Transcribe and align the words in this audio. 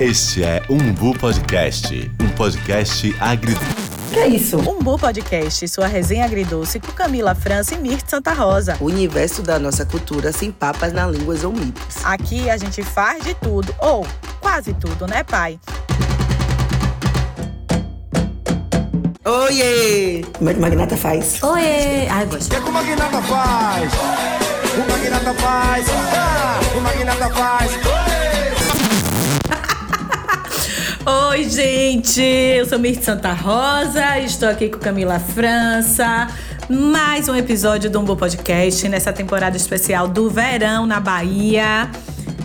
Este 0.00 0.42
é 0.42 0.60
Umbu 0.68 1.16
Podcast, 1.16 2.10
um 2.20 2.28
podcast 2.30 3.16
agri... 3.20 3.54
Que 4.12 4.18
é 4.18 4.26
isso? 4.26 4.58
Umbu 4.58 4.98
Podcast, 4.98 5.68
sua 5.68 5.86
resenha 5.86 6.24
agridoce 6.24 6.80
com 6.80 6.90
Camila 6.90 7.32
França 7.32 7.76
e 7.76 7.78
Mirth 7.78 8.08
Santa 8.08 8.32
Rosa. 8.32 8.76
O 8.80 8.86
universo 8.86 9.40
da 9.40 9.56
nossa 9.56 9.86
cultura 9.86 10.32
sem 10.32 10.50
papas 10.50 10.92
na 10.92 11.06
línguas 11.06 11.44
ou 11.44 11.52
mitos. 11.52 12.04
Aqui 12.04 12.50
a 12.50 12.56
gente 12.56 12.82
faz 12.82 13.22
de 13.22 13.34
tudo, 13.34 13.72
ou 13.78 14.04
quase 14.40 14.74
tudo, 14.74 15.06
né, 15.06 15.22
pai? 15.22 15.60
Oiê! 19.24 20.24
Como 20.36 20.50
é 20.50 20.54
que 20.54 20.60
Magnata 20.60 20.96
faz? 20.96 21.40
Oiê! 21.40 22.08
Ai, 22.10 22.26
gosto. 22.26 22.46
O 22.46 22.50
que, 22.50 22.56
é 22.56 22.60
que 22.60 22.68
o 22.68 22.72
Magnata 22.72 23.22
faz? 23.22 23.92
O 24.74 24.90
Magnata 24.90 25.34
faz. 25.34 25.86
Ah, 25.88 26.60
o 26.76 26.80
Magnata 26.80 27.30
faz. 27.32 27.93
Oi, 31.34 31.50
gente! 31.50 32.22
Eu 32.22 32.64
sou 32.64 32.78
Mirth 32.78 33.02
Santa 33.02 33.32
Rosa, 33.32 34.20
estou 34.20 34.48
aqui 34.48 34.68
com 34.68 34.78
Camila 34.78 35.18
França. 35.18 36.28
Mais 36.70 37.28
um 37.28 37.34
episódio 37.34 37.90
do 37.90 37.98
Umbo 37.98 38.14
Podcast 38.14 38.88
nessa 38.88 39.12
temporada 39.12 39.56
especial 39.56 40.06
do 40.06 40.30
verão 40.30 40.86
na 40.86 41.00
Bahia. 41.00 41.90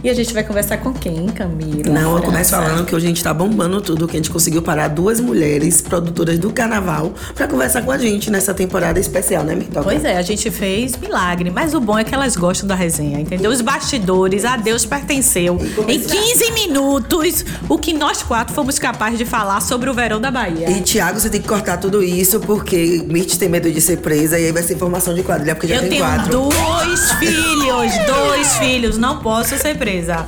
E 0.01 0.09
a 0.09 0.13
gente 0.13 0.33
vai 0.33 0.43
conversar 0.43 0.77
com 0.77 0.93
quem, 0.93 1.25
Camila? 1.27 1.83
Não, 1.91 2.15
eu 2.15 2.23
começo 2.23 2.51
falando 2.51 2.85
que 2.85 2.95
hoje 2.95 3.05
a 3.05 3.09
gente 3.09 3.21
tá 3.21 3.33
bombando 3.33 3.81
tudo, 3.81 4.07
que 4.07 4.15
a 4.15 4.19
gente 4.19 4.29
conseguiu 4.29 4.61
parar 4.61 4.87
duas 4.87 5.19
mulheres 5.19 5.81
produtoras 5.81 6.39
do 6.39 6.51
carnaval 6.51 7.11
pra 7.35 7.47
conversar 7.49 7.81
com 7.81 7.91
a 7.91 7.97
gente 7.97 8.31
nessa 8.31 8.53
temporada 8.53 8.97
especial, 8.97 9.43
né, 9.43 9.55
Mirtoca? 9.55 9.83
Pois 9.83 10.05
é, 10.05 10.15
a 10.17 10.21
gente 10.21 10.49
fez 10.49 10.95
milagre, 10.95 11.51
mas 11.51 11.73
o 11.73 11.81
bom 11.81 11.99
é 11.99 12.05
que 12.05 12.15
elas 12.15 12.37
gostam 12.37 12.65
da 12.65 12.75
resenha, 12.75 13.19
entendeu? 13.19 13.51
Os 13.51 13.59
bastidores, 13.59 14.45
a 14.45 14.55
Deus 14.55 14.85
pertenceu. 14.85 15.59
Em 15.85 15.99
15 15.99 16.51
minutos, 16.53 17.43
o 17.67 17.77
que 17.77 17.91
nós 17.91 18.23
quatro 18.23 18.53
fomos 18.55 18.79
capazes 18.79 19.17
de 19.17 19.25
falar 19.25 19.59
sobre 19.59 19.89
o 19.89 19.93
verão 19.93 20.21
da 20.21 20.31
Bahia. 20.31 20.69
E, 20.71 20.79
Thiago, 20.81 21.19
você 21.19 21.29
tem 21.29 21.41
que 21.41 21.47
cortar 21.47 21.75
tudo 21.75 22.01
isso, 22.01 22.39
porque 22.39 23.03
Mirth 23.05 23.37
tem 23.37 23.49
medo 23.49 23.69
de 23.69 23.81
ser 23.81 23.97
presa 23.97 24.39
e 24.39 24.45
aí 24.45 24.51
vai 24.53 24.63
ser 24.63 24.75
informação 24.75 25.13
de 25.13 25.23
quadrilha, 25.23 25.55
porque 25.55 25.67
já 25.67 25.75
Eu 25.75 25.81
tem 25.81 25.89
tenho 25.89 26.05
quatro. 26.05 26.29
dois 26.31 27.11
filhos, 27.13 27.91
dois 28.07 28.55
filhos, 28.59 28.97
não 28.97 29.19
posso 29.19 29.57
ser 29.57 29.77
presa 29.77 29.88
surpresa. 29.89 30.25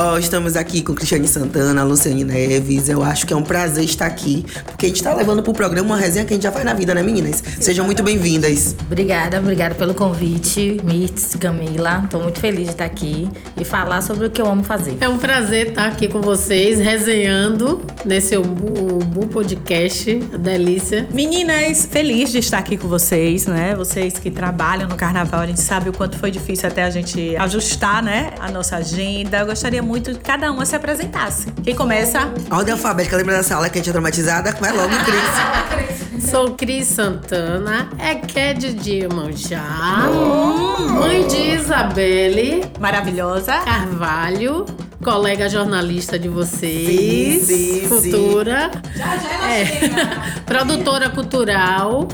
Ó, 0.00 0.16
estamos 0.16 0.54
aqui 0.54 0.80
com 0.80 0.94
Cristiane 0.94 1.26
Santana, 1.26 1.82
Luciane 1.82 2.22
Neves. 2.22 2.88
Eu 2.88 3.02
acho 3.02 3.26
que 3.26 3.32
é 3.32 3.36
um 3.36 3.42
prazer 3.42 3.82
estar 3.82 4.06
aqui, 4.06 4.46
porque 4.64 4.86
a 4.86 4.88
gente 4.88 5.02
tá 5.02 5.12
levando 5.12 5.42
pro 5.42 5.52
programa 5.52 5.88
uma 5.88 5.96
resenha 5.96 6.24
que 6.24 6.32
a 6.32 6.36
gente 6.36 6.44
já 6.44 6.52
faz 6.52 6.64
na 6.64 6.72
vida, 6.72 6.94
né, 6.94 7.02
meninas? 7.02 7.42
Sejam 7.58 7.84
muito 7.84 8.00
bem-vindas. 8.04 8.76
Obrigada, 8.86 9.40
obrigada 9.40 9.74
pelo 9.74 9.94
convite, 9.94 10.80
Mirtz, 10.84 11.34
Camila. 11.34 12.06
Tô 12.08 12.20
muito 12.20 12.38
feliz 12.38 12.66
de 12.66 12.70
estar 12.70 12.84
aqui 12.84 13.28
e 13.60 13.64
falar 13.64 14.00
sobre 14.02 14.28
o 14.28 14.30
que 14.30 14.40
eu 14.40 14.46
amo 14.46 14.62
fazer. 14.62 14.96
É 15.00 15.08
um 15.08 15.18
prazer 15.18 15.70
estar 15.70 15.88
aqui 15.88 16.06
com 16.06 16.20
vocês, 16.20 16.78
resenhando 16.78 17.82
nesse 18.04 18.38
Umbu, 18.38 19.02
Umbu 19.02 19.26
Podcast. 19.26 20.14
Delícia. 20.38 21.08
Meninas, 21.12 21.88
feliz 21.90 22.30
de 22.30 22.38
estar 22.38 22.58
aqui 22.58 22.76
com 22.76 22.86
vocês, 22.86 23.48
né? 23.48 23.74
Vocês 23.74 24.16
que 24.16 24.30
trabalham 24.30 24.88
no 24.88 24.94
carnaval, 24.94 25.40
a 25.40 25.46
gente 25.46 25.60
sabe 25.60 25.88
o 25.88 25.92
quanto 25.92 26.16
foi 26.18 26.30
difícil 26.30 26.68
até 26.68 26.84
a 26.84 26.90
gente 26.90 27.34
ajustar, 27.34 28.00
né? 28.00 28.30
A 28.38 28.48
nossa 28.48 28.76
agenda. 28.76 29.38
Eu 29.38 29.46
gostaria 29.46 29.87
muito 29.88 30.10
que 30.12 30.18
cada 30.18 30.52
uma 30.52 30.66
se 30.66 30.76
apresentasse. 30.76 31.50
Quem 31.64 31.74
começa? 31.74 32.30
Ordem 32.50 32.74
alfabética, 32.74 33.16
lembra 33.16 33.38
da 33.38 33.42
sala 33.42 33.70
que 33.70 33.78
a 33.78 33.80
gente 33.80 33.88
é 33.88 33.92
traumatizada? 33.92 34.54
Vai 34.60 34.70
logo, 34.70 34.90
Cris. 35.02 36.30
Sou 36.30 36.50
Cris 36.54 36.86
Santana, 36.88 37.88
é 37.98 38.14
Ked 38.16 38.74
de 38.74 38.96
Iemanjá, 38.96 39.62
mãe 40.90 41.26
de 41.26 41.54
Isabelle 41.54 42.70
Maravilhosa. 42.78 43.52
Carvalho, 43.60 44.66
colega 45.02 45.48
jornalista 45.48 46.18
de 46.18 46.28
vocês, 46.28 47.44
Sim, 47.44 47.80
sim, 47.80 47.88
futura, 47.88 48.70
é, 49.48 50.40
produtora 50.44 51.08
cultural, 51.08 52.06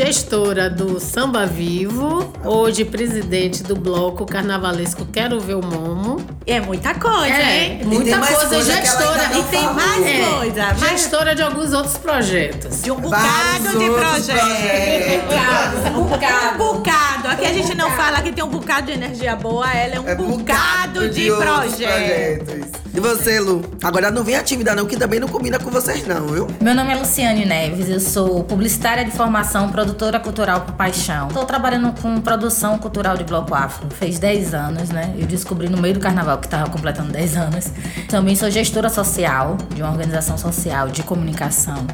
gestora 0.00 0.68
do 0.68 1.00
Samba 1.00 1.46
Vivo, 1.46 2.30
hoje 2.44 2.84
presidente 2.84 3.62
do 3.62 3.74
bloco 3.74 4.26
carnavalesco 4.26 5.06
Quero 5.06 5.40
Ver 5.40 5.54
o 5.54 5.64
Momo. 5.64 6.20
É 6.46 6.60
muita 6.60 6.92
coisa, 6.96 7.24
É, 7.34 7.64
hein? 7.64 7.80
muita 7.82 8.18
coisa, 8.18 8.46
coisa 8.46 8.76
gestora. 8.76 9.24
E 9.38 9.42
tem 9.44 9.60
falou. 9.62 9.74
mais 9.74 10.06
É, 10.06 10.24
coisa. 10.36 10.64
mais- 10.78 11.00
Gestora 11.00 11.34
de 11.34 11.40
alguns 11.42 11.72
outros 11.72 11.96
projetos. 11.96 12.82
De 12.82 12.90
um 12.90 12.96
bocado 12.96 13.22
Vários 13.24 13.78
de 13.78 13.90
projetos. 13.90 14.26
projetos. 14.26 15.96
Um 15.96 16.02
bocado. 16.04 16.62
Um 16.62 16.76
bocado. 16.76 17.15
Aqui 17.30 17.44
a 17.44 17.52
gente 17.52 17.74
não 17.74 17.90
fala 17.90 18.20
que 18.22 18.32
tem 18.32 18.42
um 18.44 18.48
bocado 18.48 18.86
de 18.86 18.92
energia 18.92 19.34
boa, 19.36 19.70
ela 19.72 19.96
é 19.96 20.00
um 20.00 20.08
É 20.08 20.14
bocado 20.14 21.08
de, 21.08 21.30
outros 21.30 21.50
projetos. 21.50 22.44
projetos. 22.48 22.80
E 22.94 23.00
você, 23.00 23.38
Lu? 23.40 23.62
Agora 23.82 24.10
não 24.10 24.24
venha 24.24 24.42
tímida 24.42 24.74
não, 24.74 24.86
que 24.86 24.96
também 24.96 25.20
não 25.20 25.28
combina 25.28 25.58
com 25.58 25.70
vocês 25.70 26.06
não, 26.06 26.26
viu? 26.28 26.46
Meu 26.60 26.74
nome 26.74 26.92
é 26.92 26.96
Luciane 26.96 27.44
Neves, 27.44 27.90
eu 27.90 28.00
sou 28.00 28.42
publicitária 28.44 29.04
de 29.04 29.10
formação, 29.10 29.68
produtora 29.70 30.18
cultural 30.18 30.62
por 30.62 30.74
paixão. 30.76 31.28
Estou 31.28 31.44
trabalhando 31.44 31.92
com 32.00 32.18
produção 32.22 32.78
cultural 32.78 33.16
de 33.16 33.24
Bloco 33.24 33.54
Afro, 33.54 33.88
fez 33.90 34.18
10 34.18 34.54
anos, 34.54 34.88
né? 34.88 35.14
Eu 35.18 35.26
descobri 35.26 35.68
no 35.68 35.76
meio 35.76 35.92
do 35.94 36.00
carnaval 36.00 36.38
que 36.38 36.46
estava 36.46 36.70
completando 36.70 37.12
10 37.12 37.36
anos. 37.36 37.66
Também 38.08 38.34
sou 38.34 38.50
gestora 38.50 38.88
social 38.88 39.58
de 39.74 39.82
uma 39.82 39.90
organização 39.90 40.38
social 40.38 40.88
de 40.88 41.02
comunicação. 41.02 41.86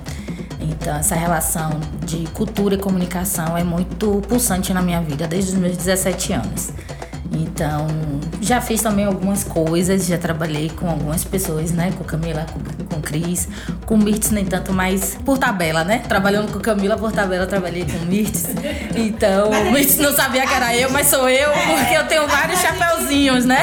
Então, 0.70 0.96
essa 0.96 1.14
relação 1.14 1.70
de 2.04 2.26
cultura 2.30 2.74
e 2.74 2.78
comunicação 2.78 3.56
é 3.56 3.64
muito 3.64 4.22
pulsante 4.28 4.72
na 4.72 4.82
minha 4.82 5.00
vida 5.00 5.26
desde 5.26 5.52
os 5.52 5.58
meus 5.58 5.76
17 5.76 6.32
anos. 6.32 6.72
Então, 7.34 7.86
já 8.40 8.60
fiz 8.60 8.82
também 8.82 9.04
algumas 9.04 9.44
coisas, 9.44 10.06
já 10.06 10.18
trabalhei 10.18 10.68
com 10.70 10.88
algumas 10.88 11.24
pessoas, 11.24 11.70
né? 11.72 11.92
Com 11.96 12.04
Camila, 12.04 12.46
com, 12.52 12.94
com 12.94 13.00
Cris, 13.00 13.48
com 13.86 13.96
Mirtz 13.96 14.30
nem 14.30 14.44
tanto, 14.44 14.72
mas 14.72 15.16
por 15.24 15.38
tabela, 15.38 15.84
né? 15.84 16.02
Trabalhando 16.06 16.52
com 16.52 16.60
Camila 16.60 16.96
por 16.96 17.12
tabela, 17.12 17.44
eu 17.44 17.48
trabalhei 17.48 17.84
com 17.84 18.04
Mirtz. 18.06 18.48
Então, 18.94 19.50
Mirtz 19.72 19.96
não 19.96 20.14
sabia 20.14 20.46
que 20.46 20.52
era 20.52 20.76
eu, 20.76 20.90
mas 20.90 21.06
sou 21.06 21.28
eu, 21.28 21.50
porque 21.50 21.94
eu 21.94 22.06
tenho 22.06 22.28
vários 22.28 22.60
chapeuzinhos, 22.60 23.44
né? 23.44 23.60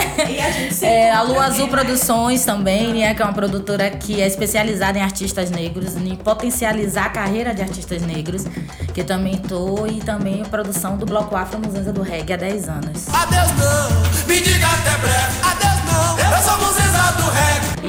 É, 0.82 1.12
a 1.12 1.22
Lua 1.22 1.46
Azul 1.46 1.68
Produções 1.68 2.44
também, 2.44 2.94
né? 2.94 3.14
Que 3.14 3.22
é 3.22 3.26
uma 3.26 3.34
produtora 3.34 3.90
que 3.92 4.22
é 4.22 4.28
especializada 4.28 4.98
em 4.98 5.02
artistas 5.02 5.52
negros, 5.52 5.96
em 5.96 6.16
potencializar 6.16 7.06
a 7.06 7.10
carreira 7.10 7.54
de 7.54 7.62
artistas 7.62 8.02
negros, 8.02 8.46
que 8.94 9.02
eu 9.02 9.06
também 9.06 9.38
tô, 9.38 9.86
e 9.88 10.00
também 10.00 10.42
a 10.42 10.46
produção 10.46 10.98
do 10.98 11.06
Bloco 11.06 11.36
Afro 11.36 11.60
Musanza 11.60 11.92
do 11.92 12.02
Reggae 12.02 12.34
há 12.34 12.38
10 12.38 12.70
anos. 12.70 13.08
Adeus 13.14 13.52
não, 13.60 14.28
me 14.28 14.42
diga 14.42 14.68
até 14.68 14.98
breve. 14.98 15.40
Adeus 15.44 15.84
não, 15.86 16.20
eu 16.20 16.44
sou. 16.44 16.79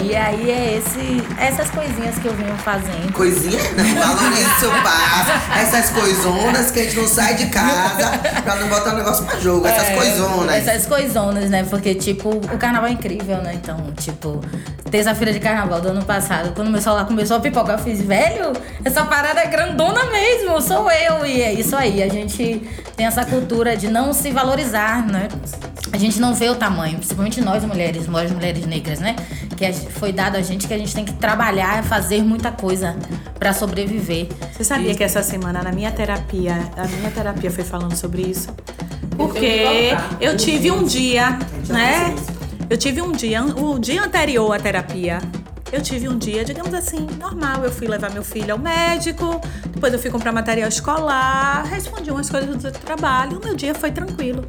E 0.03 0.17
aí 0.17 0.51
é 0.51 0.77
esse, 0.79 1.23
essas 1.39 1.71
coisinhas 1.71 2.17
que 2.19 2.27
eu 2.27 2.35
venho 2.35 2.57
fazendo. 2.59 3.13
Coisinha? 3.13 3.59
Não, 3.77 4.17
valorize 4.17 4.61
seu 4.61 4.71
passo. 4.71 5.31
Essas 5.61 5.91
coisonas 5.91 6.71
que 6.71 6.81
a 6.81 6.85
gente 6.85 6.97
não 6.97 7.07
sai 7.07 7.35
de 7.35 7.47
casa 7.47 8.19
pra 8.43 8.57
não 8.57 8.69
botar 8.69 8.95
o 8.95 8.97
negócio 8.97 9.25
pra 9.27 9.39
jogo. 9.39 9.67
Essas 9.67 9.89
É, 9.91 9.95
coisonas. 9.95 10.55
Essas 10.69 10.87
coisonas, 10.87 11.51
né? 11.51 11.65
Porque, 11.69 11.95
tipo, 11.95 12.31
o 12.31 12.59
carnaval 12.59 12.89
é 12.89 12.93
incrível, 12.93 13.37
né? 13.39 13.53
Então, 13.55 13.77
tipo, 13.99 14.41
terça-feira 14.91 15.33
de 15.33 15.39
carnaval 15.41 15.81
do 15.81 15.89
ano 15.89 16.05
passado, 16.05 16.53
quando 16.55 16.71
meu 16.71 16.81
celular 16.81 17.05
começou 17.05 17.37
a 17.37 17.41
pipocar, 17.41 17.79
eu 17.79 17.85
fiz, 17.85 18.01
velho, 18.01 18.53
essa 18.85 19.05
parada 19.05 19.41
é 19.41 19.47
grandona 19.47 20.05
mesmo, 20.07 20.61
sou 20.63 20.91
eu. 20.91 21.25
E 21.27 21.43
é 21.43 21.53
isso 21.53 21.77
aí, 21.77 22.03
a 22.03 22.09
gente 22.09 22.63
tem 22.97 23.07
essa 23.07 23.25
cultura 23.25 23.77
de 23.77 23.89
não 23.89 24.13
se 24.13 24.31
valorizar, 24.31 25.07
né? 25.07 25.29
A 25.93 25.99
gente 25.99 26.21
não 26.21 26.35
vê 26.35 26.49
o 26.49 26.55
tamanho, 26.55 26.99
principalmente 26.99 27.41
nós 27.41 27.65
mulheres, 27.65 28.07
nós 28.07 28.31
mulheres 28.31 28.65
negras, 28.67 29.01
né? 29.01 29.17
Que 29.57 29.67
a 29.67 29.73
gente- 29.73 29.90
foi 29.91 30.13
dado 30.13 30.37
a 30.37 30.43
gente 30.43 30.67
que 30.67 30.75
a 30.75 30.79
gente 30.79 30.95
tem 30.95 31.05
que 31.05 31.13
trabalhar, 31.15 31.83
fazer 31.85 32.23
muita 32.23 32.51
coisa 32.51 32.97
pra 33.39 33.53
sobreviver. 33.53 34.29
Você 34.53 34.65
sabia 34.65 34.95
que 34.95 35.03
essa 35.05 35.23
semana 35.23 35.63
na 35.63 35.73
minha 35.73 35.91
terapia, 35.91 36.55
a 36.77 36.87
minha 36.87 37.11
terapia 37.11 37.51
foi 37.51 37.65
falando 37.65 37.97
sobre 37.97 38.23
isso? 38.23 38.49
Porque 39.17 39.91
eu 40.21 40.37
tive 40.37 40.71
um 40.71 40.85
dia, 40.85 41.39
né? 41.69 42.15
Eu 42.69 42.77
tive 42.77 43.03
um 43.03 43.13
dia, 43.13 43.43
o 43.45 43.79
dia 43.79 44.03
anterior 44.03 44.53
à 44.53 44.59
terapia, 44.59 45.19
eu 45.73 45.81
tive 45.81 46.09
um 46.09 46.17
dia, 46.17 46.45
digamos 46.45 46.73
assim, 46.75 47.07
normal. 47.19 47.65
Eu 47.65 47.71
fui 47.71 47.87
levar 47.87 48.11
meu 48.11 48.25
filho 48.25 48.53
ao 48.53 48.59
médico, 48.59 49.41
depois 49.71 49.93
eu 49.93 49.99
fui 49.99 50.11
comprar 50.11 50.33
material 50.33 50.69
escolar, 50.69 51.65
respondi 51.65 52.11
umas 52.11 52.31
coisas 52.31 52.57
do 52.57 52.71
trabalho, 52.73 53.39
o 53.39 53.45
meu 53.45 53.55
dia 53.55 53.75
foi 53.75 53.91
tranquilo. 53.91 54.45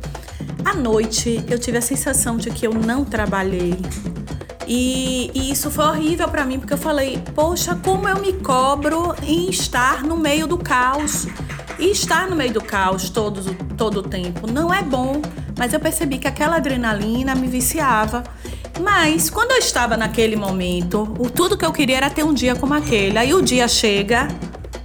À 0.63 0.74
noite, 0.74 1.44
eu 1.50 1.57
tive 1.57 1.77
a 1.77 1.81
sensação 1.81 2.38
de 2.38 2.50
que 2.51 2.65
eu 2.65 2.74
não 2.74 3.04
trabalhei. 3.04 3.75
E, 4.68 5.31
e 5.34 5.52
isso 5.52 5.69
foi 5.72 5.86
horrível 5.86 6.28
pra 6.28 6.46
mim, 6.46 6.60
porque 6.60 6.74
eu 6.74 6.78
falei, 6.78 7.22
poxa, 7.34 7.75
como 7.84 8.08
eu 8.08 8.19
me 8.19 8.34
cobro 8.34 9.16
em 9.24 9.50
estar 9.50 10.04
no 10.04 10.18
meio 10.18 10.48
do 10.48 10.58
caos. 10.58 11.28
E 11.80 11.92
estar 11.92 12.30
no 12.30 12.36
meio 12.36 12.54
do 12.54 12.62
caos 12.62 13.10
todo, 13.10 13.56
todo 13.75 14.02
o 14.02 14.04
tempo 14.04 14.46
não 14.46 14.74
é 14.74 14.81
bom. 14.81 15.22
Mas 15.58 15.74
eu 15.74 15.80
percebi 15.80 16.18
que 16.18 16.28
aquela 16.28 16.58
adrenalina 16.58 17.34
me 17.36 17.48
viciava. 17.48 18.24
Mas 18.80 19.30
quando 19.30 19.52
eu 19.52 19.58
estava 19.58 19.98
naquele 19.98 20.36
momento, 20.36 21.04
o 21.19 21.30
tudo 21.30 21.58
que 21.58 21.66
eu 21.66 21.72
queria 21.72 21.98
era 21.98 22.10
ter 22.10 22.24
um 22.24 22.34
dia 22.34 22.56
como 22.56 22.74
aquele. 22.74 23.18
Aí 23.18 23.34
o 23.34 23.42
dia 23.42 23.68
chega 23.68 24.28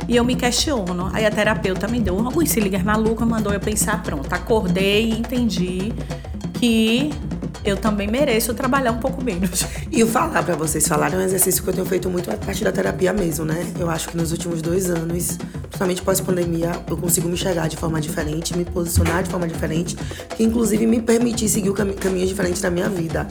e 0.09 0.17
eu 0.17 0.25
me 0.25 0.37
questiono. 0.37 1.11
Aí 1.13 1.25
a 1.25 1.31
terapeuta 1.31 1.87
me 1.89 2.01
deu 2.01 2.17
um 2.17 2.47
se 2.47 2.61
liga 2.61 2.79
maluca, 2.79 3.25
mandou 3.25 3.53
eu 3.53 3.61
pensar, 3.61 4.03
pronto, 4.03 4.33
acordei 4.33 5.11
e 5.11 5.19
entendi 5.19 5.93
que 6.55 7.11
eu 7.71 7.77
também 7.77 8.09
mereço 8.09 8.55
trabalhar 8.55 8.93
um 8.93 8.99
pouco 8.99 9.23
menos. 9.23 9.67
E 9.91 10.03
o 10.03 10.07
falar 10.07 10.43
pra 10.43 10.55
vocês 10.55 10.87
falarem 10.87 11.17
é 11.17 11.23
um 11.23 11.25
exercício 11.25 11.63
que 11.63 11.69
eu 11.69 11.75
tenho 11.75 11.87
feito 11.87 12.09
muito 12.09 12.31
a 12.31 12.37
partir 12.37 12.65
da 12.65 12.73
terapia 12.73 13.13
mesmo, 13.13 13.45
né? 13.45 13.67
Eu 13.79 13.91
acho 13.91 14.09
que 14.09 14.17
nos 14.17 14.33
últimos 14.33 14.63
dois 14.63 14.91
anos, 14.91 15.39
principalmente 15.77 16.01
pós-pandemia, 16.01 16.73
eu 16.89 16.97
consigo 16.97 17.29
me 17.29 17.35
enxergar 17.35 17.69
de 17.69 17.77
forma 17.77 18.01
diferente, 18.01 18.57
me 18.57 18.65
posicionar 18.65 19.23
de 19.23 19.29
forma 19.29 19.47
diferente, 19.47 19.95
que 20.35 20.43
inclusive 20.43 20.87
me 20.87 21.03
permitir 21.03 21.51
seguir 21.51 21.69
o 21.69 21.75
cam 21.75 21.93
caminhos 21.93 22.31
diferentes 22.31 22.63
da 22.63 22.71
minha 22.71 22.89
vida. 22.89 23.27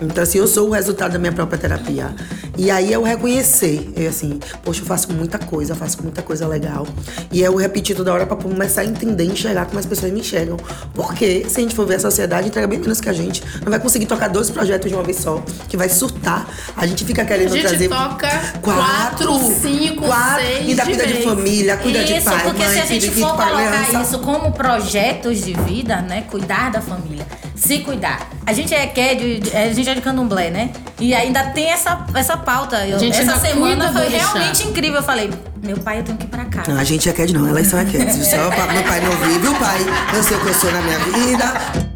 Então, 0.00 0.22
assim, 0.22 0.38
eu 0.38 0.46
sou 0.46 0.68
o 0.68 0.72
resultado 0.72 1.12
da 1.12 1.18
minha 1.18 1.32
própria 1.32 1.58
terapia. 1.58 2.14
E 2.56 2.70
aí 2.70 2.92
eu 2.92 3.02
reconhecer, 3.02 3.90
eu 3.96 4.08
assim, 4.08 4.38
poxa, 4.62 4.80
eu 4.80 4.86
faço 4.86 5.12
muita 5.12 5.38
coisa, 5.38 5.74
faço 5.74 6.02
muita 6.02 6.22
coisa 6.22 6.46
legal. 6.46 6.86
E 7.30 7.42
eu 7.42 7.54
repetir 7.56 7.94
toda 7.94 8.12
hora 8.12 8.26
pra 8.26 8.36
começar 8.36 8.80
a 8.80 8.84
entender, 8.84 9.24
enxergar 9.24 9.66
como 9.66 9.78
as 9.78 9.86
pessoas 9.86 10.10
me 10.10 10.20
enxergam. 10.20 10.56
Porque 10.94 11.44
se 11.48 11.58
a 11.58 11.62
gente 11.62 11.74
for 11.74 11.86
ver 11.86 11.96
a 11.96 12.00
sociedade, 12.00 12.48
entrega 12.48 12.66
bem 12.66 12.78
menos 12.78 13.00
que 13.00 13.08
a 13.08 13.12
gente. 13.12 13.42
Não 13.62 13.70
vai 13.70 13.78
conseguir 13.78 14.06
tocar 14.06 14.28
dois 14.28 14.48
projetos 14.50 14.88
de 14.90 14.94
uma 14.94 15.02
vez 15.04 15.18
só, 15.18 15.42
que 15.68 15.76
vai 15.76 15.88
surtar. 15.88 16.48
A 16.76 16.86
gente 16.86 17.04
fica 17.04 17.24
querendo 17.24 17.52
A 17.52 17.56
gente 17.56 17.66
trazer. 17.68 17.88
toca 17.88 18.28
quatro, 18.62 19.32
cinco, 19.60 20.06
quatro, 20.06 20.42
seis 20.46 20.68
Ainda 20.68 20.82
de 20.84 20.88
cuida 20.90 21.06
de 21.06 21.12
vez. 21.12 21.24
família, 21.24 21.76
cuida 21.92 22.04
de 22.04 22.16
Isso, 22.18 22.24
pai, 22.30 22.42
porque 22.42 22.64
mãe, 22.64 22.72
se 22.74 22.80
a 22.80 22.86
gente 22.86 23.10
for 23.10 23.30
colocar 23.36 23.84
criança. 23.84 24.02
isso 24.02 24.18
como 24.20 24.52
projetos 24.52 25.44
de 25.44 25.52
vida, 25.54 25.96
né? 26.02 26.24
Cuidar 26.30 26.70
da 26.70 26.80
família, 26.80 27.26
se 27.54 27.78
cuidar. 27.78 28.28
A 28.46 28.52
gente 28.52 28.74
é 28.74 28.86
que 28.86 29.00
é 29.00 29.14
de, 29.14 29.40
de- 29.40 29.56
a 29.56 29.72
gente 29.72 29.88
é 29.88 29.94
de 29.94 30.00
candomblé, 30.00 30.50
né? 30.50 30.70
E 30.98 31.14
ainda 31.14 31.44
tem 31.50 31.70
essa, 31.70 32.04
essa 32.14 32.36
pauta. 32.36 32.86
Eu- 32.86 32.96
A 32.96 32.98
gente 32.98 33.18
essa 33.18 33.38
semana 33.38 33.92
foi 33.92 34.08
realmente 34.08 34.66
incrível. 34.66 34.96
Eu 35.00 35.02
falei, 35.04 35.30
meu 35.62 35.76
pai, 35.78 35.98
eu 36.00 36.04
tenho 36.04 36.18
que 36.18 36.24
ir 36.24 36.28
pra 36.28 36.44
casa. 36.46 36.72
Não, 36.72 36.80
a 36.80 36.84
gente 36.84 37.08
é 37.08 37.12
Ked 37.12 37.32
não, 37.32 37.48
elas 37.48 37.66
são 37.66 37.84
Ked. 37.84 38.24
Só 38.24 38.36
meu 38.72 38.82
pai 38.84 39.00
não 39.00 39.10
vive, 39.12 39.38
viu, 39.38 39.54
pai? 39.54 39.78
Eu 40.14 40.22
sei 40.22 40.36
o 40.36 40.40
que 40.40 40.48
eu 40.48 40.54
sou 40.54 40.72
na 40.72 40.80
minha 40.82 40.98
vida. 40.98 41.89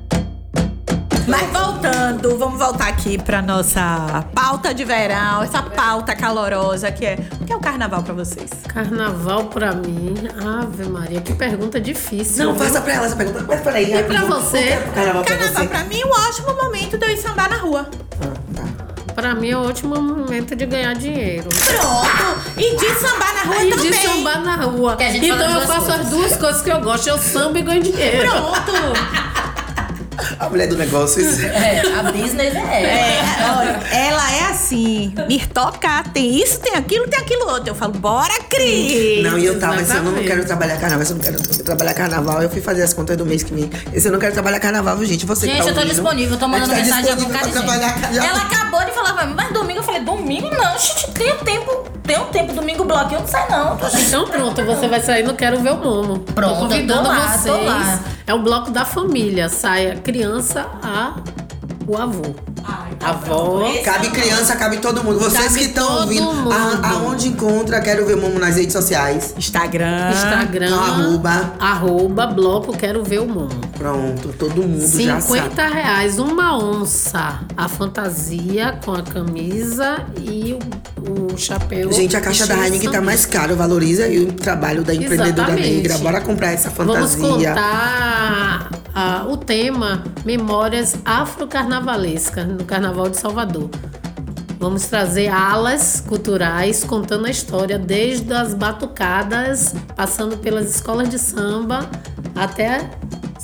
Mas 1.26 1.48
voltando, 1.50 2.36
vamos 2.38 2.58
voltar 2.58 2.88
aqui 2.88 3.16
pra 3.16 3.40
nossa 3.40 4.24
pauta 4.34 4.74
de 4.74 4.84
verão, 4.84 5.42
essa 5.42 5.62
pauta 5.62 6.14
calorosa 6.14 6.90
que 6.92 7.06
é. 7.06 7.18
O 7.40 7.44
que 7.44 7.52
é 7.52 7.56
o 7.56 7.60
carnaval 7.60 8.02
pra 8.02 8.12
vocês? 8.12 8.50
Carnaval 8.68 9.46
pra 9.46 9.72
mim, 9.72 10.14
Ave 10.60 10.84
Maria, 10.84 11.20
que 11.22 11.32
pergunta 11.34 11.80
difícil. 11.80 12.44
Não, 12.46 12.54
viu? 12.54 12.64
faça 12.66 12.80
pra 12.82 12.92
ela 12.94 13.06
essa 13.06 13.16
pergunta. 13.16 13.44
Mas 13.48 13.60
peraí, 13.62 13.84
E 13.94 14.02
pra 14.02 14.18
rapidinho. 14.18 14.26
você? 14.42 14.78
O 14.86 14.92
Carnaval 14.92 15.24
pra 15.24 15.36
Carnaval 15.36 15.62
você. 15.62 15.68
pra 15.68 15.84
mim 15.84 16.00
é 16.00 16.06
um 16.06 16.10
ótimo 16.10 16.54
momento 16.62 16.98
de 16.98 17.06
eu 17.06 17.10
ir 17.10 17.16
sambar 17.16 17.48
na 17.48 17.56
rua. 17.56 17.88
Ah, 18.22 18.32
tá. 18.54 19.14
Pra 19.14 19.34
mim 19.34 19.48
é 19.50 19.56
o 19.56 19.60
último 19.62 19.94
momento 20.02 20.54
de 20.56 20.66
ganhar 20.66 20.92
dinheiro. 20.94 21.48
Pronto! 21.48 22.40
E 22.58 22.76
de 22.76 22.94
sambar 22.96 23.34
na 23.34 23.42
rua 23.44 23.64
E 23.64 23.70
também. 23.70 23.90
de 23.90 23.96
sambar 23.96 24.40
na 24.42 24.56
rua. 24.56 24.96
Que 24.96 25.04
a 25.04 25.10
gente 25.10 25.26
Então 25.26 25.40
eu 25.40 25.52
duas 25.54 25.66
faço 25.66 25.86
coisas. 25.86 26.00
as 26.00 26.08
duas 26.10 26.36
coisas 26.36 26.62
que 26.62 26.70
eu 26.70 26.80
gosto. 26.80 27.08
Eu 27.08 27.18
sambo 27.18 27.56
e 27.58 27.62
ganho 27.62 27.82
dinheiro. 27.82 28.28
Pronto! 28.30 29.33
A 30.38 30.48
mulher 30.48 30.68
do 30.68 30.76
negócio. 30.76 31.24
É, 31.54 31.80
a 31.98 32.02
business 32.10 32.54
é. 32.54 32.82
É, 32.82 33.22
olha, 33.56 33.80
ela 33.96 34.32
é 34.32 34.42
assim, 34.50 35.14
me 35.28 35.38
toca, 35.46 36.02
tem 36.12 36.42
isso, 36.42 36.58
tem 36.60 36.74
aquilo, 36.74 37.06
tem 37.08 37.18
aquilo 37.20 37.48
outro. 37.48 37.68
Eu 37.70 37.74
falo, 37.74 37.92
bora, 37.92 38.32
Cris! 38.48 39.22
Não, 39.22 39.38
e 39.38 39.44
eu 39.46 39.58
tava, 39.58 39.74
ano 39.80 39.94
eu 40.10 40.12
não 40.12 40.24
quero 40.24 40.44
trabalhar 40.44 40.76
carnaval, 40.78 41.06
eu 41.06 41.14
não 41.14 41.20
quero 41.20 41.64
trabalhar 41.64 41.94
carnaval. 41.94 42.42
Eu 42.42 42.50
fui 42.50 42.60
fazer 42.60 42.82
as 42.82 42.92
contas 42.92 43.16
do 43.16 43.24
mês 43.24 43.42
que 43.42 43.54
vem. 43.54 43.70
Esse 43.92 44.08
eu 44.08 44.12
não 44.12 44.18
quero 44.18 44.32
trabalhar 44.32 44.58
carnaval, 44.60 45.02
gente. 45.04 45.24
Você 45.26 45.46
Gente, 45.46 45.58
tá 45.62 45.68
eu 45.68 45.74
tô 45.74 45.80
ouvindo, 45.80 45.94
disponível, 45.94 46.36
tô 46.38 46.48
mandando 46.48 46.70
tá 46.70 46.76
mensagem 46.76 47.10
a 47.12 47.16
bocado 47.16 47.46
de 47.46 47.52
pra 47.52 47.62
trabalhar 47.62 47.88
gente. 47.88 48.00
carnaval. 48.00 48.28
Ela 48.28 48.42
acabou 48.42 48.84
de 48.84 48.92
falar 48.92 49.12
pra 49.14 49.26
mim, 49.26 49.34
mas 49.36 49.52
domingo 49.52 49.78
eu 49.80 49.82
falei, 49.84 50.00
domingo 50.02 50.50
não, 50.50 50.78
gente, 50.78 51.10
tem 51.12 51.32
o 51.32 51.36
tempo, 51.36 51.84
tem 52.02 52.18
o 52.18 52.24
tempo, 52.26 52.52
domingo 52.52 52.84
bloqueio 52.84 53.20
não 53.20 53.28
sai 53.28 53.48
não. 53.48 53.76
Então 54.00 54.26
pronto, 54.28 54.64
você 54.64 54.88
vai 54.88 55.00
sair 55.00 55.22
no 55.22 55.34
Quero 55.34 55.60
Ver 55.60 55.72
o 55.72 55.76
Momo. 55.76 56.18
Pronto, 56.20 56.54
tô 56.54 56.60
convidando 56.68 57.02
tô 57.02 57.08
lá, 57.08 57.28
vocês. 57.38 57.54
tô 57.54 57.62
lá. 57.64 58.00
É 58.26 58.32
o 58.34 58.38
bloco 58.42 58.70
da 58.70 58.84
família. 58.84 59.48
Sai 59.48 59.90
a 59.90 59.96
criança 59.96 60.66
a 60.82 61.16
o 61.86 61.96
avô. 61.98 62.22
a 62.64 63.10
avó. 63.10 63.60
Cabe 63.84 64.08
criança, 64.10 64.56
cabe 64.56 64.78
todo 64.78 65.04
mundo. 65.04 65.18
Vocês 65.18 65.48
Cabe 65.48 65.58
que 65.58 65.64
estão 65.66 66.00
ouvindo, 66.00 66.50
a- 66.50 66.88
aonde 66.92 67.28
encontra, 67.28 67.78
quero 67.82 68.06
ver 68.06 68.14
o 68.16 68.20
Momo 68.22 68.38
nas 68.38 68.56
redes 68.56 68.72
sociais. 68.72 69.34
Instagram. 69.36 70.10
Instagram. 70.12 70.74
Arroba. 70.74 71.52
Arroba 71.60 72.26
bloco 72.26 72.72
Quero 72.74 73.04
Ver 73.04 73.20
o 73.20 73.26
Momo. 73.28 73.60
Pronto, 73.84 74.32
todo 74.38 74.62
mundo 74.62 74.80
já 74.98 75.20
sabe. 75.20 75.40
50 75.40 75.68
reais, 75.68 76.18
uma 76.18 76.56
onça. 76.56 77.40
A 77.54 77.68
fantasia 77.68 78.80
com 78.82 78.92
a 78.94 79.02
camisa 79.02 80.06
e 80.18 80.56
o, 80.96 81.32
o 81.34 81.36
chapéu. 81.36 81.92
Gente, 81.92 82.16
a 82.16 82.20
caixa 82.22 82.46
da 82.46 82.56
Heineken 82.64 82.90
tá 82.90 83.02
mais 83.02 83.26
caro, 83.26 83.54
valoriza 83.54 84.04
aí 84.04 84.20
o 84.20 84.32
trabalho 84.32 84.82
da 84.82 84.94
empreendedora 84.94 85.48
Exatamente. 85.50 85.70
negra. 85.70 85.98
Bora 85.98 86.22
comprar 86.22 86.52
essa 86.52 86.70
Vamos 86.70 87.14
fantasia. 87.14 87.50
contar 87.50 88.70
ah, 88.94 89.26
o 89.28 89.36
tema 89.36 90.02
Memórias 90.24 90.96
Afro-Carnavalescas 91.04 92.46
no 92.46 92.64
Carnaval 92.64 93.10
de 93.10 93.18
Salvador. 93.18 93.68
Vamos 94.58 94.86
trazer 94.86 95.28
alas 95.28 96.02
culturais 96.08 96.84
contando 96.84 97.26
a 97.26 97.30
história 97.30 97.78
desde 97.78 98.32
as 98.32 98.54
batucadas, 98.54 99.74
passando 99.94 100.38
pelas 100.38 100.74
escolas 100.74 101.10
de 101.10 101.18
samba 101.18 101.86
até 102.34 102.88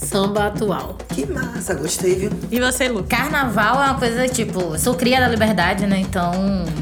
samba 0.00 0.46
atual. 0.46 0.96
Que 1.08 1.26
massa, 1.26 1.74
gostei, 1.74 2.14
viu? 2.14 2.30
E 2.50 2.58
você, 2.58 2.88
Lu? 2.88 3.04
Carnaval 3.04 3.82
é 3.82 3.86
uma 3.86 3.98
coisa 3.98 4.26
tipo, 4.26 4.60
eu 4.60 4.78
sou 4.78 4.94
cria 4.94 5.20
da 5.20 5.28
liberdade, 5.28 5.86
né? 5.86 5.98
Então, 5.98 6.32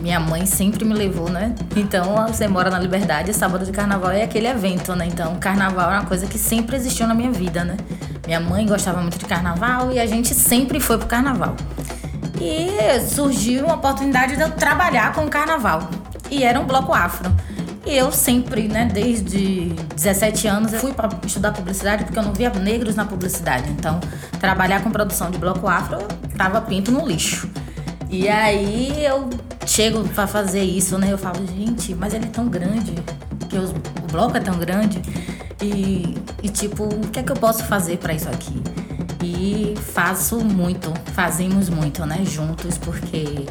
minha 0.01 0.21
mãe 0.21 0.47
sempre 0.47 0.85
me 0.85 0.95
levou, 0.95 1.29
né? 1.29 1.55
Então, 1.75 2.27
você 2.29 2.47
mora 2.47 2.71
na 2.71 2.79
liberdade, 2.79 3.35
sábado 3.35 3.65
de 3.65 3.73
carnaval 3.73 4.13
é 4.13 4.23
aquele 4.23 4.47
evento, 4.47 4.95
né? 4.95 5.07
Então, 5.07 5.37
carnaval 5.37 5.91
é 5.91 5.99
uma 5.99 6.07
coisa 6.07 6.27
que 6.27 6.39
sempre 6.39 6.77
existiu 6.77 7.07
na 7.07 7.15
minha 7.15 7.31
vida, 7.31 7.65
né? 7.65 7.77
Minha 8.25 8.41
mãe 8.41 8.67
gostava 8.67 9.01
muito 9.01 9.19
de 9.19 9.25
carnaval 9.25 9.91
e 9.91 9.99
a 9.99 10.07
gente 10.07 10.35
sempre 10.35 10.79
foi 10.79 10.97
pro 10.97 11.09
carnaval. 11.09 11.57
E 12.41 13.01
surgiu 13.01 13.65
uma 13.65 13.75
oportunidade 13.75 14.37
de 14.37 14.43
eu 14.43 14.51
trabalhar 14.53 15.13
com 15.13 15.25
o 15.25 15.29
carnaval. 15.29 15.89
E 16.31 16.45
era 16.45 16.61
um 16.61 16.67
bloco 16.67 16.95
afro. 16.95 17.31
E 17.89 17.97
eu 17.97 18.13
sempre, 18.13 18.69
né, 18.69 18.85
desde 18.93 19.71
17 19.97 20.47
anos, 20.47 20.75
eu 20.75 20.79
fui 20.79 20.93
para 20.93 21.09
estudar 21.25 21.53
publicidade 21.53 22.05
porque 22.05 22.19
eu 22.19 22.23
não 22.23 22.35
via 22.35 22.51
negros 22.51 22.95
na 22.95 23.07
publicidade. 23.07 23.71
Então, 23.71 23.99
trabalhar 24.39 24.83
com 24.83 24.91
produção 24.91 25.31
de 25.31 25.39
bloco 25.39 25.67
afro 25.67 25.97
tava 26.37 26.61
pinto 26.61 26.93
no 26.93 27.07
lixo. 27.09 27.49
E 28.11 28.29
aí 28.29 29.03
eu 29.03 29.31
chego 29.67 30.07
para 30.11 30.27
fazer 30.27 30.63
isso, 30.63 30.99
né? 30.99 31.11
Eu 31.11 31.17
falo, 31.17 31.47
gente, 31.47 31.95
mas 31.95 32.13
ele 32.13 32.27
é 32.27 32.29
tão 32.29 32.47
grande, 32.47 32.93
que 33.49 33.57
os- 33.57 33.71
o 33.71 34.13
bloco 34.13 34.37
é 34.37 34.41
tão 34.41 34.59
grande. 34.59 35.01
E, 35.63 36.15
e 36.43 36.49
tipo, 36.51 36.85
o 36.85 37.09
que 37.09 37.21
é 37.21 37.23
que 37.23 37.33
eu 37.33 37.37
posso 37.37 37.65
fazer 37.65 37.97
para 37.97 38.13
isso 38.13 38.29
aqui? 38.29 38.63
E 39.25 39.75
faço 39.95 40.45
muito, 40.45 40.93
fazemos 41.15 41.71
muito, 41.71 42.05
né, 42.05 42.21
juntos, 42.25 42.77
porque 42.77 43.47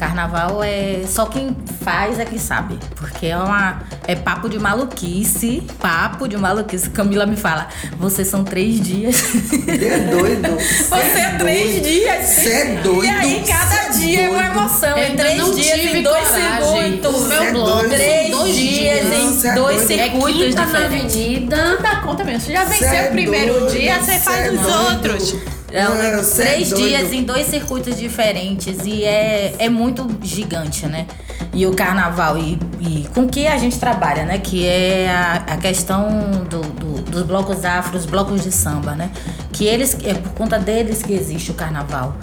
carnaval 0.00 0.62
é 0.64 1.02
só 1.06 1.26
quem 1.26 1.54
faz 1.84 2.18
é 2.18 2.24
que 2.24 2.38
sabe, 2.38 2.78
porque 2.96 3.26
é 3.26 3.36
uma 3.36 3.82
é 4.08 4.16
papo 4.16 4.48
de 4.48 4.58
maluquice, 4.58 5.62
papo 5.78 6.26
de 6.26 6.38
maluquice. 6.38 6.88
Camila 6.88 7.26
me 7.26 7.36
fala, 7.36 7.68
vocês 7.98 8.26
são 8.26 8.42
três 8.42 8.80
dias. 8.80 9.14
Você 9.16 9.86
é 9.86 9.98
doido. 10.10 10.56
Você 10.88 11.20
é 11.20 11.34
três 11.38 11.82
dias. 11.82 12.24
Você 12.26 12.50
é 12.50 12.64
doido. 12.82 13.04
E 13.04 13.08
aí, 13.10 13.44
cada 13.46 13.66
Cê 13.70 13.76
é 13.76 13.92
dia 13.98 14.20
é 14.22 14.28
uma 14.30 14.42
doido. 14.42 14.58
emoção. 14.58 14.98
Em 14.98 15.02
Ainda 15.02 15.22
três 15.22 15.38
não 15.38 15.54
dias, 15.54 15.80
tive 15.80 15.98
em 15.98 16.02
dois 16.02 16.28
coragem. 16.28 16.90
segundos. 17.00 17.20
O 17.20 17.28
meu 17.28 17.42
é 17.42 17.52
doido. 17.52 17.88
Três 17.90 18.30
dois 18.30 18.56
dias 18.56 19.04
em 19.06 19.48
é 19.48 19.54
dois 19.54 19.54
doido. 19.54 19.80
É 20.00 20.04
circuitos 20.04 20.44
quinta 20.46 20.66
na 20.66 20.84
avenida. 20.86 21.76
Dá 21.82 21.96
conta 21.96 22.24
mesmo. 22.24 22.40
Você 22.40 22.52
já 22.52 22.64
venceu 22.64 22.88
é 22.88 23.08
o 23.08 23.10
primeiro 23.10 23.60
doido, 23.60 23.72
dia, 23.72 24.00
você 24.00 24.12
cê 24.12 24.18
faz 24.20 24.46
é 24.46 24.50
os 24.50 24.60
doido. 24.60 24.94
outros. 24.94 25.34
Não, 25.72 25.94
Mano, 25.96 26.24
cê 26.24 26.42
é 26.42 26.46
três 26.54 26.70
doido. 26.70 26.88
dias 26.88 27.12
em 27.12 27.22
dois 27.24 27.46
circuitos 27.46 27.96
diferentes 27.98 28.78
e 28.84 29.04
é, 29.04 29.54
é 29.58 29.68
muito 29.68 30.06
gigante, 30.22 30.86
né? 30.86 31.06
E 31.52 31.66
o 31.66 31.74
carnaval, 31.74 32.36
e, 32.38 32.58
e 32.80 33.08
com 33.14 33.28
que 33.28 33.46
a 33.46 33.56
gente 33.56 33.78
trabalha, 33.78 34.24
né? 34.24 34.38
Que 34.38 34.66
é 34.66 35.08
a, 35.10 35.34
a 35.54 35.56
questão 35.56 36.08
do, 36.48 36.60
do- 36.60 37.02
dos 37.02 37.22
blocos 37.24 37.64
afros, 37.64 38.06
blocos 38.06 38.42
de 38.42 38.52
samba, 38.52 38.94
né? 38.94 39.10
Que 39.52 39.64
eles, 39.66 39.96
é 40.04 40.14
por 40.14 40.32
conta 40.32 40.58
deles 40.58 41.02
que 41.02 41.12
existe 41.12 41.50
o 41.50 41.54
carnaval. 41.54 42.14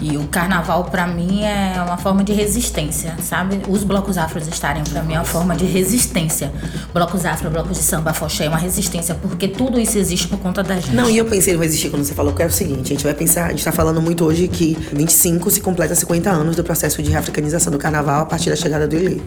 E 0.00 0.16
o 0.16 0.26
carnaval, 0.28 0.84
pra 0.84 1.06
mim, 1.06 1.42
é 1.42 1.82
uma 1.84 1.96
forma 1.96 2.22
de 2.22 2.32
resistência, 2.32 3.16
sabe? 3.22 3.60
Os 3.68 3.82
blocos 3.82 4.16
afros 4.16 4.46
estarem, 4.46 4.84
pra 4.84 5.02
mim, 5.02 5.14
é 5.14 5.18
uma 5.18 5.24
forma 5.24 5.56
de 5.56 5.64
resistência. 5.64 6.52
Blocos 6.94 7.24
afro, 7.24 7.50
blocos 7.50 7.76
de 7.76 7.82
samba, 7.82 8.12
foché, 8.12 8.44
é 8.44 8.48
uma 8.48 8.58
resistência, 8.58 9.14
porque 9.14 9.48
tudo 9.48 9.80
isso 9.80 9.98
existe 9.98 10.28
por 10.28 10.38
conta 10.38 10.62
da 10.62 10.76
gente. 10.76 10.94
Não, 10.94 11.10
e 11.10 11.18
eu 11.18 11.24
pensei 11.24 11.56
no 11.56 11.64
existir 11.64 11.90
quando 11.90 12.04
você 12.04 12.14
falou 12.14 12.32
que 12.32 12.42
é 12.42 12.46
o 12.46 12.50
seguinte, 12.50 12.92
a 12.92 12.94
gente 12.94 13.04
vai 13.04 13.14
pensar, 13.14 13.46
a 13.46 13.50
gente 13.50 13.64
tá 13.64 13.72
falando 13.72 14.00
muito 14.00 14.24
hoje 14.24 14.46
que 14.46 14.76
25 14.92 15.50
se 15.50 15.60
completa 15.60 15.94
50 15.94 16.30
anos 16.30 16.54
do 16.54 16.62
processo 16.62 17.02
de 17.02 17.10
reafricanização 17.10 17.72
do 17.72 17.78
carnaval 17.78 18.22
a 18.22 18.26
partir 18.26 18.50
da 18.50 18.56
chegada 18.56 18.86
do 18.86 18.94
Ilê. 18.94 19.20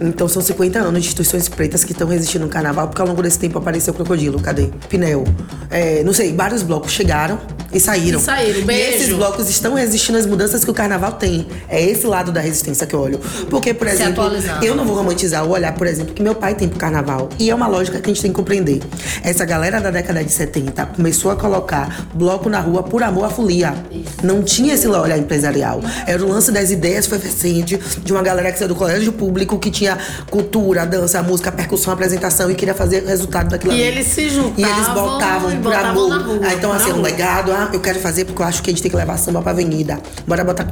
Então 0.00 0.26
são 0.28 0.42
50 0.42 0.78
anos 0.78 1.02
de 1.02 1.08
instituições 1.08 1.48
pretas 1.48 1.84
que 1.84 1.92
estão 1.92 2.08
resistindo 2.08 2.42
no 2.42 2.48
carnaval, 2.48 2.88
porque 2.88 3.00
ao 3.00 3.06
longo 3.06 3.22
desse 3.22 3.38
tempo 3.38 3.58
apareceu 3.58 3.94
Crocodilo, 3.94 4.40
cadê? 4.40 4.70
Pinel. 4.88 5.24
É, 5.70 6.02
não 6.02 6.12
sei, 6.12 6.34
vários 6.34 6.62
blocos 6.62 6.90
chegaram 6.90 7.38
E 7.72 7.78
saíram. 7.78 8.18
E 8.18 8.22
saíram. 8.22 8.60
E 8.60 8.64
Beijo. 8.64 8.96
esses 8.96 9.14
blocos 9.14 9.48
estão 9.48 9.74
resistindo 9.74 9.99
às 10.08 10.26
mudanças 10.26 10.64
que 10.64 10.70
o 10.70 10.74
carnaval 10.74 11.12
tem. 11.12 11.46
É 11.68 11.80
esse 11.82 12.06
lado 12.06 12.32
da 12.32 12.40
resistência 12.40 12.86
que 12.86 12.94
eu 12.94 13.00
olho. 13.00 13.20
Porque, 13.48 13.72
por 13.74 13.86
exemplo, 13.86 14.24
eu 14.62 14.74
não 14.74 14.84
vou 14.84 14.96
romantizar 14.96 15.44
o 15.44 15.50
olhar, 15.50 15.74
por 15.74 15.86
exemplo, 15.86 16.14
que 16.14 16.22
meu 16.22 16.34
pai 16.34 16.54
tem 16.54 16.68
pro 16.68 16.78
carnaval. 16.78 17.28
E 17.38 17.50
é 17.50 17.54
uma 17.54 17.66
lógica 17.66 17.98
que 18.00 18.10
a 18.10 18.12
gente 18.12 18.22
tem 18.22 18.30
que 18.30 18.36
compreender. 18.36 18.80
Essa 19.22 19.44
galera 19.44 19.80
da 19.80 19.90
década 19.90 20.22
de 20.24 20.32
70 20.32 20.86
começou 20.86 21.30
a 21.30 21.36
colocar 21.36 22.06
bloco 22.14 22.48
na 22.48 22.60
rua 22.60 22.82
por 22.82 23.02
amor 23.02 23.24
à 23.24 23.30
folia. 23.30 23.74
Não 24.22 24.42
tinha 24.42 24.74
esse 24.74 24.86
olhar 24.88 25.18
empresarial. 25.18 25.80
Era 26.06 26.24
o 26.24 26.28
lance 26.28 26.50
das 26.50 26.70
ideias 26.70 27.06
efervescente 27.06 27.78
de 28.02 28.12
uma 28.12 28.22
galera 28.22 28.50
que 28.52 28.58
saiu 28.58 28.68
do 28.68 28.74
colégio 28.74 29.12
público, 29.12 29.58
que 29.58 29.70
tinha 29.70 29.98
cultura, 30.30 30.86
dança, 30.86 31.22
música, 31.22 31.50
percussão, 31.52 31.92
apresentação 31.92 32.50
e 32.50 32.54
queria 32.54 32.74
fazer 32.74 33.04
resultado 33.04 33.48
daquilo 33.50 33.72
E 33.72 33.76
ali. 33.76 33.82
eles 33.82 34.06
se 34.06 34.20
E 34.20 34.24
eles 34.24 34.36
juntavam 34.46 34.94
botavam 34.94 35.52
e 35.52 35.56
por 35.58 35.72
amor. 35.74 36.22
rua, 36.22 36.40
Ah, 36.44 36.54
então, 36.54 36.72
assim, 36.72 36.90
um 36.90 36.94
rua. 36.96 37.02
legado. 37.02 37.52
Ah, 37.52 37.68
eu 37.72 37.80
quero 37.80 37.98
fazer 38.00 38.24
porque 38.24 38.42
eu 38.42 38.46
acho 38.46 38.62
que 38.62 38.70
a 38.70 38.72
gente 38.72 38.82
tem 38.82 38.90
que 38.90 38.96
levar 38.96 39.16
samba 39.16 39.40
pra 39.42 39.52
avenida. 39.52 39.89
Bora 40.26 40.44
botar 40.44 40.64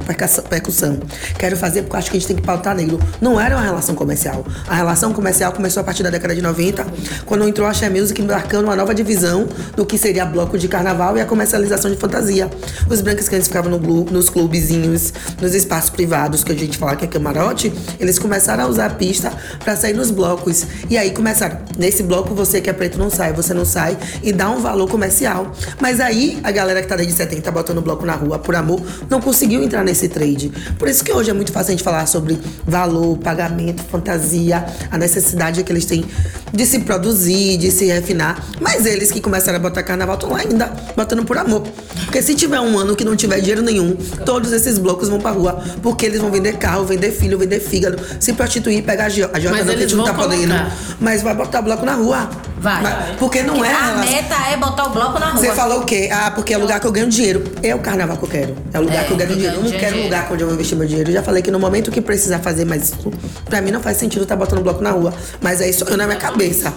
percussão-. 0.48 1.00
Quero 1.38 1.56
fazer 1.56 1.82
porque 1.82 1.96
acho 1.96 2.10
que 2.10 2.16
a 2.16 2.20
gente 2.20 2.28
tem 2.28 2.36
que 2.36 2.42
pautar 2.42 2.74
negro. 2.74 2.98
Não 3.20 3.40
era 3.40 3.56
uma 3.56 3.64
relação 3.64 3.94
comercial. 3.94 4.44
A 4.66 4.74
relação 4.74 5.12
comercial 5.12 5.52
começou 5.52 5.80
a 5.80 5.84
partir 5.84 6.02
da 6.02 6.10
década 6.10 6.34
de 6.34 6.42
90, 6.42 6.86
quando 7.26 7.46
entrou 7.48 7.66
a 7.66 7.70
Axé 7.70 7.88
Music 7.88 8.20
marcando 8.22 8.64
uma 8.64 8.76
nova 8.76 8.94
divisão 8.94 9.48
do 9.74 9.84
que 9.86 9.96
seria 9.96 10.24
bloco 10.24 10.58
de 10.58 10.68
carnaval 10.68 11.16
e 11.16 11.20
a 11.20 11.26
comercialização 11.26 11.90
de 11.90 11.96
fantasia. 11.96 12.50
Os 12.88 13.00
brancos 13.00 13.28
que 13.28 13.34
antes 13.34 13.48
ficavam 13.48 13.70
no 13.70 13.78
nos 14.10 14.28
clubezinhos, 14.28 15.12
nos 15.40 15.54
espaços 15.54 15.90
privados, 15.90 16.44
que 16.44 16.52
a 16.52 16.54
gente 16.54 16.76
fala 16.76 16.94
que 16.96 17.04
é 17.04 17.08
camarote, 17.08 17.72
eles 17.98 18.18
começaram 18.18 18.64
a 18.64 18.66
usar 18.66 18.86
a 18.86 18.90
pista 18.90 19.32
pra 19.64 19.76
sair 19.76 19.94
nos 19.94 20.10
blocos. 20.10 20.66
E 20.90 20.96
aí 20.96 21.10
começaram, 21.10 21.58
nesse 21.76 22.02
bloco 22.02 22.34
você 22.34 22.60
que 22.60 22.68
é 22.68 22.72
preto 22.72 22.98
não 22.98 23.10
sai, 23.10 23.32
você 23.32 23.54
não 23.54 23.64
sai 23.64 23.96
e 24.22 24.32
dá 24.32 24.50
um 24.50 24.60
valor 24.60 24.88
comercial. 24.88 25.52
Mas 25.80 26.00
aí 26.00 26.38
a 26.42 26.50
galera 26.50 26.82
que 26.82 26.88
tá 26.88 26.96
desde 26.96 27.14
70 27.14 27.50
botando 27.50 27.80
bloco 27.80 28.04
na 28.04 28.14
rua 28.14 28.38
por 28.38 28.54
amor, 28.54 28.82
não 29.10 29.20
conseguiu 29.20 29.62
entrar 29.62 29.82
nesse 29.84 30.08
trade. 30.08 30.50
Por 30.78 30.88
isso 30.88 31.02
que 31.04 31.12
hoje 31.12 31.30
é 31.30 31.32
muito 31.32 31.52
fácil 31.52 31.68
a 31.68 31.72
gente 31.72 31.82
falar 31.84 32.06
sobre 32.06 32.38
valor, 32.66 33.16
pagamento, 33.18 33.82
fantasia, 33.90 34.64
a 34.90 34.98
necessidade 34.98 35.62
que 35.64 35.72
eles 35.72 35.84
têm 35.84 36.04
de 36.52 36.66
se 36.66 36.80
produzir, 36.80 37.56
de 37.58 37.70
se 37.70 37.86
refinar. 37.86 38.42
Mas 38.60 38.86
eles 38.86 39.10
que 39.10 39.20
começaram 39.20 39.58
a 39.58 39.60
botar 39.62 39.82
carnaval 39.82 40.14
estão 40.16 40.30
lá 40.30 40.38
ainda 40.40 40.72
botando 40.96 41.24
por 41.24 41.36
amor. 41.38 41.62
Porque 42.04 42.22
se 42.22 42.34
tiver 42.34 42.60
um 42.60 42.78
ano 42.78 42.96
que 42.96 43.04
não 43.04 43.14
tiver 43.16 43.40
dinheiro 43.40 43.62
nenhum, 43.62 43.94
todos 44.24 44.52
esses 44.52 44.78
blocos 44.78 45.08
vão 45.08 45.18
pra 45.20 45.30
rua. 45.30 45.62
Porque 45.82 46.06
eles 46.06 46.20
vão 46.20 46.30
vender 46.30 46.56
carro, 46.56 46.84
vender 46.84 47.10
filho, 47.12 47.38
vender 47.38 47.60
fígado, 47.60 47.98
se 48.20 48.32
prostituir, 48.32 48.82
pegar 48.82 49.06
a 49.06 49.08
Jota, 49.08 49.36
a 49.36 49.40
Jota 49.40 49.56
Mas 49.56 49.66
não, 49.66 49.66
que 49.66 49.70
a 49.70 49.82
eles 49.82 49.90
gente 49.90 49.98
não 49.98 50.04
tá 50.04 50.12
vão 50.12 50.22
podendo. 50.28 50.54
Mas 51.00 51.22
vai 51.22 51.34
botar 51.34 51.62
bloco 51.62 51.84
na 51.84 51.94
rua. 51.94 52.28
Vai. 52.60 52.82
Mas- 52.82 53.16
Porque 53.18 53.42
não 53.42 53.64
é. 53.64 53.72
a 53.72 53.86
relação- 53.86 54.12
meta 54.12 54.34
é 54.52 54.56
botar 54.56 54.84
o 54.86 54.90
bloco 54.90 55.18
na 55.18 55.30
rua. 55.30 55.40
você 55.40 55.52
falou 55.52 55.80
o 55.80 55.84
quê? 55.84 56.08
Ah, 56.12 56.30
porque 56.30 56.52
é 56.54 56.58
o 56.58 56.60
lugar 56.60 56.80
que 56.80 56.86
eu 56.86 56.92
ganho 56.92 57.08
dinheiro. 57.08 57.44
É 57.62 57.74
o 57.74 57.78
carnaval 57.78 58.16
que 58.16 58.24
eu 58.24 58.28
quero. 58.28 58.56
É 58.72 58.78
o 58.78 58.82
lugar 58.82 58.97
É, 59.00 59.04
que 59.04 59.10
eu 59.12 59.16
ganho 59.16 59.28
que 59.30 59.36
dinheiro. 59.36 59.56
Eu 59.56 59.62
não 59.64 59.70
quero 59.72 59.96
um 59.98 60.02
lugar 60.04 60.28
onde 60.32 60.42
eu 60.42 60.46
vou 60.46 60.54
investir 60.54 60.76
meu 60.78 60.86
dinheiro. 60.86 61.10
Eu 61.10 61.14
já 61.14 61.22
falei 61.22 61.42
que 61.42 61.50
no 61.50 61.58
momento 61.58 61.90
que 61.90 62.00
precisar 62.00 62.38
fazer 62.40 62.64
mais 62.64 62.84
isso, 62.84 63.12
pra 63.44 63.60
mim 63.60 63.70
não 63.70 63.80
faz 63.80 63.96
sentido 63.96 64.22
estar 64.22 64.36
botando 64.36 64.62
bloco 64.62 64.82
na 64.82 64.90
rua. 64.90 65.12
Mas 65.40 65.60
é 65.60 65.68
isso 65.68 65.84
eu 65.84 65.96
na 65.96 66.06
minha 66.06 66.18
cabeça. 66.18 66.72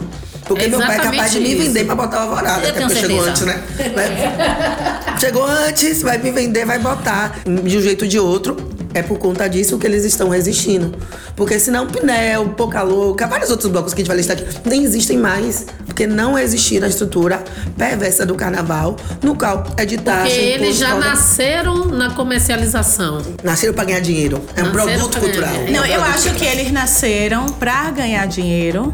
Porque 0.47 0.67
meu 0.67 0.79
pai 0.79 0.97
é 0.97 0.99
capaz 0.99 1.31
de 1.31 1.39
me 1.39 1.55
vender 1.55 1.79
isso. 1.79 1.85
pra 1.85 1.95
botar 1.95 2.17
o 2.17 2.21
alvorada. 2.29 2.67
Até 2.67 2.81
porque 2.81 2.95
chegou 2.95 3.23
antes, 3.23 3.41
né? 3.43 3.63
Vai- 3.95 5.17
chegou 5.19 5.45
antes, 5.45 6.01
vai 6.01 6.17
me 6.17 6.31
vender, 6.31 6.65
vai 6.65 6.79
botar. 6.79 7.39
De 7.45 7.77
um 7.77 7.81
jeito 7.81 8.03
ou 8.03 8.07
de 8.09 8.19
outro. 8.19 8.57
É 8.93 9.01
por 9.01 9.17
conta 9.17 9.47
disso 9.47 9.77
que 9.77 9.87
eles 9.87 10.03
estão 10.03 10.29
resistindo. 10.29 10.93
Porque 11.35 11.57
senão 11.59 11.87
Pinel, 11.87 12.49
Pouca 12.49 12.81
Louca, 12.83 13.25
vários 13.27 13.49
outros 13.49 13.71
blocos 13.71 13.93
que 13.93 14.01
a 14.01 14.03
gente 14.03 14.07
vai 14.09 14.17
listar 14.17 14.37
aqui, 14.37 14.45
nem 14.65 14.83
existem 14.83 15.17
mais. 15.17 15.65
Porque 15.85 16.05
não 16.07 16.37
existia 16.37 16.83
a 16.83 16.87
estrutura 16.87 17.43
perversa 17.77 18.25
do 18.25 18.35
carnaval, 18.35 18.95
no 19.23 19.35
qual 19.35 19.65
é 19.77 19.85
de 19.85 19.97
taxa. 19.97 20.23
Porque 20.29 20.39
eles 20.39 20.77
já 20.77 20.91
cobra- 20.93 21.09
nasceram 21.09 21.85
na 21.85 22.11
comercialização. 22.13 23.21
Nasceram 23.43 23.73
pra 23.73 23.83
ganhar 23.85 23.99
dinheiro. 24.01 24.41
É 24.55 24.61
um 24.63 24.71
Nasceram 24.73 24.87
produto 25.09 25.19
cultural. 25.19 25.49
dinheiro. 25.53 25.71
Não, 25.73 25.83
É 25.85 25.89
um 25.89 25.93
eu 25.93 26.03
acho 26.03 26.33
que 26.33 26.45
eles 26.45 26.71
nasceram 26.71 27.45
para 27.47 27.89
ganhar 27.91 28.25
dinheiro. 28.27 28.93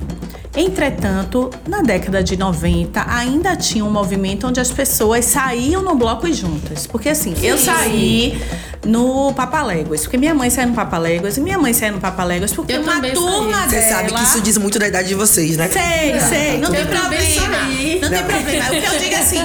Entretanto, 0.56 1.52
na 1.68 1.84
década 1.84 2.24
de 2.24 2.36
90, 2.36 3.06
ainda 3.08 3.56
tinha 3.56 3.86
um 3.86 3.92
movimento 3.92 4.48
onde 4.48 4.60
as 4.60 4.72
pessoas 4.72 5.24
saíam 5.26 5.84
no 5.84 5.94
bloco 5.94 6.32
juntas. 6.34 6.88
Porque 6.88 7.10
assim, 7.10 7.36
eu 7.44 7.60
saí 7.60 8.42
no 8.86 9.34
Papaléguas, 9.34 10.02
porque 10.02 10.18
minha 10.18 10.34
mãe 10.34 10.50
saiu 10.50 10.68
no 10.70 10.74
Papaléguas 10.76 11.38
e 11.38 11.42
minha 11.42 11.58
mãe 11.58 11.74
saiu 11.74 11.94
no 11.94 12.00
Papaléguas 12.00 12.54
porque 12.54 12.74
Eu 12.74 12.82
uma 12.82 13.02
turma 13.02 13.58
saí. 13.70 13.70
Você 13.70 13.82
sabe 13.90 14.12
que 14.14 14.24
isso 14.24 14.42
diz 14.42 14.58
muito 14.58 14.80
da 14.80 14.88
idade 14.88 15.08
de 15.10 15.16
vocês, 15.16 15.58
né? 15.58 15.68
Sei, 15.68 16.20
sei, 16.20 16.58
não 16.60 16.72
tem 16.72 16.82
Eu 16.82 16.88
problema. 16.88 17.58
saí. 17.58 18.00
Não 18.02 18.10
tem 18.10 18.24
problema. 18.24 18.66
O 18.68 18.70
que 18.70 18.96
eu 18.96 19.00
digo 19.00 19.14
é 19.16 19.20
assim, 19.20 19.42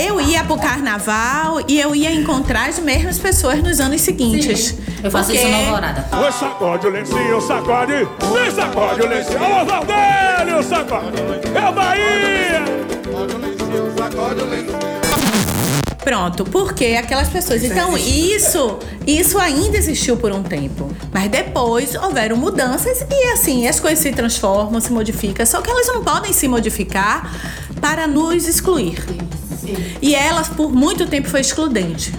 eu 0.00 0.20
ia 0.20 0.42
pro 0.44 0.56
carnaval 0.58 1.60
e 1.68 1.78
eu 1.80 1.94
ia 1.94 2.10
encontrar 2.12 2.68
as 2.68 2.78
mesmas 2.78 3.18
pessoas 3.18 3.62
nos 3.62 3.78
anos 3.80 4.00
seguintes. 4.00 4.74
Eu 5.02 5.10
faço 5.10 5.32
isso 5.32 5.42
Porque- 5.42 5.54
na 5.56 5.66
alvorada. 5.66 6.06
Oi, 6.16 6.32
sacode 6.32 6.86
o 6.86 6.90
lencinho, 6.90 7.40
sacode. 7.40 7.92
Me 7.92 8.50
sacode 8.50 9.02
o 9.02 9.06
lencinho. 9.08 9.44
Alô, 9.44 9.64
Valdélio, 9.64 10.62
sacode. 10.62 11.16
É 11.54 11.72
Bahia. 11.72 12.80
Pronto, 16.02 16.44
porque 16.44 16.96
aquelas 16.98 17.28
pessoas. 17.28 17.62
Então, 17.62 17.96
isso, 17.96 18.78
isso 19.06 19.38
ainda 19.38 19.76
existiu 19.76 20.16
por 20.16 20.32
um 20.32 20.42
tempo. 20.42 20.90
Mas 21.12 21.28
depois 21.30 21.94
houveram 21.94 22.36
mudanças 22.36 23.04
e 23.10 23.32
assim, 23.32 23.68
as 23.68 23.78
coisas 23.78 23.98
se 23.98 24.10
transformam, 24.12 24.80
se 24.80 24.92
modificam. 24.92 25.44
Só 25.44 25.60
que 25.60 25.70
elas 25.70 25.86
não 25.88 26.02
podem 26.02 26.32
se 26.32 26.48
modificar 26.48 27.30
para 27.80 28.06
nos 28.06 28.46
excluir. 28.46 29.04
E 30.00 30.14
ela, 30.14 30.42
por 30.42 30.72
muito 30.72 31.06
tempo, 31.06 31.28
foi 31.28 31.40
excludente. 31.40 32.12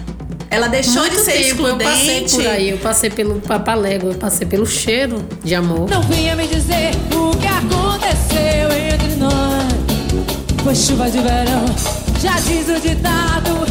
Ela 0.48 0.68
deixou 0.68 1.00
Muito 1.02 1.16
de 1.16 1.22
ser 1.22 1.32
tempo 1.32 1.66
eu 1.66 1.76
passei 1.78 2.24
excludente. 2.24 2.36
por 2.36 2.46
aí, 2.46 2.68
eu 2.70 2.78
passei 2.78 3.10
pelo 3.10 3.40
papalego, 3.40 4.08
eu 4.08 4.14
passei 4.14 4.46
pelo 4.46 4.66
cheiro 4.66 5.24
de 5.42 5.54
amor. 5.54 5.88
Não 5.88 6.02
vinha 6.02 6.36
me 6.36 6.46
dizer 6.46 6.90
o 7.10 7.34
que 7.38 7.46
aconteceu 7.46 8.70
entre 8.70 9.16
nós. 9.16 9.41
Foi 10.62 10.74
chuva 10.74 11.10
de 11.10 11.18
verão, 11.18 11.64
já 12.20 12.38
diz 12.40 12.68
o 12.68 12.80
ditado. 12.80 13.66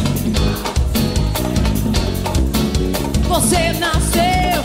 Você 3.28 3.72
nasceu 3.78 4.62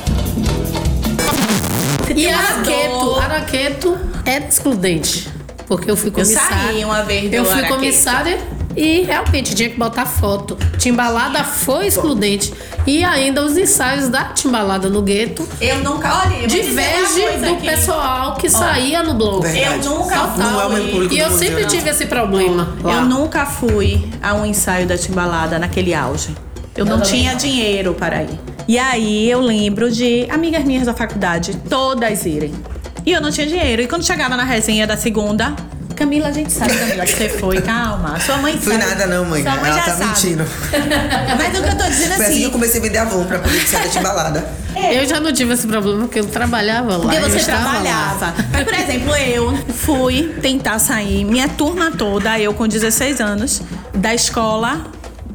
E 2.16 2.26
Eu 2.26 2.38
Araqueto. 2.38 3.16
Araqueto 3.20 3.98
era 4.26 4.46
excludente. 4.46 5.30
Porque 5.68 5.90
eu 5.90 5.96
fui 5.98 6.08
Eu 6.10 6.14
comissária. 6.14 6.58
saí 6.68 6.84
uma 6.86 7.04
vez 7.04 7.30
do 7.30 7.36
Eu 7.36 7.44
fui 7.46 7.54
Araqueto. 7.54 7.76
comissária 7.76 8.40
e 8.78 9.02
realmente 9.02 9.56
tinha 9.56 9.70
que 9.70 9.76
botar 9.78 10.06
foto. 10.06 10.56
Timbalada 10.78 11.44
foi 11.44 11.88
excludente. 11.88 12.54
E 12.86 13.04
ainda 13.04 13.44
os 13.44 13.58
ensaios 13.58 14.08
da 14.08 14.26
Timbalada 14.26 14.88
no 14.88 15.02
gueto. 15.02 15.46
Eu 15.60 15.80
nunca. 15.80 16.24
Olha, 16.24 16.48
Diverge 16.48 17.38
do 17.40 17.54
aqui. 17.56 17.68
pessoal 17.68 18.36
que 18.36 18.48
saía 18.50 19.02
no 19.02 19.16
bloco. 19.16 19.42
Verdade. 19.42 19.86
Eu 19.86 19.92
nunca 19.96 20.16
Total. 20.20 20.38
Não 20.38 20.78
é 20.78 20.80
E 20.80 21.08
do 21.08 21.16
eu 21.16 21.30
museu, 21.30 21.32
sempre 21.32 21.64
não. 21.64 21.68
tive 21.70 21.90
esse 21.90 22.06
problema. 22.06 22.78
lá. 22.84 22.94
Eu 22.94 23.02
nunca 23.06 23.46
fui 23.48 24.08
a 24.22 24.36
um 24.36 24.46
ensaio 24.46 24.86
da 24.88 24.96
Timbalada 24.98 25.58
naquele 25.58 25.94
auge. 25.96 26.30
Eu 26.76 26.86
não 26.86 27.02
tinha 27.02 27.32
não. 27.32 27.38
dinheiro 27.40 27.96
para 27.96 28.22
ir. 28.22 28.40
E 28.68 28.78
aí 28.78 29.30
eu 29.30 29.42
lembro 29.42 29.92
de 29.92 30.28
amigas 30.30 30.64
minhas 30.64 30.86
da 30.86 30.94
faculdade 30.94 31.58
todas 31.68 32.26
irem. 32.28 32.54
E 33.04 33.12
eu 33.12 33.20
não 33.20 33.32
tinha 33.32 33.48
dinheiro. 33.48 33.82
E 33.82 33.88
quando 33.88 34.04
chegava 34.06 34.38
na 34.38 34.44
resenha 34.44 34.86
da 34.86 34.96
segunda, 34.96 35.56
Camila, 35.98 36.28
a 36.28 36.32
gente 36.32 36.54
sabe, 36.54 36.78
Camila, 36.78 37.06
que 37.06 37.12
você 37.14 37.28
foi. 37.30 37.60
Calma. 37.62 38.20
Sua 38.20 38.38
mãe 38.38 38.58
Fui 38.58 38.74
sabe. 38.74 38.86
nada 38.86 39.08
não, 39.08 39.26
mãe. 39.26 39.42
Sua 39.42 39.56
mãe 39.56 39.70
Ela 39.72 39.80
já 39.80 39.86
tá 39.86 39.92
sabe. 39.98 40.06
mentindo. 40.06 40.46
Mas 41.38 41.60
o 41.60 41.64
que 41.64 41.70
eu 41.70 41.78
tô 41.78 41.84
dizendo 41.86 42.16
Foi 42.16 42.26
assim 42.26 42.34
que 42.36 42.42
eu 42.42 42.44
assim. 42.44 42.52
comecei 42.52 42.80
a 42.80 42.84
vender 42.84 42.98
Avon 43.00 43.26
pra 43.26 43.40
poder 43.40 43.60
ser 43.68 43.80
da 43.80 43.88
timbalada. 43.90 44.48
Eu 44.92 45.08
já 45.08 45.20
não 45.20 45.34
tive 45.34 45.54
esse 45.54 45.66
problema 45.66 46.02
porque 46.02 46.20
eu 46.20 46.26
trabalhava 46.28 46.98
lá. 46.98 47.04
Porque 47.12 47.20
você 47.20 47.52
lá. 47.52 47.58
trabalhava. 47.58 48.34
Mas, 48.52 48.64
por 48.64 48.74
exemplo, 48.76 49.16
eu 49.16 49.58
fui 49.74 50.36
tentar 50.40 50.78
sair, 50.78 51.26
minha 51.26 51.48
turma 51.50 51.90
toda, 51.92 52.40
eu 52.40 52.54
com 52.54 52.68
16 52.68 53.20
anos, 53.20 53.62
da 53.94 54.14
escola, 54.14 54.86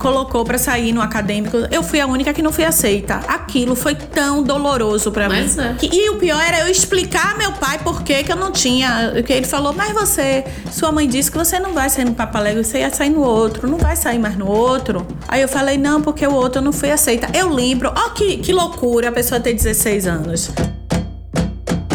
colocou 0.02 0.44
pra 0.44 0.58
sair 0.58 0.92
no 0.92 1.00
acadêmico. 1.00 1.56
Eu 1.70 1.82
fui 1.82 2.00
a 2.00 2.06
única 2.06 2.34
que 2.34 2.42
não 2.42 2.52
fui 2.52 2.64
aceita. 2.64 3.20
Aquilo 3.28 3.76
foi 3.76 3.94
tão 3.94 4.42
doloroso 4.42 5.12
pra 5.12 5.28
mim. 5.28 5.46
É. 5.58 5.74
Que- 5.74 5.86
e 5.94 6.10
o 6.10 6.16
pior 6.16 6.40
era 6.42 6.58
eu 6.60 6.66
explicar 6.68 7.34
a 7.34 7.38
meu 7.38 7.52
pai 7.52 7.78
por 7.78 8.02
que 8.02 8.24
que 8.24 8.32
eu 8.32 8.36
não 8.36 8.50
tinha. 8.50 9.22
Que 9.24 9.32
ele 9.32 9.46
falou, 9.46 9.72
mas 9.72 9.92
você, 9.92 10.44
sua 10.70 10.90
mãe 10.90 11.06
disse 11.08 11.30
que 11.30 11.38
você 11.38 11.58
não 11.60 11.72
vai 11.72 11.88
sair 11.88 12.04
no 12.04 12.14
Papaléguas, 12.14 12.66
você 12.66 12.78
ia 12.80 12.90
sair 12.92 13.10
no 13.10 13.20
outro, 13.22 13.68
não 13.70 13.78
vai 13.78 13.94
sair 13.94 14.18
mais 14.18 14.36
no 14.36 14.48
outro. 14.48 15.06
Aí 15.28 15.40
eu 15.40 15.48
falei, 15.48 15.78
não, 15.78 16.02
porque 16.02 16.26
o 16.26 16.34
outro 16.34 16.58
eu 16.60 16.64
não 16.64 16.72
fui 16.72 16.90
aceita. 16.90 17.28
Eu 17.32 17.48
lembro, 17.48 17.92
ó 17.96 18.10
que, 18.10 18.38
que 18.38 18.52
loucura 18.52 19.08
a 19.08 19.12
pessoa 19.12 19.40
ter 19.40 19.54
16 19.54 20.06
anos. 20.08 20.50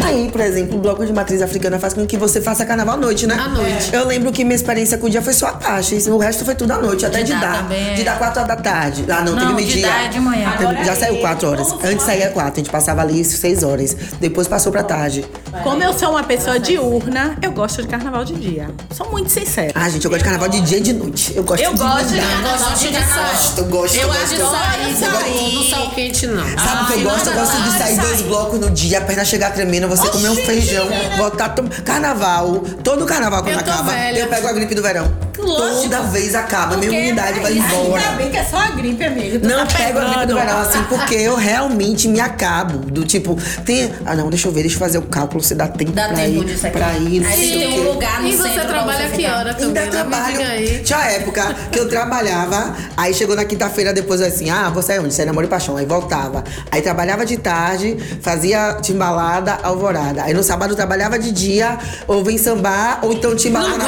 Aí, 0.08 0.30
por 0.30 0.40
exemplo, 0.40 0.76
o 0.78 0.80
bloco 0.80 1.04
de 1.04 1.12
matriz 1.12 1.40
africana 1.42 1.78
faz 1.78 1.94
com 1.94 2.06
que 2.06 2.16
você 2.16 2.40
faça 2.40 2.64
carnaval 2.64 2.94
à 2.94 2.98
noite, 2.98 3.26
né? 3.26 3.34
À 3.34 3.48
noite. 3.48 3.90
Eu 3.92 4.06
lembro 4.06 4.32
que 4.32 4.44
minha 4.44 4.56
experiência 4.56 4.98
com 4.98 5.06
o 5.06 5.10
dia 5.10 5.22
foi 5.22 5.32
só 5.32 5.46
a 5.48 5.52
taxa. 5.52 5.94
O 6.10 6.18
resto 6.18 6.44
foi 6.44 6.54
tudo 6.54 6.72
à 6.72 6.78
noite, 6.78 7.04
até 7.06 7.22
de, 7.22 7.32
dar 7.32 7.40
dar. 7.40 7.56
também 7.62 7.90
é. 7.90 7.94
De 7.94 8.04
dar 8.04 8.18
4 8.18 8.40
horas 8.42 8.56
da 8.56 8.62
tarde. 8.62 9.04
Ah, 9.08 9.22
não, 9.24 9.34
Não, 9.34 9.38
teve 9.38 9.48
de 9.48 9.54
meio-dia. 9.54 9.86
dar 9.88 10.04
é 10.04 10.08
de 10.08 10.20
manhã. 10.20 10.48
Agora 10.48 10.84
Já 10.84 10.92
é 10.92 10.96
saiu 10.96 11.12
isso. 11.14 11.22
4 11.22 11.48
horas. 11.48 11.72
Antes 11.84 12.04
saía 12.04 12.30
4, 12.30 12.52
a 12.52 12.56
gente 12.56 12.70
passava 12.70 13.00
ali 13.02 13.24
6 13.24 13.62
horas. 13.62 13.96
Depois 14.20 14.46
passou 14.48 14.72
pra 14.72 14.82
tarde. 14.82 15.24
Como 15.62 15.82
eu 15.82 15.92
sou 15.92 16.10
uma 16.10 16.22
pessoa 16.22 16.58
diurna, 16.58 17.36
eu 17.42 17.52
gosto 17.52 17.82
de 17.82 17.88
carnaval 17.88 18.24
de 18.24 18.34
dia. 18.34 18.70
Sou 18.94 19.10
muito 19.10 19.30
sincera. 19.30 19.72
Ah, 19.74 19.88
gente, 19.88 20.04
eu 20.04 20.10
gosto 20.10 20.20
de 20.20 20.24
carnaval 20.24 20.48
de 20.48 20.60
dia 20.60 20.78
e 20.78 20.80
de 20.80 20.92
noite. 20.92 21.32
Eu 21.36 21.42
gosto 21.44 21.62
Eu 21.62 21.72
de 21.72 21.78
gosto 21.78 22.08
de 22.08 22.20
carnaval 22.20 22.58
gosto 22.58 22.78
de 22.78 22.86
Eu 22.86 23.00
gosto, 23.02 23.58
eu 23.60 23.64
gosto. 23.66 23.96
Eu 23.96 24.08
gosto. 24.08 24.34
de 24.34 24.98
sair, 24.98 25.54
no 25.54 25.62
sol 25.62 25.90
quente, 25.90 26.26
não. 26.26 26.44
Sabe 26.58 26.82
o 26.82 26.86
que 26.86 26.92
eu 26.94 27.10
gosto? 27.10 27.28
Eu 27.28 27.34
gosto 27.34 27.62
de 27.62 27.78
sair 27.78 27.96
dois 27.98 28.22
blocos 28.22 28.60
no 28.60 28.70
dia, 28.70 28.98
a 28.98 29.00
perna 29.00 29.24
chegar 29.24 29.52
tremendo, 29.52 29.88
você 29.98 30.08
comer 30.10 30.28
um 30.30 30.36
feijão, 30.36 30.86
voltar. 31.16 31.54
Carnaval, 31.84 32.58
todo 32.84 33.04
carnaval 33.06 33.42
quando 33.42 33.54
Eu 33.54 33.60
acaba, 33.60 33.92
velha. 33.92 34.18
eu 34.20 34.26
pego 34.28 34.46
a 34.48 34.52
gripe 34.52 34.74
do 34.74 34.82
verão. 34.82 35.28
Lógico. 35.38 35.82
Toda 35.82 36.02
vez 36.02 36.34
acaba, 36.34 36.76
minha 36.76 36.88
Porque- 36.90 36.96
imunidade 36.96 37.38
vai 37.40 37.52
Ainda 37.52 37.74
embora. 37.74 38.02
bem 38.16 38.28
que 38.28 38.36
é 38.36 38.44
só 38.44 38.56
a 38.56 38.66
gripe, 38.70 39.04
amigo. 39.04 39.46
Não 39.46 39.64
tá 39.64 39.78
pego 39.78 39.98
a 40.00 40.02
gripe 40.02 40.26
do 40.26 40.34
pegando. 40.34 40.40
verão, 40.40 40.60
assim, 40.60 40.82
porque 40.88 41.14
eu 41.14 41.36
realmente 41.36 42.08
me 42.08 42.20
acabo. 42.20 42.78
Do 42.78 43.04
tipo, 43.04 43.38
tem. 43.64 43.88
Ah, 44.04 44.16
não, 44.16 44.28
deixa 44.30 44.48
eu 44.48 44.52
ver, 44.52 44.62
deixa 44.62 44.74
eu 44.74 44.80
fazer 44.80 44.98
o 44.98 45.02
cálculo 45.02 45.40
se 45.42 45.54
dá 45.54 45.68
tempo 45.68 45.92
Dá 45.92 46.08
pra 46.08 46.16
tempo 46.16 46.42
ir. 46.42 46.44
disso 46.44 46.66
aqui. 46.66 46.76
Pra 46.76 46.92
ir, 46.98 47.24
Aí 47.24 47.50
tem 47.52 47.80
um 47.80 47.92
lugar 47.92 48.20
no 48.20 48.28
E 48.28 48.36
você 48.36 48.48
trabalha 48.60 49.08
que 49.10 49.24
hora 49.26 49.54
também? 49.54 49.68
Ainda 49.84 49.90
trabalho. 49.92 50.38
Tinha 50.84 50.98
época 51.04 51.54
que 51.70 51.78
eu 51.78 51.88
trabalhava, 51.88 52.74
aí 52.96 53.14
chegou 53.14 53.36
na 53.36 53.44
quinta-feira 53.44 53.92
depois 53.94 54.20
assim, 54.20 54.50
ah, 54.50 54.68
você 54.70 54.94
é 54.94 55.00
onde? 55.00 55.14
Você 55.14 55.22
é 55.22 55.24
namoro 55.24 55.46
e 55.46 55.48
paixão. 55.50 55.76
Aí 55.76 55.86
voltava. 55.86 56.42
Aí 56.72 56.82
trabalhava 56.82 57.24
de 57.24 57.36
tarde, 57.36 57.96
fazia 58.20 58.76
timbalada, 58.82 59.60
alvorada. 59.88 60.22
Aí 60.24 60.34
no 60.34 60.42
sábado 60.42 60.74
trabalhava 60.76 61.18
de 61.18 61.32
dia, 61.32 61.78
ou 62.06 62.22
vem 62.22 62.38
sambar, 62.38 63.00
ou 63.02 63.12
então 63.12 63.34
barra. 63.50 63.78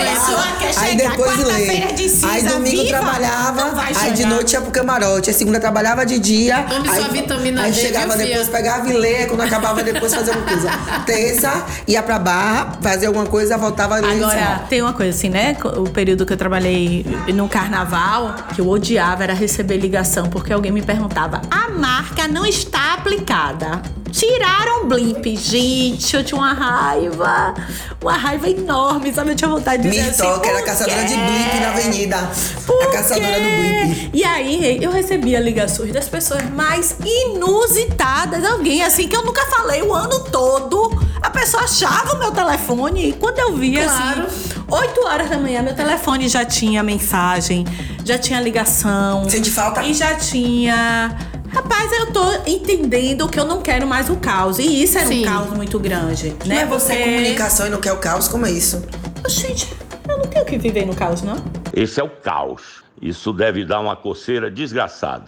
quer 0.58 0.78
Aí 0.78 0.90
chegar 0.90 1.10
depois 1.10 1.36
quarta-feira 1.36 1.86
lê. 1.86 1.92
de 1.92 2.08
cinza 2.08 2.28
Aí 2.28 2.42
domingo 2.42 2.82
viva, 2.82 2.98
trabalhava, 2.98 3.82
aí 3.96 4.12
de 4.12 4.26
noite 4.26 4.52
ia 4.52 4.60
pro 4.60 4.70
camarote. 4.70 5.30
Aí 5.30 5.34
segunda 5.34 5.60
trabalhava 5.60 6.04
de 6.06 6.18
dia. 6.18 6.64
Tome 6.68 6.88
aí, 6.88 7.00
sua 7.00 7.08
vitamina 7.08 7.62
aí 7.62 7.72
D, 7.72 7.80
chegava 7.80 8.16
viu, 8.16 8.26
depois, 8.26 8.48
pegava 8.48 8.88
e 8.88 8.92
lê, 8.92 9.26
quando 9.26 9.42
acabava 9.42 9.82
depois 9.82 10.14
fazia 10.14 10.32
uma 10.32 10.42
coisa. 10.42 10.70
Terça, 11.06 11.64
ia 11.86 12.02
pra 12.02 12.18
barra, 12.18 12.72
fazia 12.80 13.08
alguma 13.08 13.26
coisa, 13.26 13.56
voltava 13.56 14.00
e 14.00 14.18
e 14.18 14.24
Agora, 14.24 14.62
tem 14.68 14.82
uma 14.82 14.92
coisa 14.92 15.16
assim, 15.16 15.28
né? 15.28 15.56
O 15.76 15.88
período 15.90 16.24
que 16.24 16.32
eu 16.32 16.36
trabalhei 16.36 17.04
no 17.34 17.48
carnaval, 17.48 18.34
que 18.54 18.60
eu 18.60 18.68
odiava 18.68 19.24
era 19.24 19.34
receber 19.34 19.76
ligação, 19.76 20.28
porque 20.28 20.52
alguém 20.52 20.72
me 20.72 20.82
perguntava: 20.82 21.40
a 21.50 21.68
marca 21.70 22.26
não 22.26 22.46
está 22.46 22.94
aplicada. 22.94 23.82
Tiraram 24.10 24.82
o 24.82 24.86
blimp. 24.86 25.24
Gente, 25.38 26.16
eu 26.16 26.24
tinha 26.24 26.38
uma 26.38 26.52
raiva. 26.52 27.54
Uma 28.02 28.16
raiva 28.16 28.48
enorme, 28.48 29.12
sabe? 29.12 29.30
Eu 29.30 29.36
tinha 29.36 29.50
vontade 29.50 29.82
de 29.82 29.90
dizer 29.90 30.02
Me 30.04 30.10
assim, 30.10 30.22
toca, 30.22 30.48
era 30.48 30.58
"Por 30.58 30.66
caçadora 30.66 31.04
de 31.04 31.14
blip 31.14 31.60
na 31.60 31.68
avenida. 31.68 32.30
Por 32.66 32.82
a 32.82 32.86
caçadora 32.90 33.26
quê? 33.34 33.40
do 33.40 33.84
blip. 33.94 34.10
E 34.14 34.24
aí 34.24 34.78
eu 34.82 34.90
recebia 34.90 35.38
ligações 35.40 35.92
das 35.92 36.08
pessoas 36.08 36.42
mais 36.50 36.96
inusitadas. 37.04 38.44
Alguém 38.44 38.82
assim 38.82 39.06
que 39.08 39.16
eu 39.16 39.24
nunca 39.24 39.44
falei 39.46 39.82
o 39.82 39.92
ano 39.94 40.20
todo. 40.24 40.90
A 41.22 41.30
pessoa 41.30 41.64
achava 41.64 42.14
o 42.14 42.18
meu 42.18 42.30
telefone 42.32 43.10
e 43.10 43.12
quando 43.12 43.38
eu 43.38 43.54
via 43.56 43.84
Claro. 43.84 44.22
assim, 44.26 44.50
8 44.68 45.00
horas 45.06 45.28
da 45.28 45.36
manhã, 45.38 45.62
meu 45.62 45.74
telefone 45.74 46.28
já 46.28 46.44
tinha 46.44 46.82
mensagem, 46.82 47.66
já 48.04 48.16
tinha 48.18 48.40
ligação. 48.40 49.28
Sente 49.28 49.50
falta? 49.50 49.82
E 49.82 49.92
já 49.92 50.14
tinha. 50.14 51.14
Rapaz, 51.52 51.92
eu 51.92 52.12
tô 52.12 52.32
entendendo 52.46 53.28
que 53.28 53.38
eu 53.38 53.44
não 53.44 53.60
quero 53.60 53.86
mais 53.86 54.08
o 54.08 54.16
caos. 54.16 54.58
E 54.58 54.82
isso 54.82 54.96
era 54.98 55.06
Sim. 55.06 55.22
um 55.22 55.24
caos 55.24 55.50
muito 55.52 55.78
grande. 55.78 56.34
Né? 56.46 56.60
é 56.62 56.66
você 56.66 56.94
Porque- 56.94 57.04
comunicação 57.10 57.66
e 57.66 57.70
não 57.70 57.80
quer 57.80 57.92
o 57.92 57.98
caos? 57.98 58.28
Como 58.28 58.46
é 58.46 58.50
isso? 58.50 58.82
Gente, 59.28 59.72
eu 60.08 60.18
não 60.18 60.26
tenho 60.26 60.44
que 60.44 60.56
viver 60.58 60.86
no 60.86 60.94
caos, 60.94 61.22
não. 61.22 61.36
Esse 61.74 62.00
é 62.00 62.04
o 62.04 62.08
caos. 62.08 62.82
Isso 63.00 63.32
deve 63.32 63.64
dar 63.64 63.80
uma 63.80 63.96
coceira 63.96 64.50
desgraçada. 64.50 65.24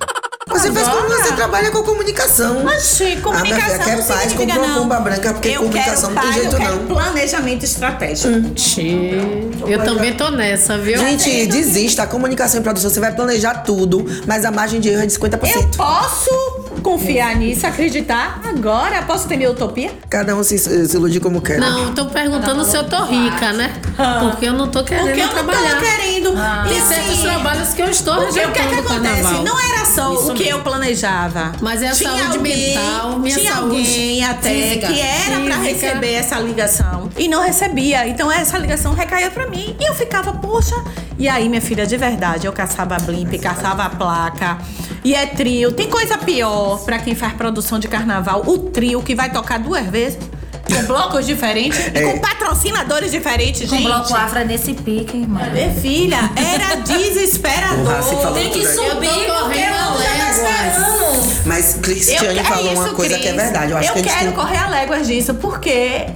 Você 0.52 0.72
faz 0.72 0.88
como 0.88 1.00
Agora? 1.04 1.22
você 1.22 1.32
trabalha 1.32 1.70
com 1.70 1.82
comunicação. 1.82 2.62
Mas, 2.64 3.00
Ah, 3.00 3.04
minha 3.04 3.20
comunicação 3.20 3.66
filha, 3.70 3.78
quer 3.84 3.96
não 3.96 4.04
paz, 4.06 4.32
compra 4.32 4.58
uma 4.58 4.66
não. 4.68 4.78
bomba 4.80 5.00
branca, 5.00 5.32
porque 5.32 5.48
eu 5.48 5.54
comunicação 5.62 5.94
quero 5.94 6.14
não 6.14 6.22
tem 6.22 6.30
paz, 6.30 6.34
jeito 6.34 6.54
eu 6.54 6.60
quero 6.60 6.76
não. 6.76 6.86
planejamento 6.86 7.64
estratégico. 7.64 8.58
Xê, 8.58 9.10
Eu 9.66 9.84
também 9.84 10.12
tô 10.14 10.30
nessa, 10.30 10.76
viu? 10.78 10.98
Gente, 10.98 11.46
desista. 11.46 12.02
A 12.02 12.06
comunicação 12.06 12.60
e 12.60 12.62
produção, 12.62 12.90
você 12.90 13.00
vai 13.00 13.12
planejar 13.12 13.54
tudo, 13.62 14.04
mas 14.26 14.44
a 14.44 14.50
margem 14.50 14.80
de 14.80 14.88
erro 14.88 15.02
é 15.02 15.06
de 15.06 15.12
50%. 15.12 15.54
Eu 15.54 15.68
posso 15.76 16.30
confiar 16.82 17.36
nisso, 17.36 17.66
acreditar 17.66 18.40
agora? 18.44 19.02
Posso 19.02 19.28
ter 19.28 19.36
minha 19.36 19.50
utopia? 19.50 19.90
Cada 20.10 20.34
um 20.34 20.42
se, 20.42 20.58
se 20.58 20.96
ilude 20.96 21.20
como 21.20 21.40
quer. 21.40 21.58
Não, 21.58 21.94
tô 21.94 22.06
perguntando 22.06 22.64
se 22.64 22.76
eu 22.76 22.84
tô 22.84 23.04
rica, 23.04 23.52
né? 23.52 23.72
Porque 24.20 24.46
eu 24.46 24.52
não 24.52 24.68
tô 24.68 24.82
querendo 24.82 25.06
Porque 25.06 25.20
eu 25.20 25.26
não 25.26 25.32
trabalhar. 25.34 25.76
tô 25.76 25.80
querendo. 25.86 26.32
Tem 26.68 26.78
E 26.78 26.80
certos 26.82 27.12
assim, 27.12 27.22
trabalhos 27.22 27.68
que 27.74 27.82
eu 27.82 27.90
estou 27.90 28.14
Porque 28.16 28.30
o 28.30 28.32
que, 28.32 28.40
é 28.40 28.46
que 28.50 28.58
rejeitando 28.60 28.88
acontece? 28.94 29.22
carnaval. 29.22 29.44
Não 29.44 29.60
era 29.60 29.81
só 29.94 30.12
Isso 30.14 30.32
o 30.32 30.34
que 30.34 30.44
mesmo. 30.44 30.58
eu 30.58 30.62
planejava. 30.64 31.52
Mas 31.60 31.82
é 31.82 31.88
a 31.88 31.92
Tinha 31.92 32.10
saúde 32.10 32.36
alguém- 32.38 32.74
mental, 32.74 33.18
minha 33.18 33.36
tinha 33.38 33.52
saúde 33.54 33.76
alguém 33.76 34.24
até 34.24 34.48
física. 34.50 34.86
que 34.88 35.00
era 35.00 35.40
pra 35.40 35.58
Física. 35.58 35.86
receber 35.86 36.12
essa 36.14 36.38
ligação 36.40 37.10
e 37.16 37.28
não 37.28 37.42
recebia. 37.42 38.06
Então 38.08 38.30
essa 38.30 38.58
ligação 38.58 38.94
recaía 38.94 39.30
pra 39.30 39.46
mim. 39.46 39.76
E 39.80 39.84
eu 39.88 39.94
ficava, 39.94 40.32
poxa. 40.32 40.74
E 41.18 41.28
aí, 41.28 41.48
minha 41.48 41.60
filha, 41.62 41.86
de 41.86 41.96
verdade, 41.96 42.46
eu 42.46 42.52
caçava 42.52 42.96
blimp, 42.98 43.34
caçava 43.40 43.84
a 43.84 43.90
placa. 43.90 44.58
E 45.04 45.14
é 45.14 45.26
trio. 45.26 45.72
Tem 45.72 45.88
coisa 45.88 46.16
pior 46.18 46.78
pra 46.84 46.98
quem 46.98 47.14
faz 47.14 47.32
produção 47.34 47.78
de 47.78 47.88
carnaval. 47.88 48.42
O 48.46 48.58
trio 48.58 49.02
que 49.02 49.14
vai 49.14 49.30
tocar 49.30 49.58
duas 49.58 49.86
vezes. 49.86 50.18
Com 50.74 50.86
blocos 50.86 51.26
diferentes 51.26 51.78
e 51.78 51.98
É. 51.98 52.12
com 52.12 52.18
patrocinadores 52.18 53.10
diferentes, 53.10 53.68
Com 53.68 53.76
gente. 53.76 53.86
bloco 53.86 54.14
afro 54.14 54.38
é 54.40 54.44
nesse 54.44 54.74
pique, 54.74 55.18
mano. 55.26 55.50
Minha 55.52 55.70
filha, 55.74 56.30
era 56.36 56.76
desesperador. 56.82 58.02
Falou 58.02 58.34
Tem 58.34 58.50
que 58.50 58.66
subir 58.66 58.88
Eu 58.88 58.96
porque 58.96 59.06
esperando. 59.18 60.02
Mas 61.44 61.74
Cristiane 61.82 62.38
Eu- 62.38 62.44
falou 62.44 62.70
é 62.70 62.74
uma 62.74 62.86
isso, 62.86 62.94
coisa 62.94 63.18
que 63.18 63.28
é 63.28 63.32
Cris. 63.32 63.42
verdade. 63.42 63.72
Eu 63.72 63.78
acho 63.78 63.92
que 63.92 63.98
a 63.98 64.02
gente 64.02 64.12
quero 64.12 64.26
tem... 64.26 64.32
correr 64.34 64.56
a 64.58 64.68
léguas 64.68 65.06
disso, 65.06 65.34
porque, 65.34 66.06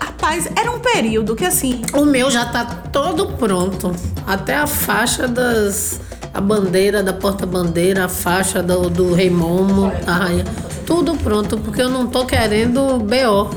rapaz, 0.00 0.48
era 0.56 0.70
um 0.70 0.78
período 0.78 1.34
que 1.34 1.44
assim. 1.44 1.82
O 1.94 2.04
meu 2.04 2.30
já 2.30 2.46
tá 2.46 2.64
todo 2.92 3.26
pronto. 3.32 3.94
Até 4.26 4.56
a 4.56 4.66
faixa 4.66 5.26
das. 5.26 6.00
A 6.32 6.40
bandeira 6.40 7.00
da 7.02 7.12
porta-bandeira, 7.12 8.06
a 8.06 8.08
faixa 8.08 8.60
do, 8.60 8.90
do 8.90 9.14
Rei 9.14 9.30
Momo, 9.30 9.92
da 10.04 10.14
rainha. 10.14 10.44
Tudo 10.84 11.14
pronto, 11.16 11.56
porque 11.58 11.80
eu 11.80 11.88
não 11.88 12.08
tô 12.08 12.26
querendo 12.26 12.98
BO. 12.98 13.50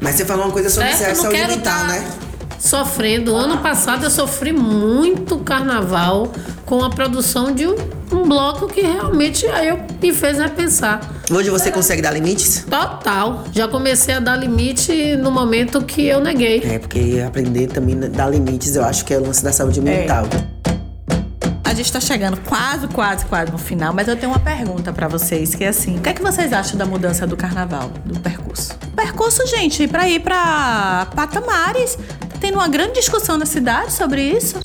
Mas 0.00 0.14
você 0.16 0.24
falou 0.24 0.46
uma 0.46 0.52
coisa 0.52 0.70
sobre 0.70 0.92
Certo? 0.92 1.10
Eu 1.10 1.14
não 1.16 1.22
saúde 1.22 1.56
mental, 1.56 1.78
tá 1.78 1.84
né? 1.84 2.12
sofrendo. 2.58 3.34
Ano 3.34 3.58
passado 3.58 4.04
eu 4.04 4.10
sofri 4.10 4.52
muito 4.52 5.38
carnaval 5.38 6.32
com 6.66 6.84
a 6.84 6.90
produção 6.90 7.52
de 7.52 7.66
um, 7.66 7.76
um 8.12 8.28
bloco 8.28 8.66
que 8.66 8.80
realmente 8.80 9.46
aí 9.46 9.68
eu 9.68 9.78
me 10.02 10.12
fez 10.12 10.38
repensar. 10.38 11.00
Hoje 11.30 11.50
você 11.50 11.70
consegue 11.70 12.02
dar 12.02 12.10
limites? 12.10 12.66
Total. 12.68 13.44
Já 13.52 13.68
comecei 13.68 14.14
a 14.14 14.20
dar 14.20 14.36
limite 14.36 15.16
no 15.16 15.30
momento 15.30 15.82
que 15.82 16.06
eu 16.06 16.20
neguei. 16.20 16.62
É, 16.64 16.78
porque 16.78 17.22
aprender 17.26 17.68
também 17.68 17.96
a 18.04 18.08
dar 18.08 18.30
limites, 18.30 18.76
eu 18.76 18.84
acho 18.84 19.04
que 19.04 19.14
é 19.14 19.18
o 19.18 19.22
lance 19.22 19.42
da 19.42 19.52
saúde 19.52 19.80
mental. 19.80 20.26
A 20.57 20.57
gente 21.78 21.92
tá 21.92 22.00
chegando 22.00 22.36
quase, 22.40 22.88
quase, 22.88 23.24
quase 23.26 23.52
no 23.52 23.58
final, 23.58 23.92
mas 23.94 24.08
eu 24.08 24.16
tenho 24.16 24.32
uma 24.32 24.38
pergunta 24.40 24.92
pra 24.92 25.06
vocês, 25.08 25.54
que 25.54 25.64
é 25.64 25.68
assim: 25.68 25.96
o 25.98 26.00
que 26.00 26.08
é 26.08 26.12
que 26.12 26.22
vocês 26.22 26.52
acham 26.52 26.76
da 26.76 26.84
mudança 26.84 27.26
do 27.26 27.36
carnaval, 27.36 27.88
do 28.04 28.18
percurso? 28.20 28.72
O 28.92 28.96
percurso, 28.96 29.46
gente, 29.46 29.86
pra 29.86 30.08
ir 30.08 30.20
pra 30.20 31.06
patamares. 31.14 31.96
Tá 31.96 32.36
tendo 32.40 32.54
uma 32.54 32.68
grande 32.68 32.94
discussão 32.94 33.38
na 33.38 33.46
cidade 33.46 33.92
sobre 33.92 34.22
isso. 34.22 34.58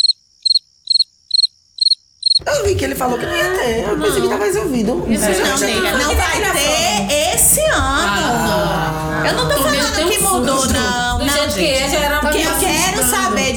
Eu 2.45 2.65
vi 2.65 2.76
que 2.76 2.84
ele 2.84 2.95
falou 2.95 3.17
que 3.17 3.26
não 3.26 3.36
ia 3.36 3.52
ter. 3.58 3.88
Eu 3.88 3.97
pensei 3.99 4.21
que 4.21 4.28
tava 4.30 4.43
resolvido. 4.43 5.06
Isso 5.08 5.23
Não, 5.23 5.58
tem. 5.60 5.82
nega, 5.82 5.97
não 5.97 6.15
vai 6.15 6.52
ter 6.52 7.36
esse 7.36 7.62
ano. 7.62 9.28
eu 9.28 9.34
não 9.34 9.47
tô 9.47 9.56
falando 9.63 9.95
tem 9.95 10.10
que 10.10 10.19
mudou, 10.19 10.67
não. 10.67 11.19
Do 11.19 11.26
não, 11.26 11.34
jeito 11.34 11.54
que 11.54 11.60
gente. 11.62 11.71
é, 11.71 11.84
que 11.86 11.89
quero 11.91 11.92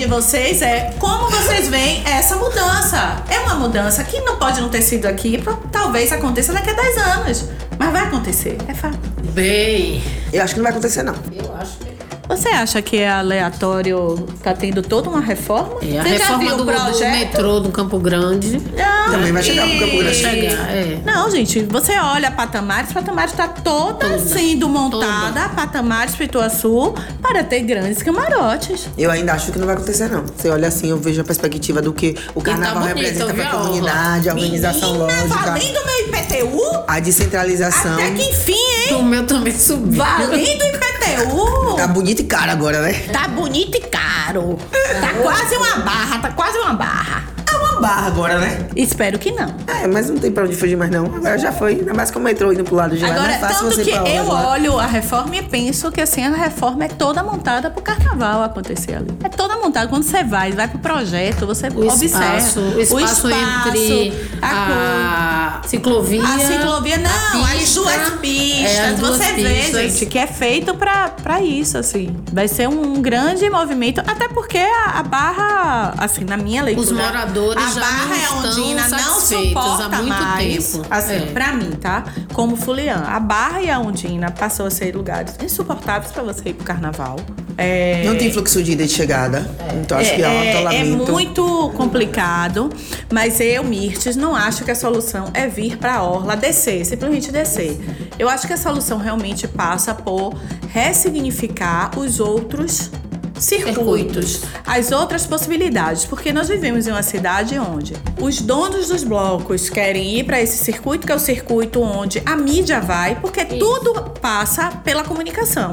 vocês 0.07 0.63
é 0.63 0.95
como 0.99 1.29
vocês 1.31 1.69
veem 1.69 2.03
essa 2.07 2.37
mudança. 2.37 3.23
É 3.29 3.39
uma 3.41 3.55
mudança 3.55 4.03
que 4.05 4.21
não 4.21 4.37
pode 4.37 4.61
não 4.61 4.69
ter 4.69 4.83
sido 4.83 5.07
aqui, 5.07 5.39
pra- 5.39 5.57
talvez 5.73 6.13
aconteça 6.13 6.53
daqui 6.53 6.71
a 6.71 6.75
10 6.75 6.97
anos. 6.99 7.45
Mas 7.79 7.93
vai 7.93 8.03
acontecer, 8.03 8.57
é 8.69 8.75
fato. 8.75 8.99
Bem, 9.33 10.03
Eu 10.33 10.43
acho 10.43 10.55
que 10.55 10.61
não 10.61 10.65
vai 10.65 10.73
acontecer, 10.73 11.03
não. 11.03 11.15
eu 11.33 11.55
acho 11.57 11.77
que 11.79 11.87
Você 12.29 12.49
acha 12.49 12.83
que 12.83 12.97
é 12.99 13.09
aleatório, 13.09 14.27
tá 14.43 14.53
tendo 14.53 14.83
toda 14.83 15.09
uma 15.09 15.21
reforma? 15.21 15.77
é. 15.83 15.99
A 15.99 16.03
Você 16.03 16.09
já 16.19 16.25
reforma 16.25 16.39
viu 16.41 16.57
do, 16.57 16.63
o 16.63 16.67
do 16.67 16.73
projeto? 16.73 17.11
metrô 17.13 17.61
do 17.61 17.69
Campo 17.71 17.99
Grande. 17.99 18.61
Não, 18.77 19.13
Também 19.13 19.33
vai 19.33 19.43
chegar 19.43 19.67
pro 19.69 19.79
Campo 19.79 19.95
e- 19.95 19.99
Grande. 19.99 20.17
Chegar, 20.17 20.71
é. 20.75 20.99
Não, 21.05 21.31
gente, 21.31 21.61
você 21.65 21.97
olha 21.99 22.29
a 22.29 22.31
Patamares, 22.33 22.93
Patamares 22.93 23.31
está 23.33 23.47
toda, 23.49 24.19
sendo 24.19 24.69
montada, 24.69 25.49
Patamares 25.51 26.15
Pituaçu, 26.17 26.95
para 27.23 27.45
ter 27.45 27.61
grandes 27.61 28.03
camarotes. 28.03 28.89
Eu 28.99 29.11
ainda 29.11 29.33
acho 29.33 29.53
que 29.53 29.59
não 29.59 29.67
vai 29.67 29.77
acontecer, 29.77 30.09
não. 30.09 30.25
Você 30.25 30.51
olha 30.51 30.67
assim, 30.69 30.91
eu 30.91 30.99
vejo 30.99 31.21
a 31.21 31.25
perspectiva 31.25 31.81
do 31.81 31.93
que 31.93 32.17
o 32.35 32.43
carnaval 32.43 32.83
bonito, 32.89 32.97
representa 32.97 33.35
pra 33.35 33.45
a 33.45 33.51
comunidade, 33.51 34.29
a 34.29 34.35
organização 34.35 34.93
Menina, 34.95 35.13
lógica, 35.23 35.39
valendo 35.51 35.79
meu 35.87 36.09
IPTU? 36.09 36.85
a 36.89 37.01
descentralização. 37.01 37.95
Até 37.95 38.11
que 38.11 38.23
enfim, 38.23 38.53
hein? 38.89 38.95
O 38.97 39.03
meu 39.03 39.25
também 39.27 39.57
subiu. 39.57 40.03
Valendo 40.03 40.63
o 40.63 40.67
IPTU. 40.67 41.77
Tá 41.77 41.87
bonito 41.87 42.16
e 42.21 42.25
caro 42.25 42.51
agora, 42.51 42.81
né? 42.81 42.93
tá 43.13 43.29
bonito 43.29 43.77
e 43.77 43.81
caro. 43.81 44.59
Tá 45.01 45.15
quase 45.23 45.57
uma 45.57 45.77
barra, 45.79 46.19
tá 46.19 46.31
quase 46.33 46.59
uma 46.59 46.75
barra. 46.75 47.36
Uma 47.77 47.81
barra 47.89 48.07
agora, 48.07 48.39
né? 48.39 48.67
Espero 48.75 49.19
que 49.19 49.31
não. 49.33 49.55
É, 49.67 49.87
mas 49.87 50.09
não 50.09 50.17
tem 50.19 50.31
pra 50.33 50.45
onde 50.45 50.55
fugir 50.57 50.77
mais 50.77 50.91
não. 50.91 51.05
Agora 51.07 51.39
já 51.39 51.53
foi, 51.53 51.73
ainda 51.73 51.93
mais 51.95 52.11
com 52.11 52.19
o 52.19 52.23
metrô 52.23 52.53
indo 52.53 52.65
pro 52.65 52.75
lado 52.75 52.97
de 52.97 53.03
lá. 53.03 53.09
não 53.09 53.17
Agora, 53.17 53.33
é 53.33 53.39
fácil 53.39 53.65
tanto 53.69 53.77
você 53.77 53.85
que 53.85 53.91
eu 53.91 54.29
lá. 54.29 54.51
olho 54.53 54.79
a 54.79 54.87
reforma 54.87 55.37
e 55.37 55.43
penso 55.43 55.91
que 55.93 56.01
assim, 56.01 56.25
a 56.25 56.31
reforma 56.31 56.85
é 56.85 56.89
toda 56.89 57.23
montada 57.23 57.71
pro 57.71 57.83
carnaval 57.83 58.43
acontecer 58.43 58.95
ali. 58.97 59.09
É 59.23 59.29
toda 59.29 59.57
montada. 59.57 59.89
Quando 59.89 60.05
você 60.05 60.25
vai, 60.25 60.53
vai 60.53 60.69
pro 60.69 60.79
projeto, 60.79 61.47
você 61.47 61.69
O 61.69 61.87
observa. 61.87 62.05
espaço, 62.05 62.61
o 62.61 62.81
espaço, 62.81 63.29
entre 63.29 64.13
a, 64.43 65.61
a, 65.65 65.69
ciclovia. 65.69 66.23
a 66.23 66.39
ciclovia, 66.39 66.99
não, 66.99 67.45
a 67.45 67.49
as 67.49 67.53
pista, 67.59 67.81
duas 67.81 68.11
pistas. 68.21 68.71
é, 68.71 68.89
as 68.89 68.99
duas 68.99 69.17
você 69.17 69.33
vê, 69.33 69.63
gente, 69.89 70.07
que 70.07 70.19
é 70.19 70.27
feito 70.27 70.75
pra, 70.75 71.09
pra 71.09 71.41
isso, 71.43 71.77
assim. 71.79 72.15
Vai 72.33 72.49
ser 72.49 72.69
um 72.69 73.01
grande 73.01 73.49
movimento, 73.51 74.01
até 74.01 74.29
porque 74.29 74.59
a, 74.59 75.01
a 75.01 75.03
barra, 75.03 75.95
assim, 75.99 76.25
na 76.25 76.37
minha 76.37 76.63
leitura. 76.63 76.87
Os 76.87 76.93
moradores 76.93 77.66
já 77.71 77.81
barra 77.81 78.05
não 78.07 78.13
é 78.15 78.19
estão 78.19 78.39
Ondina 78.39 78.89
não 78.89 78.99
satisfeitos 78.99 79.57
há 79.57 79.77
suporta 79.77 79.97
muito 79.97 80.09
mais, 80.23 80.73
tempo. 80.73 80.87
Assim, 80.91 81.13
É. 81.15 81.21
pra 81.33 81.53
mim, 81.53 81.71
tá? 81.73 82.05
Como 82.33 82.57
Fulian, 82.57 83.03
a 83.07 83.19
Barra 83.21 83.61
e 83.63 83.71
a 83.71 83.79
Ondina 83.79 84.31
passou 84.31 84.67
a 84.67 84.71
ser 84.71 84.95
lugares 84.97 85.35
insuportáveis 85.43 86.13
pra 86.13 86.23
você 86.23 86.51
ir 86.51 86.55
pro 86.55 86.65
carnaval. 86.65 87.17
É, 87.59 88.03
Não 88.05 88.19
tem 88.19 88.31
fluxo 88.31 88.63
de 88.63 88.73
ida 88.73 88.83
e 88.83 88.87
de 88.87 88.93
chegada. 88.93 89.49
Então 89.81 89.97
acho 89.99 90.15
que 90.15 90.23
é 90.23 90.29
um 90.29 90.31
é, 90.31 90.47
é 90.47 90.51
atolamento. 90.57 91.11
muito 91.13 91.73
complicado, 91.75 92.69
mas 93.11 93.41
eu, 93.41 93.65
Mirtes, 93.65 94.15
não 94.15 94.37
acho 94.37 94.63
que 94.63 94.71
a 94.71 94.75
solução 94.75 95.31
é 95.33 95.47
vir 95.47 95.79
pra 95.79 96.03
Orla, 96.03 96.37
descer, 96.37 96.85
simplesmente 96.85 97.33
descer. 97.33 97.79
Eu 98.19 98.29
acho 98.29 98.47
que 98.47 98.53
a 98.53 98.59
solução 98.59 98.99
realmente 98.99 99.49
passa 99.49 99.95
por 99.95 100.35
ressignificar 100.69 101.91
os 101.99 102.21
outros 102.21 102.91
circuitos, 103.39 104.43
as 104.67 104.93
outras 104.93 105.27
possibilidades, 105.27 106.05
porque 106.05 106.33
nós 106.33 106.49
vivemos 106.49 106.87
em 106.87 106.91
uma 106.91 107.03
cidade 107.03 107.59
onde 107.59 107.95
os 108.21 108.41
donos 108.41 108.89
dos 108.89 109.05
blocos 109.05 109.69
querem 109.69 110.19
ir 110.19 110.25
para 110.25 110.41
esse 110.41 110.59
circuito, 110.59 111.07
que 111.07 111.13
é 111.13 111.17
o 111.17 111.19
circuito 111.19 111.81
onde 111.81 112.23
a 112.25 112.37
mídia 112.37 112.81
vai, 112.81 113.21
porque 113.21 113.45
tudo 113.45 114.11
passa 114.21 114.71
pela 114.85 115.05
comunicação. 115.05 115.73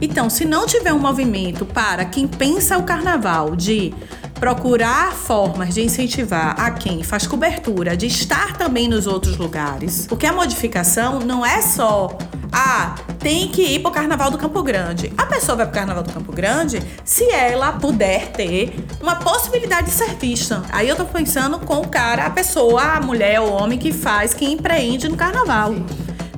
Então, 0.00 0.30
se 0.30 0.44
não 0.44 0.66
tiver 0.66 0.92
um 0.92 0.98
movimento 0.98 1.64
para 1.64 2.04
quem 2.04 2.28
pensa 2.28 2.78
o 2.78 2.84
carnaval 2.84 3.56
de 3.56 3.92
procurar 4.38 5.12
formas 5.12 5.74
de 5.74 5.82
incentivar 5.82 6.58
a 6.58 6.70
quem 6.70 7.02
faz 7.02 7.26
cobertura 7.26 7.96
de 7.96 8.06
estar 8.06 8.56
também 8.56 8.88
nos 8.88 9.06
outros 9.06 9.36
lugares, 9.36 10.06
porque 10.06 10.26
a 10.26 10.32
modificação 10.32 11.20
não 11.20 11.44
é 11.44 11.60
só 11.60 12.16
ah, 12.52 12.94
tem 13.18 13.48
que 13.48 13.62
ir 13.62 13.80
pro 13.80 13.90
Carnaval 13.90 14.30
do 14.30 14.38
Campo 14.38 14.62
Grande. 14.62 15.12
A 15.18 15.26
pessoa 15.26 15.56
vai 15.56 15.66
pro 15.66 15.74
Carnaval 15.74 16.02
do 16.02 16.12
Campo 16.12 16.32
Grande 16.32 16.82
se 17.04 17.30
ela 17.30 17.72
puder 17.72 18.28
ter 18.32 18.74
uma 19.00 19.16
possibilidade 19.16 19.88
de 19.88 19.92
ser 19.92 20.14
vista. 20.14 20.62
Aí 20.70 20.88
eu 20.88 20.96
tô 20.96 21.04
pensando 21.04 21.58
com 21.58 21.80
o 21.80 21.88
cara, 21.88 22.26
a 22.26 22.30
pessoa, 22.30 22.82
a 22.82 23.00
mulher, 23.00 23.40
o 23.40 23.52
homem 23.52 23.78
que 23.78 23.92
faz, 23.92 24.32
que 24.32 24.46
empreende 24.46 25.08
no 25.08 25.16
Carnaval. 25.16 25.74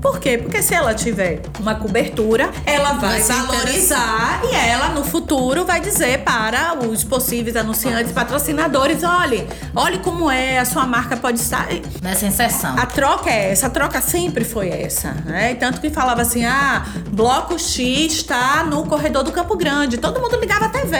Por 0.00 0.18
quê? 0.18 0.38
Porque 0.38 0.62
se 0.62 0.74
ela 0.74 0.94
tiver 0.94 1.40
uma 1.58 1.74
cobertura, 1.74 2.50
ela 2.64 2.94
vai 2.94 3.20
Vai 3.20 3.38
valorizar 3.46 4.40
e 4.50 4.54
ela 4.54 4.88
no 4.88 5.04
futuro 5.04 5.64
vai 5.64 5.80
dizer 5.80 6.20
para 6.20 6.74
os 6.86 7.04
possíveis 7.04 7.54
anunciantes, 7.56 8.10
patrocinadores, 8.12 9.02
olhe, 9.04 9.46
olhe 9.74 9.98
como 9.98 10.30
é, 10.30 10.58
a 10.58 10.64
sua 10.64 10.86
marca 10.86 11.16
pode 11.16 11.38
estar. 11.38 11.68
Nessa 12.02 12.24
inserção. 12.26 12.78
A 12.78 12.86
troca 12.86 13.28
é 13.30 13.50
essa, 13.52 13.66
a 13.66 13.70
troca 13.70 14.00
sempre 14.00 14.42
foi 14.44 14.68
essa, 14.70 15.12
né? 15.26 15.52
E 15.52 15.54
Tanto 15.56 15.80
que 15.80 15.90
falava 15.90 16.22
assim, 16.22 16.44
ah, 16.46 16.82
bloco 17.10 17.58
X 17.58 18.12
está 18.14 18.64
no 18.64 18.84
corredor 18.86 19.22
do 19.22 19.32
Campo 19.32 19.56
Grande. 19.56 19.98
Todo 19.98 20.18
mundo 20.20 20.36
ligava 20.40 20.66
a 20.66 20.68
TV 20.70 20.96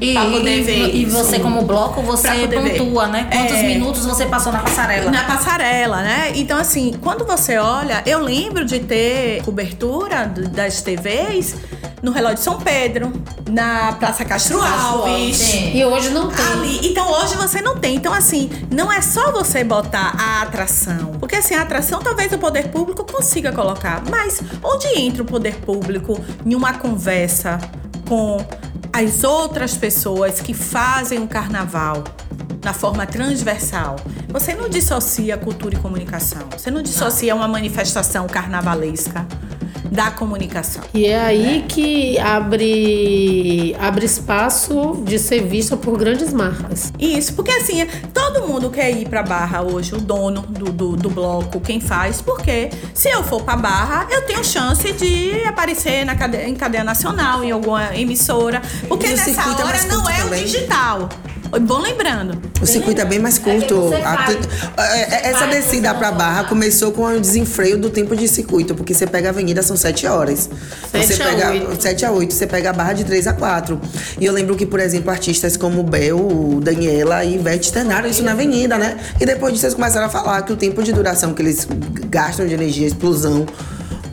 E, 0.00 0.14
e- 0.14 0.62
ver 0.62 0.94
e 0.94 1.04
você, 1.06 1.38
como 1.40 1.62
bloco, 1.62 2.00
você 2.02 2.28
pontua, 2.46 3.08
né? 3.08 3.28
Quantos 3.32 3.56
É. 3.56 3.62
minutos 3.64 4.04
você 4.06 4.26
passou 4.26 4.52
na 4.52 4.60
passarela? 4.60 5.10
Na 5.10 5.24
passarela, 5.24 6.02
né? 6.02 6.32
Então, 6.36 6.58
assim, 6.58 6.94
quando 7.02 7.24
você 7.26 7.56
olha, 7.58 8.02
eu 8.06 8.18
lembro 8.20 8.35
de 8.66 8.80
ter 8.80 9.42
cobertura 9.42 10.26
das 10.26 10.82
TVs 10.82 11.56
no 12.02 12.12
Relógio 12.12 12.36
de 12.36 12.42
São 12.42 12.60
Pedro, 12.60 13.12
na 13.50 13.92
Praça 13.94 14.24
Castro 14.24 14.60
Alves. 14.60 15.36
Sim. 15.36 15.76
E 15.76 15.84
hoje 15.84 16.10
não 16.10 16.28
tem. 16.30 16.44
Ali. 16.44 16.80
Então 16.88 17.10
hoje 17.10 17.34
você 17.36 17.62
não 17.62 17.78
tem. 17.78 17.96
Então, 17.96 18.12
assim, 18.12 18.50
não 18.70 18.92
é 18.92 19.00
só 19.00 19.32
você 19.32 19.64
botar 19.64 20.14
a 20.18 20.42
atração. 20.42 21.12
Porque 21.18 21.36
assim, 21.36 21.54
a 21.54 21.62
atração 21.62 22.00
talvez 22.00 22.32
o 22.32 22.38
poder 22.38 22.68
público 22.68 23.04
consiga 23.10 23.52
colocar. 23.52 24.02
Mas 24.10 24.40
onde 24.62 24.86
entra 24.98 25.22
o 25.22 25.26
poder 25.26 25.56
público 25.56 26.18
em 26.44 26.54
uma 26.54 26.74
conversa 26.74 27.58
com 28.08 28.44
as 28.92 29.24
outras 29.24 29.76
pessoas 29.76 30.40
que 30.40 30.52
fazem 30.52 31.20
o 31.22 31.26
carnaval? 31.26 32.04
Na 32.66 32.72
forma 32.72 33.06
transversal. 33.06 33.94
Você 34.28 34.52
não 34.52 34.68
dissocia 34.68 35.36
cultura 35.36 35.76
e 35.76 35.78
comunicação. 35.78 36.48
Você 36.50 36.68
não 36.68 36.82
dissocia 36.82 37.32
uma 37.32 37.46
manifestação 37.46 38.26
carnavalesca 38.26 39.24
da 39.88 40.10
comunicação. 40.10 40.82
E 40.92 41.06
é 41.06 41.16
aí 41.16 41.64
que 41.68 42.18
abre, 42.18 43.76
abre 43.78 44.04
espaço 44.04 45.00
de 45.04 45.16
ser 45.16 45.44
vista 45.44 45.76
por 45.76 45.96
grandes 45.96 46.32
marcas. 46.32 46.92
Isso, 46.98 47.34
porque 47.34 47.52
assim, 47.52 47.86
todo 48.12 48.48
mundo 48.48 48.68
quer 48.68 48.90
ir 48.90 49.08
pra 49.08 49.22
Barra 49.22 49.62
hoje, 49.62 49.94
o 49.94 50.00
dono 50.00 50.42
do, 50.42 50.72
do, 50.72 50.96
do 50.96 51.08
bloco, 51.08 51.60
quem 51.60 51.80
faz, 51.80 52.20
porque 52.20 52.70
se 52.92 53.08
eu 53.08 53.22
for 53.22 53.44
pra 53.44 53.54
Barra, 53.54 54.08
eu 54.10 54.22
tenho 54.22 54.44
chance 54.44 54.92
de 54.92 55.40
aparecer 55.44 56.04
na 56.04 56.16
cadeia, 56.16 56.48
em 56.48 56.54
cadeia 56.56 56.82
nacional, 56.82 57.44
em 57.44 57.52
alguma 57.52 57.96
emissora. 57.96 58.60
Porque 58.88 59.06
o 59.06 59.10
nessa 59.10 59.30
é 59.30 59.64
hora 59.64 59.84
não 59.84 60.10
é 60.10 60.20
o 60.20 60.24
também. 60.24 60.44
digital. 60.44 61.08
Bom 61.60 61.78
lembrando. 61.80 62.38
O 62.60 62.66
circuito 62.66 63.00
é 63.00 63.04
bem 63.04 63.18
mais 63.18 63.38
curto. 63.38 63.74
você 63.74 63.94
A- 63.96 64.26
é- 64.78 65.26
é- 65.26 65.30
Essa 65.30 65.46
descida 65.46 65.94
pra 65.94 66.10
Barra 66.12 66.44
começou 66.44 66.92
com 66.92 67.04
o 67.04 67.20
desenfreio 67.20 67.78
do 67.78 67.88
tempo 67.90 68.14
de 68.16 68.26
circuito, 68.28 68.74
porque 68.74 68.92
você 68.92 69.06
pega 69.06 69.28
a 69.28 69.30
avenida, 69.30 69.62
são 69.62 69.76
7 69.76 70.06
horas. 70.06 70.48
Sete 70.90 71.06
você 71.14 71.22
a 71.22 71.26
pega 71.26 71.50
oito. 71.50 71.82
7 71.82 72.04
a 72.04 72.10
8, 72.10 72.34
você 72.34 72.46
pega 72.46 72.70
a 72.70 72.72
barra 72.72 72.92
de 72.92 73.04
3 73.04 73.26
a 73.26 73.32
4. 73.32 73.80
E 74.20 74.24
eu 74.26 74.32
lembro 74.32 74.56
que, 74.56 74.66
por 74.66 74.80
exemplo, 74.80 75.10
artistas 75.10 75.56
como 75.56 75.82
Bel, 75.82 76.60
Daniela 76.62 77.24
e 77.24 77.34
Ivete 77.36 77.66
externaram 77.66 78.08
isso 78.08 78.22
na 78.22 78.32
avenida, 78.32 78.76
né? 78.78 78.96
E 79.20 79.24
depois 79.26 79.52
disso 79.54 79.66
eles 79.66 79.74
começaram 79.74 80.06
a 80.06 80.10
falar 80.10 80.42
que 80.42 80.52
o 80.52 80.56
tempo 80.56 80.82
de 80.82 80.92
duração 80.92 81.32
que 81.32 81.42
eles 81.42 81.66
gastam 82.08 82.46
de 82.46 82.54
energia, 82.54 82.86
explosão 82.86 83.46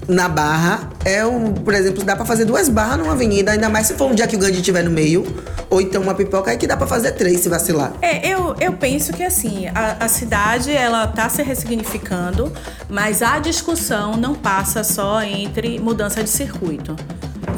na 0.07 0.27
barra 0.27 0.89
é 1.05 1.25
o, 1.25 1.53
por 1.53 1.73
exemplo, 1.73 2.03
dá 2.03 2.15
pra 2.15 2.25
fazer 2.25 2.45
duas 2.45 2.69
barras 2.69 2.97
numa 2.97 3.13
avenida, 3.13 3.51
ainda 3.51 3.69
mais 3.69 3.87
se 3.87 3.93
for 3.95 4.11
um 4.11 4.15
dia 4.15 4.27
que 4.27 4.35
o 4.35 4.39
Gandhi 4.39 4.57
estiver 4.57 4.83
no 4.83 4.91
meio, 4.91 5.25
ou 5.69 5.81
então 5.81 6.01
uma 6.01 6.13
pipoca 6.13 6.51
aí 6.51 6.57
que 6.57 6.67
dá 6.67 6.77
pra 6.77 6.87
fazer 6.87 7.11
três 7.13 7.41
se 7.41 7.49
vacilar. 7.49 7.93
É, 8.01 8.27
eu, 8.27 8.55
eu 8.59 8.73
penso 8.73 9.13
que 9.13 9.23
assim, 9.23 9.67
a, 9.67 9.97
a 9.99 10.07
cidade 10.07 10.71
ela 10.71 11.07
tá 11.07 11.29
se 11.29 11.41
ressignificando, 11.43 12.51
mas 12.89 13.21
a 13.21 13.39
discussão 13.39 14.17
não 14.17 14.33
passa 14.33 14.83
só 14.83 15.21
entre 15.21 15.79
mudança 15.79 16.23
de 16.23 16.29
circuito. 16.29 16.95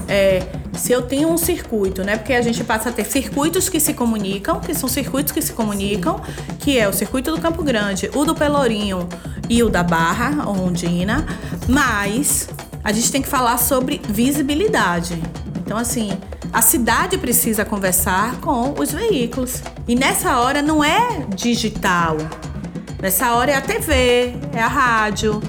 É, 0.07 0.43
se 0.73 0.91
eu 0.91 1.01
tenho 1.01 1.29
um 1.29 1.37
circuito, 1.37 2.03
né? 2.03 2.17
Porque 2.17 2.33
a 2.33 2.41
gente 2.41 2.63
passa 2.63 2.89
a 2.89 2.91
ter 2.91 3.05
circuitos 3.05 3.69
que 3.69 3.79
se 3.79 3.93
comunicam, 3.93 4.59
que 4.59 4.73
são 4.73 4.87
circuitos 4.87 5.31
que 5.31 5.41
se 5.41 5.53
comunicam, 5.53 6.21
que 6.59 6.77
é 6.77 6.87
o 6.87 6.93
circuito 6.93 7.31
do 7.31 7.41
Campo 7.41 7.63
Grande, 7.63 8.09
o 8.13 8.25
do 8.25 8.35
Pelourinho 8.35 9.07
e 9.49 9.63
o 9.63 9.69
da 9.69 9.83
Barra, 9.83 10.47
Ondina, 10.47 11.25
mas 11.67 12.49
a 12.83 12.91
gente 12.91 13.11
tem 13.11 13.21
que 13.21 13.27
falar 13.27 13.57
sobre 13.57 13.99
visibilidade. 14.07 15.21
Então, 15.65 15.77
assim, 15.77 16.11
a 16.53 16.61
cidade 16.61 17.17
precisa 17.17 17.65
conversar 17.65 18.39
com 18.39 18.75
os 18.79 18.91
veículos. 18.91 19.61
E 19.87 19.95
nessa 19.95 20.37
hora 20.39 20.61
não 20.61 20.83
é 20.83 21.25
digital. 21.35 22.17
Nessa 23.01 23.33
hora 23.33 23.51
é 23.51 23.55
a 23.55 23.61
TV, 23.61 24.35
é 24.53 24.61
a 24.61 24.67
rádio. 24.67 25.41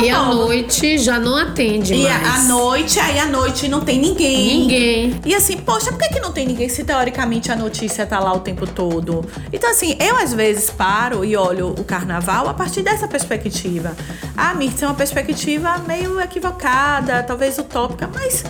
E 0.00 0.10
à 0.10 0.22
noite 0.24 0.98
já 0.98 1.18
não 1.18 1.36
atende 1.36 1.94
E 1.94 2.02
mais. 2.04 2.26
à 2.26 2.38
noite, 2.48 2.98
aí 3.00 3.18
à 3.18 3.26
noite 3.26 3.68
não 3.68 3.80
tem 3.80 3.98
ninguém. 3.98 4.60
Ninguém. 4.60 5.20
E 5.24 5.34
assim, 5.34 5.56
poxa, 5.56 5.90
por 5.90 5.98
que, 5.98 6.08
que 6.14 6.20
não 6.20 6.32
tem 6.32 6.46
ninguém 6.46 6.68
se 6.68 6.84
teoricamente 6.84 7.50
a 7.50 7.56
notícia 7.56 8.06
tá 8.06 8.18
lá 8.20 8.32
o 8.32 8.40
tempo 8.40 8.66
todo? 8.66 9.24
Então, 9.52 9.70
assim, 9.70 9.96
eu 10.00 10.16
às 10.16 10.32
vezes 10.32 10.70
paro 10.70 11.24
e 11.24 11.36
olho 11.36 11.68
o 11.78 11.84
carnaval 11.84 12.48
a 12.48 12.54
partir 12.54 12.82
dessa 12.82 13.08
perspectiva. 13.08 13.96
Ah, 14.36 14.54
Mirtz, 14.54 14.82
é 14.82 14.86
uma 14.86 14.94
perspectiva 14.94 15.78
meio 15.86 16.20
equivocada, 16.20 17.22
talvez 17.22 17.58
utópica, 17.58 18.08
mas 18.12 18.44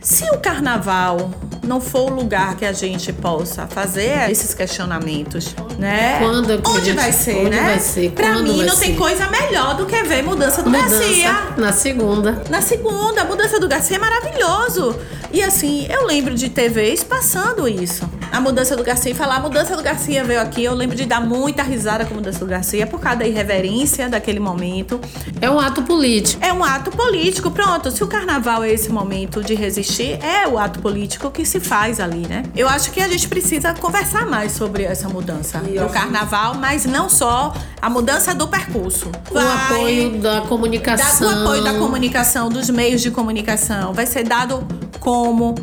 se 0.00 0.24
o 0.30 0.38
carnaval 0.38 1.30
não 1.68 1.80
for 1.80 2.10
o 2.10 2.14
lugar 2.14 2.56
que 2.56 2.64
a 2.64 2.72
gente 2.72 3.12
possa 3.12 3.66
fazer 3.66 4.30
esses 4.30 4.54
questionamentos, 4.54 5.54
né? 5.78 6.18
Quando 6.18 6.52
é 6.52 6.58
Onde 6.66 6.86
gente- 6.86 6.96
vai 6.96 7.12
ser, 7.12 7.36
onde 7.36 7.50
né? 7.50 7.62
vai 7.62 7.78
ser? 7.78 8.10
Pra 8.12 8.32
Quando 8.32 8.52
mim, 8.54 8.64
não 8.64 8.76
tem 8.76 8.92
ser? 8.92 8.96
coisa 8.98 9.28
melhor 9.28 9.76
do 9.76 9.84
que 9.86 10.02
ver 10.02 10.22
mudança 10.22 10.62
do 10.62 10.70
Garcia. 10.70 11.32
Mudança 11.32 11.54
na 11.60 11.72
segunda. 11.72 12.42
Na 12.48 12.62
segunda, 12.62 13.22
a 13.22 13.24
mudança 13.24 13.60
do 13.60 13.68
Garcia 13.68 13.96
é 13.96 14.00
maravilhoso. 14.00 14.96
E 15.30 15.42
assim, 15.42 15.86
eu 15.90 16.06
lembro 16.06 16.34
de 16.34 16.48
TVs 16.48 17.04
passando 17.04 17.68
isso. 17.68 18.08
A 18.32 18.40
mudança 18.40 18.76
do 18.76 18.84
Garcia 18.84 19.12
e 19.12 19.14
falar 19.14 19.36
a 19.36 19.40
mudança 19.40 19.76
do 19.76 19.82
Garcia 19.82 20.24
veio 20.24 20.40
aqui. 20.40 20.64
Eu 20.64 20.74
lembro 20.74 20.96
de 20.96 21.04
dar 21.04 21.20
muita 21.20 21.62
risada 21.62 22.04
com 22.04 22.14
a 22.14 22.16
mudança 22.16 22.38
do 22.38 22.46
Garcia 22.46 22.86
por 22.86 23.00
causa 23.00 23.18
da 23.18 23.26
irreverência 23.26 24.08
daquele 24.08 24.40
momento. 24.40 25.00
É 25.40 25.50
um 25.50 25.58
ato 25.58 25.82
político. 25.82 26.44
É 26.44 26.52
um 26.52 26.64
ato 26.64 26.90
político, 26.90 27.50
pronto. 27.50 27.90
Se 27.90 28.02
o 28.02 28.06
carnaval 28.06 28.64
é 28.64 28.70
esse 28.70 28.90
momento 28.90 29.42
de 29.42 29.54
resistir, 29.54 30.18
é 30.24 30.46
o 30.48 30.58
ato 30.58 30.78
político 30.80 31.30
que 31.30 31.44
se 31.44 31.60
faz 31.60 32.00
ali, 32.00 32.26
né? 32.26 32.44
Eu 32.56 32.68
acho 32.68 32.90
que 32.90 33.00
a 33.00 33.08
gente 33.08 33.28
precisa 33.28 33.74
conversar 33.74 34.26
mais 34.26 34.52
sobre 34.52 34.84
essa 34.84 35.08
mudança 35.08 35.58
do 35.58 35.88
carnaval, 35.92 36.54
mas 36.54 36.86
não 36.86 37.08
só 37.08 37.52
a 37.82 37.90
mudança 37.90 38.34
do 38.34 38.46
percurso. 38.46 39.10
O 39.30 39.38
apoio 39.38 40.18
da 40.18 40.28
da, 40.28 40.40
comunicação. 40.42 41.26
o 41.26 41.40
apoio 41.42 41.64
da 41.64 41.74
comunicação, 41.74 42.48
dos 42.48 42.68
meios 42.70 43.00
de 43.00 43.10
comunicação. 43.10 43.92
Vai 43.92 44.06
ser 44.06 44.24
dado 44.24 44.66
como? 45.00 45.54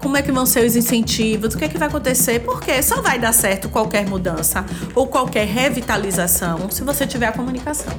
Como 0.00 0.16
é 0.16 0.22
que 0.22 0.30
vão 0.30 0.46
ser 0.46 0.64
os 0.64 0.76
incentivos? 0.76 1.54
O 1.54 1.58
que 1.58 1.64
é 1.64 1.68
que 1.68 1.78
vai 1.78 1.88
acontecer? 1.88 2.40
Porque 2.40 2.82
só 2.82 3.02
vai 3.02 3.18
dar 3.18 3.32
certo 3.32 3.68
qualquer 3.68 4.06
mudança 4.06 4.64
ou 4.94 5.06
qualquer 5.06 5.46
revitalização 5.46 6.70
se 6.70 6.82
você 6.82 7.06
tiver 7.06 7.26
a 7.26 7.32
comunicação. 7.32 7.92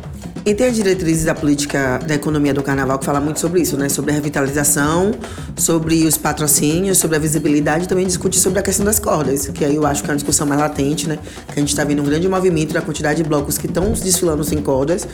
E 0.46 0.56
tem 0.56 0.68
as 0.68 0.76
diretrizes 0.76 1.26
da 1.26 1.36
política 1.36 2.00
da 2.08 2.16
economia 2.16 2.54
do 2.54 2.64
carnaval 2.64 2.98
que 2.98 3.06
fala 3.06 3.20
muito 3.20 3.40
sobre 3.40 3.62
isso, 3.62 3.78
né? 3.78 3.88
Sobre 3.88 4.12
a 4.12 4.14
revitalização, 4.16 5.12
sobre 5.56 6.06
os 6.06 6.18
patrocínios, 6.18 6.98
sobre 6.98 7.18
a 7.18 7.20
visibilidade 7.20 7.84
e 7.84 7.88
também 7.88 8.06
discute 8.08 8.40
sobre 8.40 8.58
a 8.58 8.62
questão 8.64 8.84
das 8.86 9.00
cordas, 9.00 9.48
que 9.50 9.64
aí 9.64 9.76
eu 9.76 9.86
acho 9.86 10.02
que 10.02 10.10
é 10.10 10.12
uma 10.12 10.16
discussão 10.16 10.48
mais 10.48 10.60
latente, 10.60 11.08
né? 11.08 11.20
Que 11.48 11.54
a 11.54 11.60
gente 11.60 11.70
está 11.70 11.84
vendo 11.84 12.02
um 12.02 12.06
grande 12.06 12.28
movimento 12.28 12.74
da 12.74 12.82
quantidade 12.82 13.22
de 13.22 13.30
blocos 13.30 13.58
que 13.60 13.68
estão 13.68 13.92
desfilando 13.92 14.44
sem 14.44 14.60
cordas, 14.60 15.08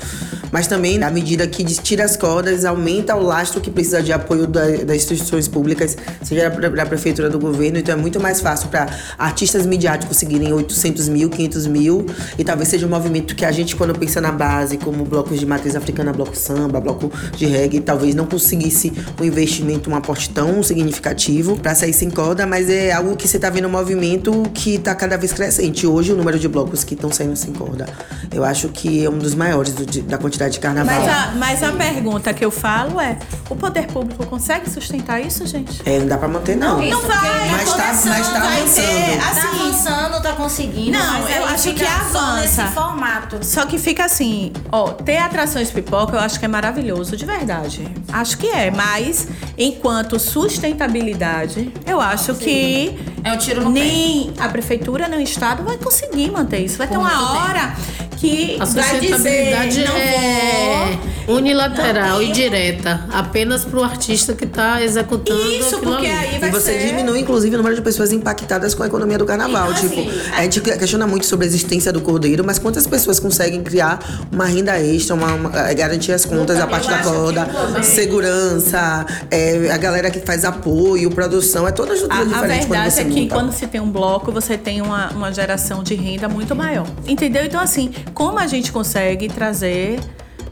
mas 0.51 0.67
também 0.67 1.03
à 1.03 1.09
medida 1.11 1.45
que 1.47 1.65
tira 1.65 2.05
as 2.05 2.15
cordas, 2.15 2.63
aumenta 2.63 3.15
o 3.15 3.23
lastro 3.23 3.59
que 3.59 3.69
precisa 3.71 4.01
de 4.01 4.13
apoio 4.13 4.47
da- 4.47 4.67
das 4.85 4.97
instituições 4.97 5.47
públicas, 5.49 5.97
seja 6.23 6.49
da, 6.49 6.69
da 6.69 6.85
prefeitura 6.85 7.29
do 7.29 7.39
governo, 7.39 7.77
então 7.79 7.93
é 7.93 7.97
muito 7.97 8.21
mais 8.21 8.39
fácil 8.39 8.69
para 8.69 8.87
artistas 9.17 9.65
midiáticos 9.65 10.15
conseguirem 10.15 10.53
800 10.53 11.09
mil, 11.09 11.29
500 11.29 11.67
mil, 11.67 12.05
e 12.37 12.43
talvez 12.43 12.69
seja 12.69 12.85
um 12.85 12.89
movimento 12.89 13.35
que 13.35 13.43
a 13.43 13.51
gente, 13.51 13.75
quando 13.75 13.93
pensa 13.97 14.21
na 14.21 14.31
base, 14.31 14.77
como 14.77 15.03
blocos 15.15 15.39
de 15.39 15.45
matriz 15.45 15.77
africana, 15.77 16.11
bloco 16.11 16.35
samba, 16.35 16.81
bloco 16.81 17.09
de 17.37 17.45
reggae, 17.45 17.79
talvez 17.79 18.13
não 18.13 18.25
conseguisse 18.25 18.91
um 19.19 19.23
investimento, 19.23 19.89
um 19.89 19.95
aporte 19.95 20.29
tão 20.29 20.61
significativo 20.61 21.57
para 21.57 21.73
sair 21.73 21.93
sem 21.93 22.09
corda, 22.09 22.45
mas 22.45 22.69
é 22.69 22.91
algo 22.91 23.15
que 23.15 23.25
você 23.27 23.39
tá 23.39 23.49
vendo 23.49 23.67
um 23.67 23.71
movimento 23.71 24.43
que 24.53 24.77
tá 24.77 24.93
cada 24.93 25.17
vez 25.17 25.31
crescente. 25.31 25.87
Hoje, 25.87 26.11
o 26.11 26.17
número 26.17 26.37
de 26.37 26.49
blocos 26.49 26.83
que 26.83 26.95
estão 26.95 27.09
saindo 27.11 27.35
sem 27.37 27.53
corda, 27.53 27.85
eu 28.33 28.43
acho 28.43 28.67
que 28.69 29.05
é 29.05 29.09
um 29.09 29.17
dos 29.17 29.33
maiores 29.33 29.71
do- 29.73 29.85
da 30.03 30.17
quantidade 30.17 30.55
de 30.55 30.59
carnaval. 30.59 30.99
Mas 30.99 31.09
a, 31.09 31.31
mas 31.37 31.63
a 31.63 31.71
pergunta 31.71 32.33
que 32.33 32.43
eu 32.43 32.51
falo 32.51 32.99
é: 32.99 33.17
o 33.49 33.55
poder 33.55 33.87
público 33.87 34.25
consegue 34.25 34.69
sustentar 34.69 35.21
isso, 35.21 35.45
gente? 35.47 35.81
É, 35.85 35.97
não 35.99 36.07
dá 36.07 36.17
pra 36.17 36.27
manter, 36.27 36.57
não. 36.57 36.81
Não 36.81 37.01
vai, 37.03 37.49
Mas 37.51 37.73
tá, 37.73 37.93
mas 38.05 38.27
tá 38.33 38.39
vai 38.39 38.57
avançando. 38.57 38.85
ter, 38.85 39.17
Tá 39.17 39.29
assim, 39.29 39.47
avançando, 39.61 40.21
tá 40.21 40.33
conseguindo. 40.33 40.91
Não, 40.91 41.21
mas 41.21 41.35
eu 41.37 41.45
aí 41.45 41.53
acho 41.53 41.73
que 41.73 41.85
só 41.85 42.19
avança. 42.19 42.41
nesse 42.63 42.73
formato. 42.73 43.37
Só 43.45 43.65
que 43.65 43.77
fica 43.77 44.03
assim, 44.05 44.51
ó, 44.71 44.91
ter 45.05 45.17
atrações 45.17 45.69
pipoca 45.69 46.15
eu 46.15 46.19
acho 46.19 46.39
que 46.39 46.45
é 46.45 46.47
maravilhoso, 46.47 47.15
de 47.15 47.25
verdade. 47.25 47.87
Acho 48.11 48.37
que 48.37 48.47
é, 48.47 48.71
mas 48.71 49.27
enquanto 49.57 50.19
sustentabilidade, 50.19 51.71
eu 51.85 52.01
acho 52.01 52.33
que 52.35 52.97
É 53.23 53.31
um 53.31 53.37
tiro 53.37 53.63
no 53.63 53.69
nem 53.69 54.33
a 54.39 54.49
prefeitura 54.49 55.07
nem 55.07 55.19
o 55.19 55.21
estado 55.21 55.63
vai 55.63 55.77
conseguir 55.77 56.31
manter 56.31 56.59
isso. 56.59 56.77
Vai 56.77 56.87
ter 56.87 56.97
uma 56.97 57.31
hora 57.33 57.75
que 58.17 58.57
A 58.59 58.65
vai 58.65 58.99
dizer, 58.99 59.13
sustentabilidade 59.15 59.83
não 59.85 59.97
é 59.97 60.97
vou. 61.27 61.35
unilateral 61.37 62.15
Não, 62.15 62.21
e 62.21 62.31
direta, 62.31 63.05
apenas 63.11 63.65
pro 63.65 63.83
artista 63.83 64.33
que 64.33 64.45
tá 64.45 64.81
executando 64.83 65.41
Isso, 65.51 65.79
porque 65.79 66.05
ali. 66.07 66.09
aí 66.09 66.35
E 66.35 66.39
vai 66.39 66.51
você 66.51 66.73
ser... 66.79 66.87
diminui, 66.87 67.19
inclusive, 67.19 67.53
o 67.55 67.57
número 67.57 67.75
de 67.75 67.81
pessoas 67.81 68.11
impactadas 68.11 68.73
com 68.75 68.83
a 68.83 68.87
economia 68.87 69.17
do 69.17 69.25
carnaval. 69.25 69.71
Então, 69.71 69.89
tipo, 69.89 70.01
assim, 70.09 70.31
a 70.35 70.41
gente 70.43 70.61
questiona 70.61 71.05
muito 71.07 71.25
sobre 71.25 71.45
a 71.45 71.47
existência 71.47 71.91
do 71.91 72.01
cordeiro, 72.01 72.43
mas 72.45 72.57
quantas 72.59 72.85
pessoas 72.87 73.19
conseguem 73.19 73.61
criar 73.63 73.99
uma 74.31 74.45
renda 74.45 74.79
extra, 74.79 75.15
uma, 75.15 75.33
uma- 75.33 75.69
eh, 75.69 75.73
garantir 75.73 76.11
as 76.11 76.25
contas, 76.25 76.59
a 76.59 76.67
parte 76.67 76.87
da 76.89 76.99
corda, 76.99 77.47
segurança, 77.83 79.05
eh, 79.31 79.69
a 79.71 79.77
galera 79.77 80.09
que 80.11 80.19
faz 80.19 80.45
apoio, 80.45 81.09
produção, 81.11 81.67
é 81.67 81.71
toda 81.71 81.91
A, 81.91 81.95
estrutura 81.95 82.21
a 82.21 82.25
diferente 82.25 82.67
quando 82.67 82.69
verdade 82.71 82.93
você 82.93 83.01
é 83.01 83.05
que 83.05 83.21
monta. 83.21 83.35
quando 83.35 83.51
se 83.51 83.67
tem 83.67 83.81
um 83.81 83.89
bloco, 83.89 84.31
você 84.31 84.57
tem 84.57 84.81
uma, 84.81 85.09
uma 85.09 85.33
geração 85.33 85.83
de 85.83 85.95
renda 85.95 86.29
muito 86.29 86.55
maior. 86.55 86.85
Entendeu? 87.07 87.43
Então, 87.43 87.59
assim, 87.59 87.91
como 88.13 88.39
a 88.39 88.47
gente 88.47 88.71
consegue 88.71 89.27
trazer 89.27 89.99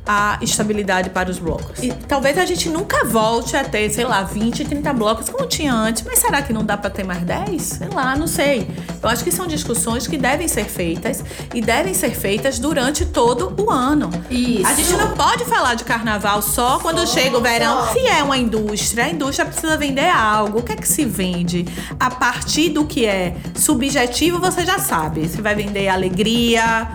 a 0.06 0.38
estabilidade 0.42 1.10
para 1.10 1.30
os 1.30 1.40
blocos? 1.40 1.82
E 1.82 1.92
talvez 2.08 2.38
a 2.38 2.46
gente 2.46 2.70
nunca 2.70 3.06
volte 3.06 3.56
a 3.56 3.64
ter, 3.64 3.90
sei 3.90 4.06
lá, 4.06 4.24
20, 4.24 4.66
30 4.66 4.94
blocos 4.94 5.30
como 5.30 5.48
tinha 5.48 5.74
antes, 5.74 6.04
mas 6.06 6.20
será 6.20 6.42
que 6.42 6.52
não 6.52 6.64
dá 6.64 6.78
para 6.78 6.90
ter 6.90 7.04
mais 7.04 7.22
10? 7.24 7.62
Sei 7.62 7.88
lá, 7.88 8.16
não 8.16 8.28
sei. 8.28 8.68
Eu 9.02 9.10
acho 9.10 9.24
que 9.24 9.32
são 9.32 9.48
discussões 9.48 10.06
que 10.06 10.18
devem 10.18 10.48
ser 10.48 10.66
feitas 10.66 11.24
e 11.54 11.62
devem 11.62 11.94
ser 11.94 12.12
feitas 12.12 12.60
durante 12.60 13.06
todo 13.06 13.54
o 13.62 13.70
ano. 13.70 14.10
Isso. 14.30 14.68
A 14.68 14.74
gente 14.74 14.94
não 14.94 15.12
pode 15.12 15.46
falar 15.46 15.76
de 15.76 15.84
carnaval 15.84 16.42
só 16.42 16.80
quando 16.80 17.08
chega 17.08 17.38
o 17.38 17.42
verão. 17.42 17.92
Se 17.94 18.00
é 18.00 18.22
uma 18.22 18.38
indústria, 18.38 19.06
a 19.06 19.10
indústria 19.10 19.46
precisa 19.46 19.78
vender 19.78 20.10
algo. 20.10 20.60
O 20.60 20.64
que 20.64 20.74
é 20.74 20.76
que 20.76 20.88
se 20.88 21.06
vende? 21.06 21.66
A 22.00 22.10
partir 22.10 22.70
do 22.70 22.86
que 22.86 23.06
é 23.06 23.36
subjetivo, 23.56 24.40
você 24.40 24.66
já 24.66 24.80
sabe. 24.80 25.28
Você 25.28 25.42
vai 25.42 25.56
vender 25.56 25.88
alegria, 25.88 26.90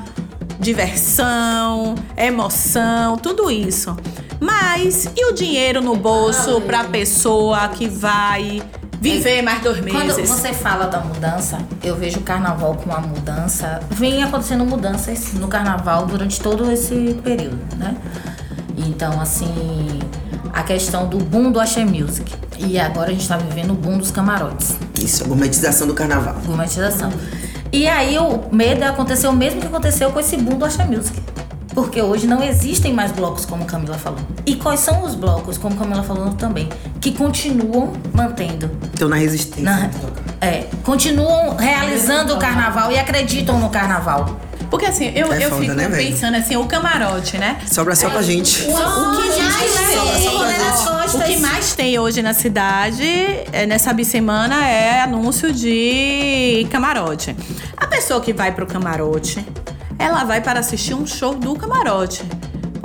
diversão, 0.59 1.95
emoção, 2.17 3.17
tudo 3.17 3.51
isso. 3.51 3.97
Mas 4.41 5.11
e 5.17 5.25
o 5.27 5.33
dinheiro 5.33 5.81
no 5.81 5.97
bolso 5.97 6.61
para 6.61 6.81
a 6.81 6.85
pessoa 6.85 7.69
que 7.69 7.89
vai 7.89 8.63
viver 9.01 9.43
mais 9.43 9.63
dois 9.63 9.79
Quando 9.81 10.17
meses? 10.17 10.29
você 10.29 10.53
fala 10.53 10.87
da 10.87 11.01
mudança, 11.01 11.59
eu 11.83 11.97
vejo 11.97 12.19
o 12.19 12.23
carnaval 12.23 12.75
com 12.75 12.91
uma 12.91 13.01
mudança. 13.01 13.81
Vem 13.91 14.23
acontecendo 14.23 14.65
mudanças 14.65 15.33
no 15.35 15.49
carnaval 15.49 16.07
durante 16.07 16.41
todo 16.41 16.71
esse 16.71 17.19
período, 17.23 17.59
né? 17.77 17.97
Então, 18.77 19.21
assim, 19.21 19.99
a 20.53 20.63
questão 20.63 21.09
do 21.09 21.19
boom 21.19 21.51
do 21.51 21.61
Axé 21.61 21.85
Music. 21.85 22.33
E 22.59 22.79
agora 22.79 23.11
a 23.11 23.13
gente 23.13 23.29
tá 23.29 23.37
vivendo 23.37 23.71
o 23.71 23.75
boom 23.75 23.99
dos 23.99 24.11
camarotes. 24.11 24.77
Isso, 25.01 25.25
a 25.25 25.29
gourmetização 25.29 25.87
do 25.87 25.95
carnaval. 25.95 26.35
Gourmetização. 26.45 27.13
E 27.73 27.87
aí 27.87 28.19
o 28.19 28.45
medo 28.53 28.83
acontecer 28.85 29.27
o 29.29 29.33
mesmo 29.33 29.61
que 29.61 29.67
aconteceu 29.67 30.11
com 30.11 30.19
esse 30.21 30.37
boom 30.37 30.57
do 30.59 30.65
Axé 30.65 30.85
Music. 30.85 31.19
Porque 31.75 32.01
hoje 32.03 32.27
não 32.27 32.43
existem 32.43 32.93
mais 32.93 33.13
blocos, 33.13 33.45
como 33.45 33.65
Camila 33.65 33.97
falou. 33.97 34.19
E 34.45 34.57
quais 34.57 34.81
são 34.81 35.05
os 35.05 35.15
blocos, 35.15 35.57
como 35.59 35.77
Camila 35.77 36.03
falou 36.03 36.31
também, 36.33 36.69
que 37.01 37.13
continuam 37.13 37.93
mantendo 38.13 38.71
Então, 38.95 39.09
na 39.09 39.17
resistência. 39.17 39.63
na- 39.65 39.91
é, 40.41 40.67
continuam 40.83 41.55
realizando 41.57 42.35
o 42.35 42.39
carnaval 42.39 42.91
e 42.91 42.99
acreditam 42.99 43.61
no 43.61 43.69
carnaval. 43.69 44.41
Porque 44.71 44.87
assim, 44.87 45.11
eu, 45.15 45.33
É 45.33 45.45
eu 45.45 45.51
foda, 45.51 45.63
fico 45.63 45.75
né, 45.75 45.89
pensando 45.89 46.37
assim, 46.37 46.57
o 46.57 46.67
camarote, 46.67 47.39
né? 47.39 47.59
Sobra 47.71 47.95
só 47.97 48.11
pra 48.11 48.23
gente. 48.23 48.65
O, 48.65 48.75
o 48.75 49.17
que 49.17 49.43
mais 49.43 49.75
tem, 49.75 49.89
gente. 49.89 51.17
o 51.17 51.23
que 51.23 51.37
mais 51.39 51.75
tem 51.75 51.99
hoje 51.99 52.23
na 52.23 52.35
cidade, 52.35 53.05
é, 53.53 53.67
nessa 53.67 53.93
bissemana, 53.93 54.67
é 54.69 55.01
anúncio 55.01 55.53
de 55.53 56.67
camarote. 56.71 57.35
A 57.77 57.87
pessoa 57.87 58.21
que 58.21 58.33
vai 58.33 58.53
pro 58.53 58.67
camarote, 58.67 59.45
ela 59.99 60.25
vai 60.25 60.41
para 60.41 60.61
assistir 60.61 60.95
um 60.95 61.07
show 61.07 61.35
do 61.35 61.55
camarote. 61.57 62.23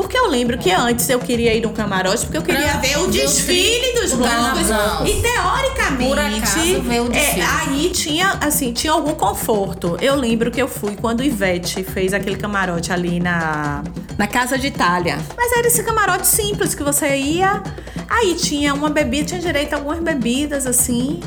Porque 0.03 0.17
eu 0.17 0.27
lembro 0.27 0.57
que 0.57 0.69
antes 0.69 1.07
eu 1.09 1.17
queria 1.17 1.53
ir 1.53 1.61
no 1.61 1.69
camarote 1.71 2.25
porque 2.25 2.37
eu 2.37 2.41
queria 2.41 2.73
ver 2.73 2.97
o 2.99 3.07
desfile 3.07 3.93
dos 4.01 4.11
blocos. 4.13 4.67
carnaval. 4.67 5.07
E 5.07 5.21
teoricamente, 5.21 6.09
Por 6.09 6.19
acaso, 6.19 6.81
ver 6.81 6.99
o 7.01 7.07
desfile. 7.09 7.41
é, 7.41 7.45
aí 7.45 7.89
tinha 7.89 8.37
assim, 8.41 8.73
tinha 8.73 8.91
algum 8.91 9.13
conforto. 9.15 9.97
Eu 10.01 10.15
lembro 10.15 10.51
que 10.51 10.61
eu 10.61 10.67
fui 10.67 10.95
quando 10.97 11.21
o 11.21 11.23
Ivete 11.23 11.83
fez 11.83 12.13
aquele 12.13 12.35
camarote 12.35 12.91
ali 12.91 13.19
na 13.21 13.81
na 14.17 14.27
Casa 14.27 14.57
de 14.59 14.67
Itália. 14.67 15.17
Mas 15.37 15.51
era 15.57 15.65
esse 15.67 15.81
camarote 15.83 16.27
simples 16.27 16.75
que 16.75 16.83
você 16.83 17.15
ia, 17.15 17.63
aí 18.09 18.35
tinha 18.35 18.73
uma 18.73 18.89
bebida, 18.89 19.25
tinha 19.29 19.39
direito 19.39 19.73
a 19.73 19.77
algumas 19.77 19.99
bebidas 19.99 20.67
assim. 20.67 21.21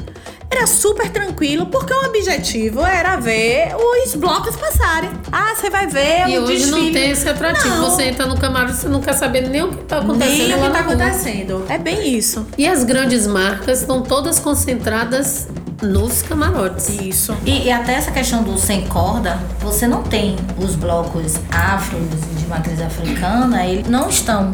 Era 0.51 0.67
super 0.67 1.11
tranquilo, 1.11 1.67
porque 1.67 1.93
o 1.93 2.07
objetivo 2.07 2.81
era 2.85 3.17
ver 3.17 3.75
os 3.77 4.15
blocos 4.15 4.55
passarem. 4.57 5.11
Ah, 5.31 5.55
você 5.55 5.69
vai 5.69 5.87
ver 5.87 6.29
E 6.29 6.39
o 6.39 6.43
hoje 6.45 6.57
desfile. 6.59 6.71
não 6.87 6.93
tem 6.93 7.11
esse 7.11 7.29
atrativo. 7.29 7.69
Não. 7.77 7.91
Você 7.91 8.05
entra 8.05 8.27
no 8.27 8.39
camarote 8.39 8.73
e 8.73 8.77
você 8.77 8.89
não 8.89 9.01
quer 9.01 9.13
saber 9.15 9.49
nem 9.49 9.63
o 9.65 9.69
que 9.71 9.85
tá 9.85 9.99
acontecendo 9.99 10.49
Nem 10.49 10.55
o 10.57 10.63
que 10.63 10.71
tá 10.71 10.81
rua. 10.83 10.95
acontecendo. 10.95 11.67
É 11.69 11.77
bem 11.79 12.09
isso. 12.17 12.47
E 12.57 12.67
as 12.67 12.85
grandes 12.85 13.27
marcas 13.27 13.81
estão 13.81 14.03
todas 14.03 14.39
concentradas 14.39 15.49
nos 15.83 16.23
camarotes. 16.23 16.89
Isso. 17.01 17.37
E, 17.45 17.65
e 17.65 17.71
até 17.73 17.95
essa 17.95 18.11
questão 18.13 18.43
do 18.43 18.57
sem 18.57 18.87
corda, 18.87 19.39
você 19.61 19.87
não 19.87 20.03
tem 20.05 20.37
os 20.59 20.75
blocos 20.77 21.35
afros 21.51 22.01
de 22.39 22.47
matriz 22.47 22.81
africana, 22.81 23.67
eles 23.67 23.89
não 23.89 24.09
estão 24.09 24.53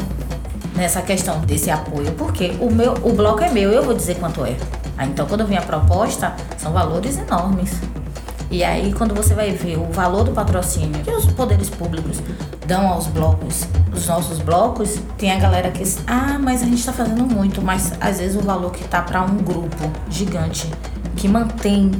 nessa 0.75 1.01
questão 1.03 1.39
desse 1.41 1.69
apoio, 1.69 2.11
porque 2.17 2.53
o 2.59 2.69
meu, 2.69 2.93
o 3.03 3.13
bloco 3.13 3.43
é 3.43 3.49
meu, 3.49 3.71
eu 3.71 3.83
vou 3.83 3.93
dizer 3.93 4.15
quanto 4.15 4.43
é. 4.43 4.55
Então, 4.99 5.25
quando 5.25 5.45
vem 5.45 5.57
a 5.57 5.61
proposta, 5.61 6.33
são 6.57 6.71
valores 6.71 7.17
enormes. 7.17 7.73
E 8.51 8.63
aí, 8.63 8.93
quando 8.93 9.15
você 9.15 9.33
vai 9.33 9.51
ver 9.51 9.77
o 9.77 9.91
valor 9.91 10.23
do 10.23 10.31
patrocínio 10.31 11.03
que 11.03 11.09
os 11.09 11.25
poderes 11.25 11.69
públicos 11.69 12.21
dão 12.67 12.87
aos 12.87 13.07
blocos, 13.07 13.67
os 13.91 14.07
nossos 14.07 14.39
blocos, 14.39 14.99
tem 15.17 15.31
a 15.31 15.39
galera 15.39 15.71
que 15.71 15.79
diz, 15.79 15.99
ah, 16.05 16.37
mas 16.39 16.61
a 16.61 16.65
gente 16.65 16.85
tá 16.85 16.93
fazendo 16.93 17.25
muito, 17.25 17.61
mas 17.61 17.93
às 17.99 18.19
vezes 18.19 18.35
o 18.35 18.41
valor 18.41 18.71
que 18.71 18.83
tá 18.83 19.01
para 19.01 19.23
um 19.23 19.37
grupo 19.37 19.91
gigante 20.09 20.71
que 21.15 21.27
mantém 21.27 21.91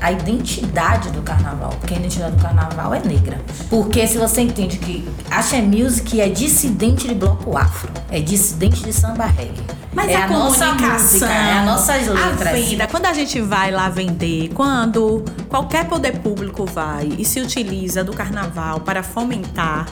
a 0.00 0.10
identidade 0.10 1.10
do 1.10 1.22
carnaval, 1.22 1.70
porque 1.78 1.94
a 1.94 1.98
identidade 1.98 2.34
do 2.34 2.42
carnaval 2.42 2.94
é 2.94 3.00
negra. 3.00 3.40
Porque 3.68 4.06
se 4.06 4.16
você 4.16 4.40
entende 4.40 4.78
que 4.78 5.08
Axé 5.30 5.60
Music 5.60 6.20
é 6.20 6.28
dissidente 6.28 7.06
de 7.06 7.14
bloco 7.14 7.56
afro, 7.56 7.92
é 8.10 8.18
dissidente 8.20 8.82
de 8.82 8.92
samba 8.92 9.26
reggae. 9.26 9.62
Mas 9.92 10.08
é 10.08 10.16
a, 10.16 10.24
a 10.24 10.28
nossa 10.28 10.72
música, 10.72 11.26
é 11.26 11.58
a 11.58 11.62
nossas 11.64 12.06
letras. 12.06 12.48
A 12.48 12.52
venda, 12.52 12.86
quando 12.86 13.06
a 13.06 13.12
gente 13.12 13.40
vai 13.40 13.70
lá 13.70 13.88
vender, 13.88 14.50
quando 14.54 15.24
qualquer 15.48 15.86
poder 15.88 16.18
público 16.18 16.64
vai 16.64 17.08
e 17.18 17.24
se 17.24 17.40
utiliza 17.40 18.04
do 18.04 18.12
carnaval 18.12 18.80
para 18.80 19.02
fomentar 19.02 19.86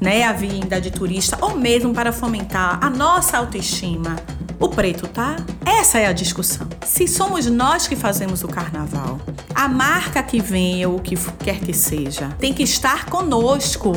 né, 0.00 0.24
a 0.24 0.32
vinda 0.32 0.80
de 0.80 0.90
turista 0.90 1.36
ou 1.40 1.56
mesmo 1.56 1.92
para 1.92 2.12
fomentar 2.12 2.78
a 2.82 2.88
nossa 2.88 3.38
autoestima, 3.38 4.16
o 4.58 4.68
preto 4.68 5.06
tá? 5.06 5.36
Essa 5.64 5.98
é 5.98 6.06
a 6.06 6.12
discussão. 6.12 6.66
Se 6.86 7.06
somos 7.06 7.46
nós 7.46 7.86
que 7.86 7.96
fazemos 7.96 8.42
o 8.42 8.48
carnaval, 8.48 9.20
a 9.54 9.68
marca 9.68 10.22
que 10.22 10.40
vem 10.40 10.84
ou 10.86 10.96
o 10.96 11.00
que 11.00 11.16
quer 11.44 11.58
que 11.60 11.74
seja, 11.74 12.28
tem 12.38 12.52
que 12.52 12.62
estar 12.62 13.06
conosco. 13.06 13.92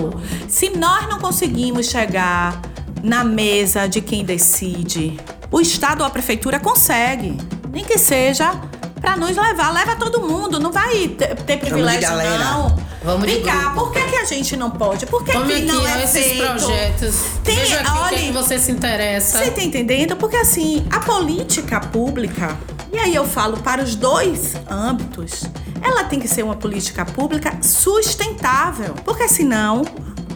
Se 0.47 0.71
nós 0.71 1.07
não 1.07 1.19
conseguimos 1.19 1.87
chegar 1.87 2.61
na 3.03 3.23
mesa 3.23 3.87
de 3.87 4.01
quem 4.01 4.25
decide, 4.25 5.19
o 5.51 5.59
Estado 5.61 6.01
ou 6.01 6.07
a 6.07 6.09
Prefeitura 6.09 6.59
consegue. 6.59 7.37
Nem 7.71 7.83
que 7.83 7.97
seja 7.97 8.51
para 8.99 9.15
nos 9.15 9.35
levar, 9.37 9.71
leva 9.71 9.95
todo 9.95 10.21
mundo, 10.21 10.59
não 10.59 10.71
vai 10.71 11.07
ter, 11.09 11.35
ter 11.35 11.57
privilégio 11.57 12.01
galera. 12.01 12.37
não. 12.39 12.87
Vamos 13.03 13.25
Vem 13.25 13.41
cá, 13.41 13.71
por 13.73 13.91
que, 13.91 14.01
que 14.01 14.15
a 14.17 14.25
gente 14.25 14.57
não 14.57 14.69
pode? 14.71 15.05
Por 15.05 15.23
que, 15.23 15.31
Tome 15.31 15.53
que 15.53 15.61
não 15.61 15.87
é 15.87 16.03
esses 16.03 16.25
feito? 16.25 16.45
projetos. 16.45 17.15
Tem- 17.43 17.55
Veja 17.55 17.79
aqui 17.79 17.97
o 17.99 18.09
que, 18.09 18.15
é 18.15 18.17
que 18.19 18.31
você 18.31 18.59
se 18.59 18.71
interessa. 18.71 19.37
Você 19.39 19.51
tá 19.51 19.63
entendendo? 19.63 20.15
Porque 20.17 20.35
assim, 20.35 20.85
a 20.91 20.99
política 20.99 21.79
pública, 21.79 22.57
e 22.91 22.97
aí 22.97 23.15
eu 23.15 23.23
falo 23.25 23.57
para 23.57 23.81
os 23.81 23.95
dois 23.95 24.55
âmbitos, 24.69 25.43
ela 25.81 26.03
tem 26.03 26.19
que 26.19 26.27
ser 26.27 26.43
uma 26.43 26.55
política 26.55 27.05
pública 27.05 27.57
sustentável. 27.61 28.93
Porque 29.05 29.27
senão 29.29 29.83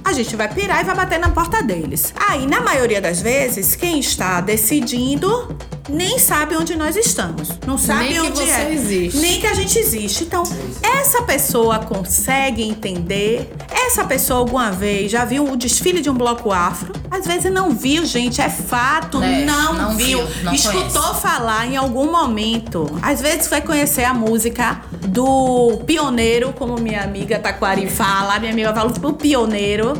a 0.03 0.13
gente 0.13 0.35
vai 0.35 0.47
pirar 0.53 0.81
e 0.81 0.83
vai 0.83 0.95
bater 0.95 1.19
na 1.19 1.29
porta 1.29 1.61
deles. 1.61 2.13
Aí, 2.29 2.45
na 2.45 2.59
maioria 2.61 2.99
das 3.01 3.21
vezes, 3.21 3.75
quem 3.75 3.99
está 3.99 4.41
decidindo 4.41 5.55
nem 5.89 6.17
sabe 6.19 6.55
onde 6.55 6.75
nós 6.75 6.95
estamos. 6.95 7.49
Não 7.67 7.77
sabe 7.77 8.09
Nem 8.09 8.21
onde 8.21 8.41
é. 8.49 8.73
existe. 8.73 9.19
Nem 9.19 9.39
que 9.41 9.47
a 9.47 9.53
gente 9.53 9.77
existe. 9.77 10.23
Então, 10.23 10.43
essa 10.81 11.21
pessoa 11.23 11.79
consegue 11.79 12.63
entender? 12.63 13.51
Essa 13.69 14.05
pessoa 14.05 14.39
alguma 14.39 14.71
vez 14.71 15.11
já 15.11 15.25
viu 15.25 15.43
o 15.51 15.57
desfile 15.57 15.99
de 16.01 16.09
um 16.09 16.13
bloco 16.13 16.51
afro? 16.51 16.93
Às 17.09 17.25
vezes 17.27 17.51
não 17.51 17.71
viu, 17.71 18.05
gente, 18.05 18.39
é 18.41 18.47
fato, 18.49 19.21
É, 19.21 19.43
não, 19.43 19.73
não 19.73 19.95
viu. 19.97 20.25
viu, 20.25 20.43
não 20.43 20.53
Escutou 20.53 21.01
conhece. 21.01 21.21
falar 21.21 21.65
em 21.67 21.75
algum 21.75 22.09
momento. 22.11 22.85
Às 23.01 23.19
vezes 23.21 23.47
vai 23.47 23.61
conhecer 23.61 24.03
a 24.05 24.13
música 24.13 24.81
do 25.07 25.81
pioneiro, 25.85 26.53
como 26.53 26.77
minha 26.79 27.01
amiga 27.01 27.39
Taquari 27.39 27.87
fala, 27.87 28.39
minha 28.39 28.51
amiga 28.51 28.73
fala 28.73 28.91
o 29.03 29.13
pioneiro, 29.13 29.93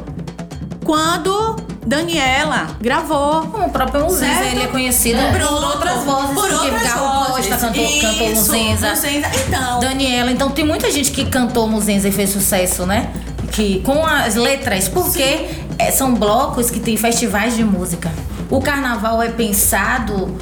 quando 0.85 1.55
Daniela 1.85 2.67
gravou. 2.79 3.47
Como 3.47 3.65
o 3.65 3.69
próprio 3.69 4.09
Certo? 4.09 4.45
ele 4.51 4.63
é 4.63 4.67
conhecido 4.67 5.19
por 5.19 5.39
Pronto. 5.39 5.65
outras 5.65 6.03
vozes. 6.03 6.29
Por 6.29 6.49
porque 6.49 6.53
outras 6.53 6.83
Gal 6.83 7.25
vozes. 7.25 7.47
Costa 7.47 7.57
cantou, 7.57 8.01
cantou 8.01 8.31
Isso, 8.31 8.35
Muzenza. 8.35 8.89
Muzenza. 8.89 9.27
Então, 9.47 9.79
Daniela, 9.79 10.31
então 10.31 10.49
tem 10.51 10.65
muita 10.65 10.91
gente 10.91 11.11
que 11.11 11.25
cantou 11.25 11.67
Muzenza 11.67 12.07
e 12.07 12.11
fez 12.11 12.29
sucesso, 12.29 12.85
né? 12.85 13.11
Que 13.51 13.81
com 13.81 14.05
as 14.05 14.35
letras, 14.35 14.87
porque 14.87 15.49
é, 15.77 15.91
são 15.91 16.13
blocos 16.13 16.69
que 16.69 16.79
tem 16.79 16.95
festivais 16.95 17.55
de 17.55 17.63
música. 17.63 18.11
O 18.49 18.61
carnaval 18.61 19.21
é 19.21 19.29
pensado 19.29 20.35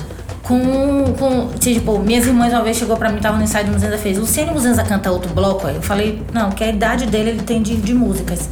com, 0.50 1.14
com 1.14 1.50
tipo, 1.60 2.00
minhas 2.00 2.26
irmãs 2.26 2.52
uma 2.52 2.64
vez 2.64 2.76
chegou 2.76 2.98
pra 2.98 3.12
mim, 3.12 3.20
tava 3.20 3.38
no 3.38 3.44
ensaio 3.44 3.66
de 3.66 3.72
Muzenza 3.72 4.00
fez, 4.00 4.18
Luciano 4.18 4.52
Muzenza 4.52 4.84
canta 4.84 5.12
outro 5.12 5.32
bloco? 5.32 5.68
Aí 5.68 5.76
eu 5.76 5.82
falei, 5.84 6.24
não, 6.34 6.50
que 6.50 6.64
a 6.64 6.68
idade 6.68 7.06
dele 7.06 7.30
ele 7.30 7.44
tem 7.44 7.62
de, 7.62 7.76
de 7.76 7.94
músicas. 7.94 8.50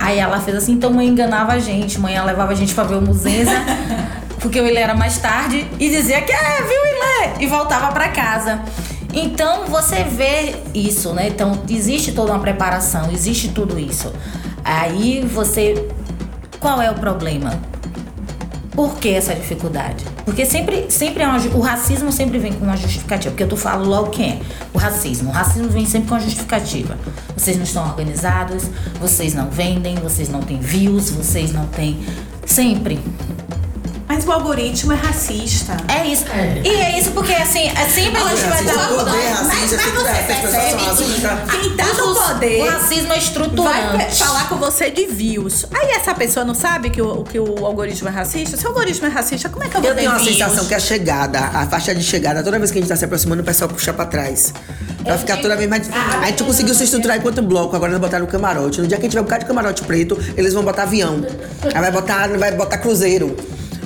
Aí 0.00 0.18
ela 0.18 0.40
fez 0.40 0.56
assim, 0.56 0.72
então 0.72 0.92
mãe 0.92 1.06
enganava 1.06 1.52
a 1.52 1.60
gente, 1.60 2.00
mãe 2.00 2.16
ela 2.16 2.26
levava 2.26 2.50
a 2.50 2.54
gente 2.56 2.74
pra 2.74 2.82
ver 2.82 2.96
o 2.96 3.00
Muzenza, 3.00 3.52
porque 4.40 4.60
o 4.60 4.66
Ilê 4.66 4.80
era 4.80 4.96
mais 4.96 5.18
tarde, 5.18 5.64
e 5.78 5.88
dizia 5.88 6.20
que 6.22 6.32
é, 6.32 6.56
viu 6.56 6.70
Ilê? 6.72 7.44
E 7.44 7.46
voltava 7.46 7.92
pra 7.92 8.08
casa. 8.08 8.60
Então 9.14 9.66
você 9.66 10.02
vê 10.02 10.56
isso, 10.74 11.12
né? 11.12 11.28
Então 11.28 11.62
existe 11.70 12.10
toda 12.10 12.32
uma 12.32 12.40
preparação, 12.40 13.12
existe 13.12 13.50
tudo 13.50 13.78
isso. 13.78 14.12
Aí 14.64 15.24
você. 15.24 15.88
Qual 16.58 16.82
é 16.82 16.90
o 16.90 16.94
problema? 16.94 17.60
Por 18.72 18.96
que 18.96 19.14
essa 19.14 19.34
dificuldade? 19.34 20.17
Porque 20.28 20.44
sempre, 20.44 20.90
sempre 20.90 21.22
é 21.22 21.26
uma, 21.26 21.38
o 21.56 21.60
racismo 21.60 22.12
sempre 22.12 22.38
vem 22.38 22.52
com 22.52 22.62
uma 22.62 22.76
justificativa. 22.76 23.30
Porque 23.30 23.44
eu 23.44 23.48
tô 23.48 23.56
falando 23.56 23.88
logo 23.88 24.10
quem 24.10 24.32
é. 24.32 24.40
O 24.74 24.78
racismo. 24.78 25.30
O 25.30 25.32
racismo 25.32 25.70
vem 25.70 25.86
sempre 25.86 26.06
com 26.06 26.16
uma 26.16 26.20
justificativa. 26.20 26.98
Vocês 27.34 27.56
não 27.56 27.64
estão 27.64 27.82
organizados, 27.88 28.64
vocês 29.00 29.32
não 29.32 29.48
vendem, 29.48 29.94
vocês 29.94 30.28
não 30.28 30.42
têm 30.42 30.60
views, 30.60 31.08
vocês 31.08 31.50
não 31.50 31.66
têm. 31.68 31.98
Sempre. 32.44 33.00
Mas 34.08 34.26
o 34.26 34.32
algoritmo 34.32 34.92
é 34.92 34.96
racista. 34.96 35.76
É 35.88 36.06
isso. 36.06 36.24
E 36.64 36.68
é 36.68 36.98
isso 36.98 37.10
porque 37.12 37.32
assim, 37.34 37.68
é 37.68 37.84
sempre 37.88 38.20
a 38.22 38.28
gente 38.34 38.48
vai 38.48 38.64
dar 38.64 38.90
o 38.92 38.96
poder 38.96 39.10
Mas- 39.10 39.38
racista, 39.38 39.76
mas 39.76 39.84
sempre 39.84 39.90
você 39.90 40.22
percebe 40.40 40.84
racistas. 40.84 41.50
que 41.50 41.58
Quem 41.60 41.76
tá 41.76 41.84
no 41.94 42.14
poder 42.14 42.62
O 42.62 42.70
racismo 42.70 43.04
é 43.04 43.08
Vai 43.08 43.18
estruturante. 43.18 44.24
falar 44.24 44.48
com 44.48 44.56
você 44.56 44.90
de 44.90 45.06
views. 45.06 45.66
Aí 45.72 45.90
essa 45.90 46.14
pessoa 46.14 46.44
não 46.44 46.54
sabe 46.54 46.90
que 46.90 47.00
o, 47.02 47.22
que 47.24 47.38
o 47.38 47.64
algoritmo 47.66 48.08
é 48.08 48.12
racista? 48.12 48.56
Se 48.56 48.64
o 48.64 48.68
algoritmo 48.68 49.06
é 49.06 49.10
racista, 49.10 49.48
como 49.48 49.64
é 49.64 49.68
que 49.68 49.76
eu 49.76 49.80
vou 49.80 49.90
Eu 49.90 49.96
tenho 49.96 50.10
uma 50.10 50.18
views? 50.18 50.36
sensação 50.36 50.64
que 50.64 50.74
a 50.74 50.80
chegada, 50.80 51.38
a 51.38 51.66
faixa 51.66 51.94
de 51.94 52.02
chegada, 52.02 52.42
toda 52.42 52.58
vez 52.58 52.70
que 52.70 52.78
a 52.78 52.80
gente 52.80 52.88
tá 52.88 52.96
se 52.96 53.04
aproximando, 53.04 53.42
o 53.42 53.44
pessoal 53.44 53.68
puxa 53.68 53.92
pra 53.92 54.06
trás. 54.06 54.52
Vai 55.04 55.16
ficar 55.18 55.36
toda 55.38 55.56
vez 55.56 55.68
mais. 55.68 55.88
A 56.22 56.26
gente 56.26 56.42
conseguiu 56.44 56.74
se 56.74 56.84
estruturar 56.84 57.16
enquanto 57.18 57.40
bloco, 57.42 57.74
agora 57.76 57.92
nós 57.92 58.00
botaram 58.00 58.24
o 58.24 58.28
camarote. 58.28 58.80
No 58.80 58.86
dia 58.86 58.96
que 58.96 59.02
a 59.06 59.08
gente 59.08 59.14
vai 59.14 59.22
botar 59.22 59.38
de 59.38 59.46
camarote 59.46 59.82
preto, 59.84 60.18
eles 60.36 60.52
vão 60.54 60.62
botar 60.62 60.82
avião. 60.82 61.24
Aí 61.74 61.80
vai 61.80 61.90
botar, 61.90 62.28
vai 62.38 62.52
botar 62.52 62.78
cruzeiro. 62.78 63.36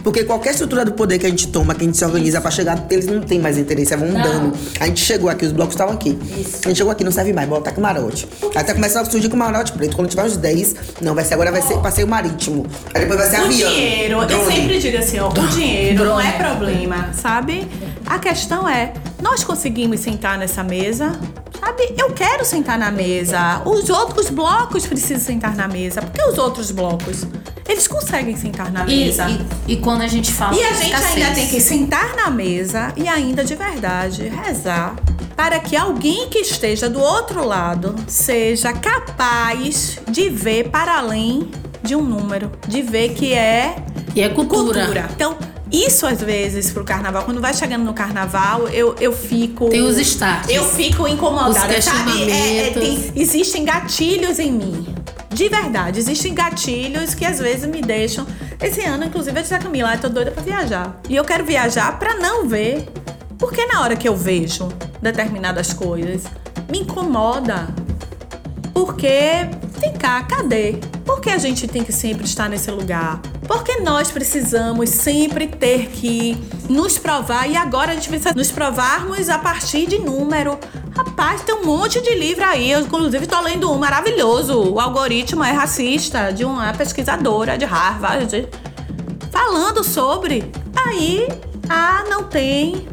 Porque 0.03 0.25
qualquer 0.25 0.51
estrutura 0.53 0.85
do 0.85 0.93
poder 0.93 1.19
que 1.19 1.27
a 1.27 1.29
gente 1.29 1.49
toma, 1.49 1.75
que 1.75 1.83
a 1.83 1.87
gente 1.87 1.97
se 1.97 2.05
organiza 2.05 2.41
pra 2.41 2.51
chegar, 2.51 2.87
eles 2.91 3.07
não 3.07 3.21
têm 3.21 3.39
mais 3.39 3.57
interesse, 3.59 3.95
vão 3.97 4.09
mudando. 4.09 4.53
A 4.81 4.87
gente 4.87 5.01
chegou 5.01 5.31
aqui, 5.31 5.47
os 5.47 5.53
blocos 5.53 5.75
estavam 5.75 5.95
aqui. 5.95 6.19
A 6.65 6.69
gente 6.69 6.77
chegou 6.79 6.91
aqui, 6.93 7.05
não 7.05 7.13
serve 7.13 7.33
mais, 7.33 7.49
bota 7.49 7.71
camarote. 7.71 8.27
Aí 8.55 8.65
tá 8.65 8.75
começando 8.75 9.07
a 9.07 9.11
surgir 9.11 9.29
camarote 9.29 9.73
preto. 9.73 9.95
Quando 9.97 10.09
tiver 10.09 10.25
uns 10.25 10.37
10, 10.37 10.75
não, 11.01 11.15
vai 11.15 11.25
ser 11.25 11.35
agora 11.35 11.53
vai 11.53 11.63
ser 11.63 11.79
passeio 11.79 12.07
marítimo. 12.09 12.67
Aí 12.95 13.03
depois 13.03 13.21
vai 13.21 13.31
ser 13.31 13.41
O 13.41 13.45
avião. 13.47 13.71
dinheiro, 13.71 14.21
eu 14.21 14.27
drone. 14.27 14.53
sempre 14.53 14.79
digo 14.79 14.99
assim, 14.99 15.19
ó, 15.19 15.29
o 15.29 15.47
dinheiro 15.49 16.05
não 16.05 16.21
é 16.21 16.33
problema, 16.33 17.11
sabe? 17.15 17.67
A 18.07 18.19
questão 18.19 18.69
é, 18.69 18.93
nós 19.23 19.43
conseguimos 19.45 20.01
sentar 20.01 20.37
nessa 20.39 20.63
mesa, 20.63 21.13
sabe? 21.59 21.95
Eu 21.99 22.11
quero 22.13 22.45
sentar 22.45 22.79
na 22.79 22.91
mesa. 22.91 23.63
Os 23.65 23.89
outros 23.89 24.29
blocos 24.31 24.87
precisam 24.87 25.21
sentar 25.21 25.55
na 25.55 25.67
mesa. 25.69 26.03
Porque 26.03 26.23
os 26.23 26.37
outros 26.39 26.71
blocos, 26.71 27.27
eles 27.69 27.87
conseguem 27.89 28.37
sentar 28.37 28.71
na 28.71 28.85
E, 28.87 29.07
mesa. 29.07 29.27
e, 29.67 29.73
e 29.73 29.77
quando 29.77 30.03
a 30.03 30.09
gente 30.09 30.33
fala 30.33 30.55
E 30.55 30.63
a 30.63 30.73
gente 30.75 30.95
ainda 30.95 31.31
tem 31.35 31.49
que 31.49 31.61
sentar 31.61 32.15
na 32.17 32.31
mesa 32.31 32.93
e 32.97 33.09
ainda 33.09 33.45
de 33.45 33.55
verdade 33.55 34.29
rezar 34.29 34.97
para 35.37 35.59
que 35.59 35.75
alguém 35.75 36.29
que 36.29 36.39
esteja 36.39 36.89
do 36.91 37.01
outro 37.01 37.45
lado 37.47 37.95
seja 38.07 38.73
capaz 38.73 39.99
de 40.09 40.29
ver 40.29 40.69
para 40.69 40.99
além 40.99 41.51
de 41.83 41.97
um 41.97 42.03
número, 42.03 42.53
de 42.69 42.83
ver 42.83 43.11
que 43.15 43.33
é 43.33 43.77
E 44.15 44.21
é 44.21 44.29
cultura. 44.29 44.81
cultura. 44.83 45.09
Então, 45.15 45.37
isso 45.73 46.07
às 46.07 46.21
vezes 46.21 46.71
pro 46.71 46.85
carnaval, 46.85 47.25
quando 47.25 47.41
vai 47.41 47.55
chegando 47.55 47.85
no 47.85 47.95
carnaval, 47.95 48.69
eu, 48.69 48.95
eu 49.01 49.13
fico. 49.13 49.69
Tem 49.71 49.83
os 49.83 49.97
starts. 49.99 50.51
Eu 50.55 50.65
fico 50.65 51.09
incomodada, 51.09 51.81
sabe? 51.81 52.31
É, 52.31 52.69
é, 52.69 52.71
tem- 52.73 53.13
existem 53.17 53.65
gatilhos 53.65 54.39
em 54.39 54.53
mim. 54.53 54.95
De 55.31 55.49
verdade, 55.49 55.99
existem 55.99 56.35
gatilhos 56.35 57.15
que 57.15 57.25
às 57.25 57.39
vezes 57.39 57.67
me 57.67 57.81
deixam. 57.81 58.27
Esse 58.61 58.83
ano, 58.83 59.05
inclusive, 59.07 59.39
eu 59.39 59.43
disse 59.43 59.55
a 59.55 59.59
Camila, 59.59 59.95
eu 59.95 59.99
tô 60.01 60.09
doida 60.11 60.31
pra 60.31 60.43
viajar. 60.43 61.01
E 61.09 61.17
eu 61.17 61.25
quero 61.25 61.45
viajar 61.45 61.99
pra 61.99 62.15
não 62.17 62.47
ver. 62.47 62.87
Porque 63.39 63.65
na 63.67 63.81
hora 63.81 63.97
que 63.97 64.07
eu 64.07 64.15
vejo 64.15 64.69
determinadas 65.01 65.73
coisas, 65.73 66.25
me 66.71 66.81
incomoda. 66.81 67.67
Porque, 68.75 69.49
vem 69.83 69.93
cá, 69.95 70.23
cadê? 70.23 70.77
Por 71.05 71.21
que 71.21 71.29
a 71.29 71.39
gente 71.39 71.67
tem 71.67 71.83
que 71.83 71.93
sempre 71.93 72.25
estar 72.25 72.49
nesse 72.49 72.71
lugar? 72.71 73.21
Porque 73.49 73.81
nós 73.81 74.13
precisamos 74.13 74.91
sempre 74.91 75.49
ter 75.49 75.89
que 75.89 76.39
nos 76.71 76.99
provar 76.99 77.51
e 77.51 77.57
agora 77.57 77.91
a 77.91 77.95
gente 77.95 78.09
precisa 78.09 78.33
nos 78.33 78.53
provarmos 78.53 79.29
a 79.29 79.39
partir 79.39 79.87
de 79.87 79.99
número. 79.99 80.57
Rapaz, 80.97 81.43
tem 81.43 81.53
um 81.53 81.65
monte 81.65 82.01
de 82.01 82.15
livro 82.15 82.45
aí. 82.45 82.71
Eu, 82.71 82.81
inclusive, 82.81 83.25
estou 83.25 83.41
lendo 83.41 83.73
um 83.73 83.77
maravilhoso. 83.77 84.57
O 84.73 84.79
algoritmo 84.79 85.43
é 85.43 85.51
racista, 85.51 86.33
de 86.33 86.45
uma 86.45 86.73
pesquisadora 86.73 87.59
de 87.59 87.65
Harvard, 87.65 88.49
falando 89.33 89.83
sobre. 89.83 90.45
Aí, 90.77 91.27
ah, 91.69 92.05
não 92.09 92.23
tem. 92.23 92.87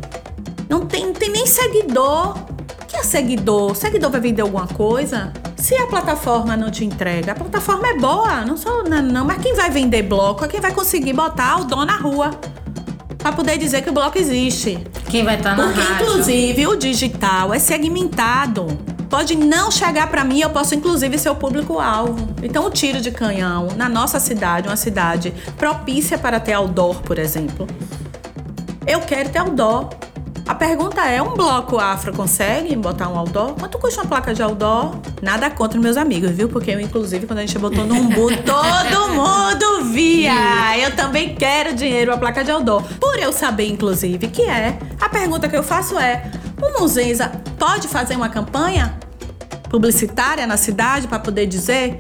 Não 0.68 0.88
tem, 0.88 1.06
não 1.06 1.14
tem 1.14 1.30
nem 1.30 1.46
seguidor. 1.46 2.36
O 2.82 2.86
que 2.88 2.98
é 2.98 3.04
seguidor? 3.04 3.76
Seguidor 3.76 4.10
vai 4.10 4.22
vender 4.22 4.42
alguma 4.42 4.68
coisa? 4.68 5.32
Se 5.60 5.76
a 5.76 5.86
plataforma 5.88 6.56
não 6.56 6.72
te 6.72 6.86
entrega, 6.86 7.34
a 7.34 7.36
plataforma 7.36 7.88
é 7.90 7.98
boa, 7.98 8.46
não 8.46 8.56
sou 8.56 8.84
não, 8.84 9.02
não, 9.02 9.26
mas 9.26 9.40
quem 9.42 9.54
vai 9.54 9.70
vender 9.70 10.04
bloco 10.04 10.46
é 10.46 10.48
quem 10.48 10.62
vai 10.62 10.74
conseguir 10.74 11.12
botar 11.14 11.60
o 11.60 11.66
dom 11.66 11.84
na 11.86 11.98
rua. 11.98 12.32
pra 13.18 13.34
poder 13.34 13.58
dizer 13.58 13.82
que 13.82 13.90
o 13.90 13.94
bloco 13.94 14.18
existe. 14.18 14.80
Quem 15.10 15.26
vai 15.26 15.36
estar 15.36 15.56
na 15.58 15.66
Porque, 15.66 15.82
rádio? 15.82 16.06
inclusive, 16.08 16.68
o 16.68 16.76
digital 16.78 17.54
é 17.54 17.60
segmentado. 17.60 18.66
Pode 19.10 19.36
não 19.36 19.70
chegar 19.70 20.08
pra 20.10 20.24
mim, 20.24 20.40
eu 20.40 20.50
posso, 20.50 20.74
inclusive, 20.76 21.18
ser 21.18 21.30
o 21.30 21.36
público-alvo. 21.36 22.30
Então, 22.42 22.66
o 22.66 22.70
tiro 22.70 23.02
de 23.02 23.12
canhão 23.12 23.68
na 23.76 23.90
nossa 23.90 24.20
cidade, 24.20 24.70
uma 24.70 24.78
cidade 24.78 25.34
propícia 25.58 26.18
para 26.18 26.40
ter 26.40 26.54
outdoor, 26.54 27.02
por 27.02 27.20
exemplo. 27.20 27.68
Eu 28.88 29.02
quero 29.02 29.30
ter 29.30 29.40
outdoor. 29.40 29.90
A 30.50 30.56
pergunta 30.56 31.06
é: 31.06 31.22
um 31.22 31.36
bloco 31.36 31.78
afro 31.78 32.12
consegue 32.12 32.76
botar 32.76 33.08
um 33.08 33.16
outdoor? 33.16 33.54
Quanto 33.54 33.78
custa 33.78 34.02
uma 34.02 34.08
placa 34.08 34.34
de 34.34 34.42
outdoor? 34.42 34.96
Nada 35.22 35.48
contra 35.52 35.80
meus 35.80 35.96
amigos, 35.96 36.32
viu? 36.32 36.50
Porque 36.50 36.72
eu, 36.72 36.80
inclusive, 36.80 37.28
quando 37.28 37.38
a 37.38 37.42
gente 37.44 37.60
botou 37.60 37.86
no 37.86 37.94
umbu, 37.94 38.30
todo 38.44 39.10
mundo 39.14 39.86
via. 39.94 40.76
Eu 40.80 40.96
também 40.96 41.36
quero 41.36 41.76
dinheiro, 41.76 42.12
a 42.12 42.18
placa 42.18 42.44
de 42.44 42.50
outdoor. 42.50 42.82
Por 43.00 43.20
eu 43.20 43.32
saber, 43.32 43.68
inclusive, 43.68 44.28
que 44.28 44.42
é, 44.42 44.80
a 45.00 45.08
pergunta 45.08 45.48
que 45.48 45.56
eu 45.56 45.62
faço 45.62 46.00
é: 46.00 46.32
o 46.60 46.82
Muzenza 46.82 47.32
pode 47.60 47.88
fazer 47.88 48.16
uma 48.16 48.30
campanha 48.30 48.98
publicitária 49.70 50.48
na 50.48 50.58
cidade 50.58 51.08
para 51.08 51.20
poder 51.20 51.46
dizer: 51.46 51.96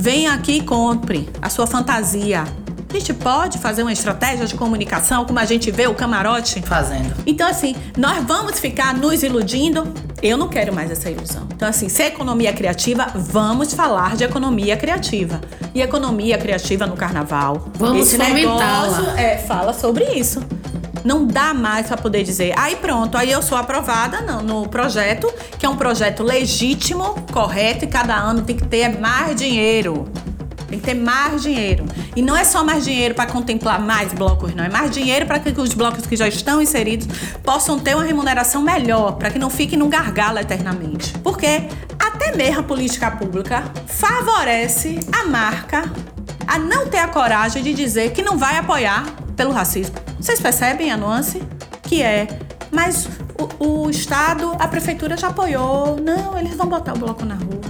Vem 0.00 0.28
aqui 0.28 0.58
e 0.58 0.60
compre 0.60 1.28
a 1.42 1.50
sua 1.50 1.66
fantasia. 1.66 2.44
A 2.88 2.92
gente 2.92 3.12
pode 3.12 3.58
fazer 3.58 3.82
uma 3.82 3.92
estratégia 3.92 4.46
de 4.46 4.54
comunicação, 4.54 5.24
como 5.24 5.40
a 5.40 5.44
gente 5.44 5.72
vê 5.72 5.88
o 5.88 5.94
camarote? 5.94 6.62
Fazendo. 6.62 7.12
Então, 7.26 7.48
assim, 7.48 7.74
nós 7.96 8.24
vamos 8.24 8.60
ficar 8.60 8.94
nos 8.94 9.24
iludindo? 9.24 9.92
Eu 10.22 10.38
não 10.38 10.46
quero 10.46 10.72
mais 10.72 10.92
essa 10.92 11.10
ilusão. 11.10 11.48
Então, 11.52 11.68
assim, 11.68 11.88
se 11.88 12.00
é 12.00 12.06
economia 12.06 12.52
criativa, 12.52 13.08
vamos 13.12 13.74
falar 13.74 14.14
de 14.14 14.22
economia 14.22 14.76
criativa. 14.76 15.40
E 15.74 15.82
economia 15.82 16.38
criativa 16.38 16.86
no 16.86 16.96
carnaval. 16.96 17.68
Vamos 17.74 18.06
Esse 18.06 18.18
fomentá-la. 18.18 19.00
negócio 19.00 19.18
é, 19.18 19.38
fala 19.38 19.72
sobre 19.72 20.04
isso. 20.12 20.40
Não 21.04 21.26
dá 21.26 21.54
mais 21.54 21.86
para 21.86 21.96
poder 21.96 22.22
dizer, 22.22 22.52
aí 22.56 22.76
pronto, 22.76 23.16
aí 23.16 23.30
eu 23.30 23.42
sou 23.42 23.56
aprovada 23.56 24.20
no, 24.20 24.42
no 24.42 24.68
projeto, 24.68 25.32
que 25.58 25.64
é 25.64 25.68
um 25.68 25.76
projeto 25.76 26.22
legítimo, 26.22 27.14
correto, 27.32 27.84
e 27.84 27.88
cada 27.88 28.14
ano 28.14 28.42
tem 28.42 28.56
que 28.56 28.66
ter 28.66 28.98
mais 28.98 29.36
dinheiro. 29.36 30.08
Tem 30.68 30.78
que 30.78 30.84
ter 30.84 30.94
mais 30.94 31.42
dinheiro. 31.42 31.86
E 32.14 32.20
não 32.20 32.36
é 32.36 32.44
só 32.44 32.62
mais 32.62 32.84
dinheiro 32.84 33.14
para 33.14 33.30
contemplar 33.30 33.80
mais 33.80 34.12
blocos, 34.12 34.54
não. 34.54 34.64
É 34.64 34.68
mais 34.68 34.90
dinheiro 34.90 35.24
para 35.24 35.38
que 35.38 35.58
os 35.58 35.72
blocos 35.72 36.06
que 36.06 36.14
já 36.14 36.28
estão 36.28 36.60
inseridos 36.60 37.06
possam 37.42 37.78
ter 37.78 37.94
uma 37.94 38.04
remuneração 38.04 38.60
melhor, 38.60 39.12
para 39.12 39.30
que 39.30 39.38
não 39.38 39.48
fiquem 39.48 39.78
num 39.78 39.88
gargalo 39.88 40.38
eternamente. 40.38 41.14
Porque 41.20 41.68
até 41.98 42.36
mesmo 42.36 42.60
a 42.60 42.62
política 42.62 43.10
pública 43.10 43.64
favorece 43.86 45.00
a 45.10 45.26
marca 45.26 45.90
a 46.46 46.58
não 46.58 46.86
ter 46.86 46.98
a 46.98 47.08
coragem 47.08 47.62
de 47.62 47.72
dizer 47.72 48.12
que 48.12 48.22
não 48.22 48.36
vai 48.36 48.58
apoiar 48.58 49.06
pelo 49.36 49.52
racismo. 49.52 50.07
Vocês 50.20 50.40
percebem 50.40 50.90
a 50.90 50.96
nuance? 50.96 51.42
Que 51.82 52.02
é, 52.02 52.28
mas 52.70 53.08
o, 53.60 53.84
o 53.84 53.90
Estado, 53.90 54.52
a 54.58 54.68
prefeitura 54.68 55.16
já 55.16 55.28
apoiou. 55.28 55.96
Não, 56.00 56.38
eles 56.38 56.56
vão 56.56 56.66
botar 56.66 56.94
o 56.94 56.98
bloco 56.98 57.24
na 57.24 57.34
rua. 57.34 57.60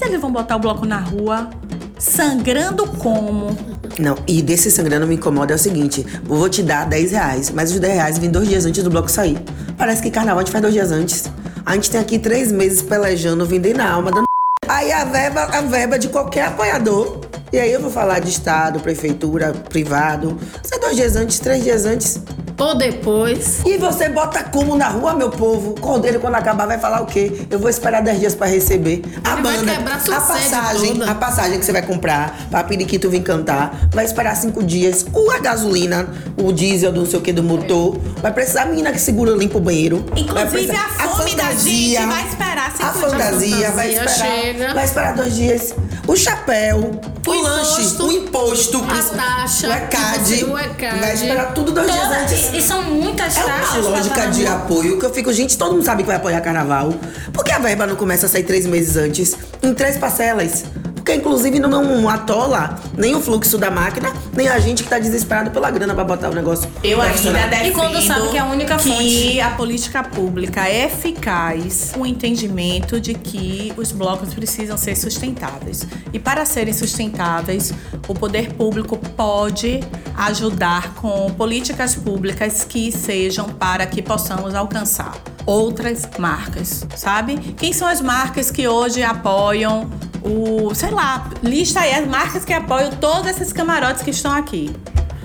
Eles 0.00 0.20
vão 0.20 0.32
botar 0.32 0.56
o 0.56 0.58
bloco 0.58 0.86
na 0.86 0.98
rua 0.98 1.50
sangrando 1.98 2.86
como? 2.86 3.56
Não, 3.98 4.16
e 4.26 4.42
desse 4.42 4.70
sangrando 4.70 5.06
me 5.06 5.14
incomoda 5.14 5.52
é 5.52 5.56
o 5.56 5.58
seguinte: 5.58 6.04
vou 6.24 6.48
te 6.48 6.62
dar 6.62 6.86
10 6.86 7.12
reais, 7.12 7.50
mas 7.50 7.70
os 7.72 7.78
10 7.78 7.94
reais 7.94 8.18
vêm 8.18 8.30
dois 8.30 8.48
dias 8.48 8.64
antes 8.64 8.82
do 8.82 8.90
bloco 8.90 9.10
sair. 9.10 9.38
Parece 9.76 10.02
que 10.02 10.10
carnaval 10.10 10.40
a 10.40 10.42
gente 10.42 10.52
faz 10.52 10.62
dois 10.62 10.74
dias 10.74 10.90
antes. 10.90 11.30
A 11.64 11.74
gente 11.74 11.90
tem 11.90 12.00
aqui 12.00 12.18
três 12.18 12.50
meses 12.50 12.82
pelejando, 12.82 13.46
vendendo 13.46 13.80
a 13.80 13.90
alma, 13.90 14.10
dando. 14.10 14.24
Aí 14.68 14.90
a 14.90 15.04
verba, 15.04 15.42
a 15.42 15.60
verba 15.60 15.98
de 15.98 16.08
qualquer 16.08 16.46
apoiador. 16.46 17.20
E 17.52 17.58
aí 17.60 17.70
eu 17.72 17.80
vou 17.80 17.90
falar 17.90 18.18
de 18.20 18.30
Estado, 18.30 18.80
prefeitura, 18.80 19.52
privado. 19.68 20.38
Isso 20.64 20.74
é 20.74 20.78
dois 20.78 20.96
dias 20.96 21.16
antes, 21.16 21.38
três 21.38 21.62
dias 21.62 21.84
antes. 21.84 22.20
Ou 22.58 22.74
depois. 22.76 23.60
E 23.66 23.76
você 23.76 24.08
bota 24.08 24.44
como 24.44 24.76
na 24.76 24.88
rua, 24.88 25.14
meu 25.14 25.30
povo? 25.30 25.74
Cordeiro, 25.80 26.20
quando 26.20 26.36
acabar, 26.36 26.64
vai 26.66 26.78
falar 26.78 27.02
o 27.02 27.06
quê? 27.06 27.46
Eu 27.50 27.58
vou 27.58 27.68
esperar 27.68 28.02
10 28.02 28.20
dias 28.20 28.34
pra 28.36 28.46
receber. 28.46 29.02
A 29.24 29.32
Ele 29.32 29.42
banda, 29.42 29.72
a 29.72 30.20
passagem, 30.20 30.92
toda. 30.96 31.10
a 31.10 31.14
passagem 31.14 31.58
que 31.58 31.64
você 31.64 31.72
vai 31.72 31.82
comprar 31.82 32.46
pra 32.50 32.62
Periquito 32.62 33.10
vir 33.10 33.22
cantar, 33.22 33.88
vai 33.92 34.04
esperar 34.04 34.36
cinco 34.36 34.62
dias. 34.62 35.04
O 35.12 35.30
a 35.32 35.38
gasolina, 35.38 36.08
o 36.40 36.52
diesel, 36.52 36.92
do 36.92 37.00
não 37.00 37.06
sei 37.06 37.18
o 37.18 37.22
que, 37.22 37.32
do 37.32 37.42
motor. 37.42 37.98
Vai 38.22 38.32
precisar 38.32 38.62
a 38.62 38.66
menina 38.66 38.92
que 38.92 39.00
segura 39.00 39.32
limpa 39.32 39.58
o 39.58 39.60
banheiro. 39.60 40.04
Inclusive, 40.14 40.70
a 40.76 41.08
fome 41.08 41.34
da 41.34 41.50
gente 41.52 41.96
vai 42.06 42.28
esperar 42.28 42.72
cinco 42.76 42.84
A 42.86 42.92
dias. 42.92 43.10
fantasia, 43.10 43.70
vai 43.72 43.92
fantasia 43.92 44.04
esperar. 44.04 44.42
chega. 44.42 44.74
Vai 44.74 44.84
esperar 44.84 45.14
dois 45.16 45.34
dias. 45.34 45.74
O 46.06 46.14
chapéu, 46.16 46.92
o, 47.26 47.30
O 47.30 47.40
lanche, 47.42 47.80
imposto, 47.82 48.06
o 48.06 48.12
imposto, 48.12 48.84
a 48.84 49.16
taxa, 49.16 49.68
o 49.68 49.72
ECAD. 49.72 50.44
o 50.44 50.58
ECAD. 50.58 50.98
Vai 51.00 51.14
esperar 51.14 51.54
tudo 51.54 51.70
dois 51.72 51.90
dias 51.90 52.04
antes. 52.10 52.52
E, 52.52 52.60
são 52.60 52.82
muitas 52.82 53.36
É 53.36 53.44
uma 53.44 53.48
taxas. 53.54 53.70
pra 53.70 53.80
lógica 53.90 54.18
estar 54.18 54.30
de 54.30 54.46
apoio 54.46 54.98
que 54.98 55.06
eu 55.06 55.12
fico, 55.14 55.32
gente, 55.32 55.56
todo 55.56 55.72
mundo 55.74 55.84
sabe 55.84 56.02
que 56.02 56.06
vai 56.08 56.16
apoiar 56.16 56.40
carnaval. 56.40 56.92
Por 57.32 57.44
que 57.44 57.52
a 57.52 57.58
verba 57.58 57.86
não 57.86 57.94
começa 57.96 58.26
a 58.26 58.28
sair 58.28 58.42
três 58.42 58.66
meses 58.66 58.96
antes? 58.96 59.36
Em 59.62 59.72
três 59.72 59.96
parcelas. 59.98 60.64
Porque, 61.02 61.16
inclusive, 61.16 61.58
não, 61.58 61.68
não 61.68 62.08
atola 62.08 62.78
nem 62.96 63.12
o 63.12 63.20
fluxo 63.20 63.58
da 63.58 63.72
máquina, 63.72 64.12
nem 64.32 64.46
a 64.48 64.60
gente 64.60 64.84
que 64.84 64.88
tá 64.88 65.00
desesperado 65.00 65.50
pela 65.50 65.68
grana 65.68 65.92
pra 65.94 66.04
botar 66.04 66.30
o 66.30 66.34
negócio. 66.34 66.70
Eu 66.82 67.02
ainda 67.02 67.48
defendo 67.48 67.66
E 67.66 67.72
quando 67.72 68.06
sabe 68.06 68.28
que 68.28 68.36
é 68.36 68.40
a 68.40 68.44
única 68.44 68.76
que 68.76 68.88
fonte. 68.88 69.40
a 69.40 69.50
política 69.50 70.04
pública 70.04 70.68
é 70.68 70.84
eficaz 70.84 71.92
o 71.98 72.06
entendimento 72.06 73.00
de 73.00 73.14
que 73.14 73.72
os 73.76 73.90
blocos 73.90 74.32
precisam 74.32 74.78
ser 74.78 74.94
sustentáveis. 74.94 75.84
E 76.12 76.20
para 76.20 76.44
serem 76.44 76.72
sustentáveis, 76.72 77.74
o 78.06 78.14
poder 78.14 78.52
público 78.52 78.96
pode 78.96 79.80
ajudar 80.16 80.94
com 80.94 81.32
políticas 81.32 81.96
públicas 81.96 82.64
que 82.64 82.92
sejam 82.92 83.48
para 83.48 83.86
que 83.86 84.00
possamos 84.00 84.54
alcançar 84.54 85.14
outras 85.46 86.08
marcas, 86.18 86.86
sabe? 86.96 87.36
Quem 87.56 87.72
são 87.72 87.86
as 87.88 88.00
marcas 88.00 88.50
que 88.50 88.66
hoje 88.68 89.02
apoiam 89.02 89.90
o, 90.22 90.74
sei 90.74 90.90
lá, 90.90 91.28
lista 91.42 91.80
aí 91.80 91.94
as 91.94 92.06
marcas 92.06 92.44
que 92.44 92.52
apoiam 92.52 92.90
todos 92.92 93.26
esses 93.28 93.52
camarotes 93.52 94.02
que 94.02 94.10
estão 94.10 94.32
aqui. 94.32 94.74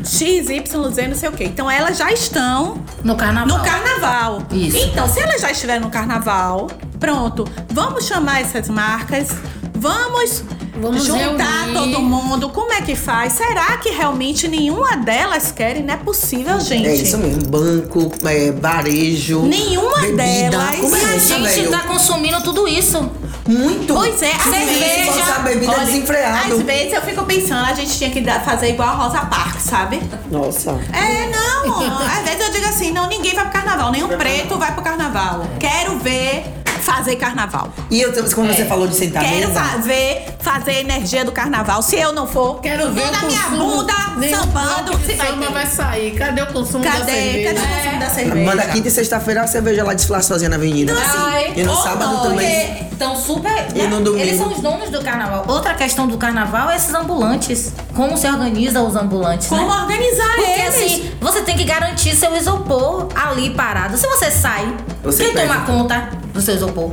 X, 0.03 0.49
Y, 0.49 0.91
Z, 0.91 1.07
não 1.07 1.15
sei 1.15 1.29
o 1.29 1.31
quê. 1.31 1.45
Então 1.45 1.69
elas 1.69 1.97
já 1.97 2.11
estão 2.11 2.81
No 3.03 3.15
carnaval. 3.15 3.57
no 3.57 3.63
carnaval. 3.63 4.43
Isso. 4.51 4.77
Então, 4.77 5.07
se 5.09 5.19
elas 5.19 5.41
já 5.41 5.51
estiverem 5.51 5.81
no 5.81 5.89
carnaval, 5.89 6.67
pronto, 6.99 7.45
vamos 7.71 8.05
chamar 8.05 8.41
essas 8.41 8.69
marcas, 8.69 9.29
vamos, 9.75 10.43
Vamos 10.79 11.05
juntar 11.05 11.65
reunir. 11.65 11.73
todo 11.73 12.01
mundo. 12.01 12.49
Como 12.49 12.71
é 12.73 12.81
que 12.81 12.95
faz? 12.95 13.33
Será 13.33 13.77
que 13.77 13.89
realmente 13.89 14.47
nenhuma 14.47 14.97
delas 14.97 15.51
querem? 15.51 15.83
Não 15.83 15.93
é 15.93 15.97
possível, 15.97 16.59
gente. 16.59 16.87
É 16.87 16.95
isso 16.95 17.17
mesmo. 17.17 17.43
Banco, 17.49 18.11
é, 18.25 18.51
varejo. 18.51 19.41
Nenhuma 19.43 19.97
bebida. 19.99 20.49
delas. 20.49 20.79
Como 20.79 20.95
é 20.95 21.05
a 21.05 21.15
isso, 21.15 21.27
gente 21.27 21.43
velho? 21.43 21.71
tá 21.71 21.79
consumindo 21.81 22.41
tudo 22.41 22.67
isso. 22.67 23.09
Muito. 23.47 23.93
Pois 23.93 24.21
é, 24.21 24.31
às 24.31 24.43
Cerveja. 24.43 24.79
vezes. 24.79 25.29
a 25.29 25.39
bebida 25.39 25.71
Olha, 25.71 25.85
desenfreado. 25.85 26.53
Às 26.55 26.61
vezes 26.63 26.93
eu 26.93 27.01
fico 27.01 27.23
pensando, 27.23 27.65
a 27.65 27.73
gente 27.73 27.97
tinha 27.97 28.09
que 28.09 28.21
fazer 28.43 28.69
igual 28.69 28.89
a 28.89 28.93
Rosa 28.93 29.21
Parks, 29.25 29.63
sabe? 29.63 30.01
Nossa. 30.29 30.71
É, 30.91 31.29
não. 31.29 31.79
Às 32.05 32.23
vezes 32.23 32.45
eu 32.45 32.51
digo 32.51 32.65
assim, 32.65 32.91
não, 32.91 33.07
ninguém 33.07 33.33
vai 33.33 33.45
pro 33.45 33.53
carnaval, 33.53 33.91
nenhum 33.91 34.09
preto 34.09 34.57
vai 34.57 34.73
pro 34.73 34.83
carnaval. 34.83 35.47
Quero 35.59 35.97
ver 35.99 36.56
fazer 36.87 37.17
carnaval. 37.17 37.69
E 37.91 38.01
eu, 38.01 38.13
quando 38.13 38.55
você 38.55 38.65
falou 38.65 38.87
de 38.87 38.95
sentar 38.95 39.23
É. 39.23 39.27
Quero 39.29 39.47
mesa, 39.49 39.59
fazer, 39.59 40.25
fazer 40.39 40.71
a 40.71 40.79
energia 40.79 41.25
do 41.25 41.31
carnaval. 41.33 41.81
Se 41.81 41.97
eu 41.97 42.13
não 42.13 42.25
for, 42.25 42.61
Quero 42.61 42.91
ver 42.91 43.03
o 43.03 43.25
minha 43.25 43.49
bunda 43.49 43.93
sambando. 44.29 44.97
Se 45.05 45.13
vai 45.13 45.27
samba 45.27 45.49
vai 45.49 45.65
sair. 45.65 46.11
Cadê 46.15 46.41
o 46.41 46.47
consumo 46.47 46.83
da 46.83 46.91
Cadê? 46.91 47.11
cerveja? 47.11 47.53
Cadê 47.53 47.59
o 47.59 47.75
consumo 47.75 47.99
da 47.99 48.09
cerveja? 48.09 48.45
manda 48.45 48.65
quinta 48.67 48.87
e 48.87 48.91
sexta-feira 48.91 49.41
a 49.41 49.47
cerveja 49.47 49.83
lá 49.83 49.93
desfilar 49.93 50.23
sozinha 50.23 50.49
na 50.49 50.55
avenida. 50.55 50.93
Então, 50.93 51.03
assim, 51.03 51.17
Ai, 51.19 51.53
e 51.55 51.63
no 51.63 51.75
sábado 51.75 52.13
não, 52.13 52.23
também. 52.23 52.87
Estão 52.91 53.15
super. 53.15 53.67
E 53.75 53.83
no 53.83 54.01
domingo? 54.01 54.23
Eles 54.23 54.37
são 54.37 54.51
os 54.51 54.59
donos 54.59 54.89
do 54.89 55.01
carnaval. 55.03 55.45
Outra 55.47 55.73
questão 55.73 56.07
do 56.07 56.17
carnaval 56.17 56.71
é 56.71 56.77
esses 56.77 56.93
ambulantes. 56.93 57.71
Como 57.93 58.17
se 58.17 58.27
organiza 58.27 58.81
os 58.81 58.95
ambulantes, 58.95 59.47
Como 59.47 59.67
né? 59.67 59.81
organizar 59.81 60.35
Porque 60.35 60.51
eles? 60.61 60.67
assim, 60.75 61.11
você 61.21 61.41
tem 61.41 61.55
que 61.57 61.63
garantir 61.63 62.15
seu 62.15 62.35
isopor 62.35 63.07
ali 63.15 63.51
parado. 63.51 63.97
Se 63.97 64.07
você 64.07 64.31
sai, 64.31 64.73
Você 65.03 65.25
quem 65.25 65.33
perde. 65.33 65.47
toma 65.53 65.65
conta 65.65 66.09
do 66.33 66.41
seu 66.41 66.55
isopor? 66.55 66.91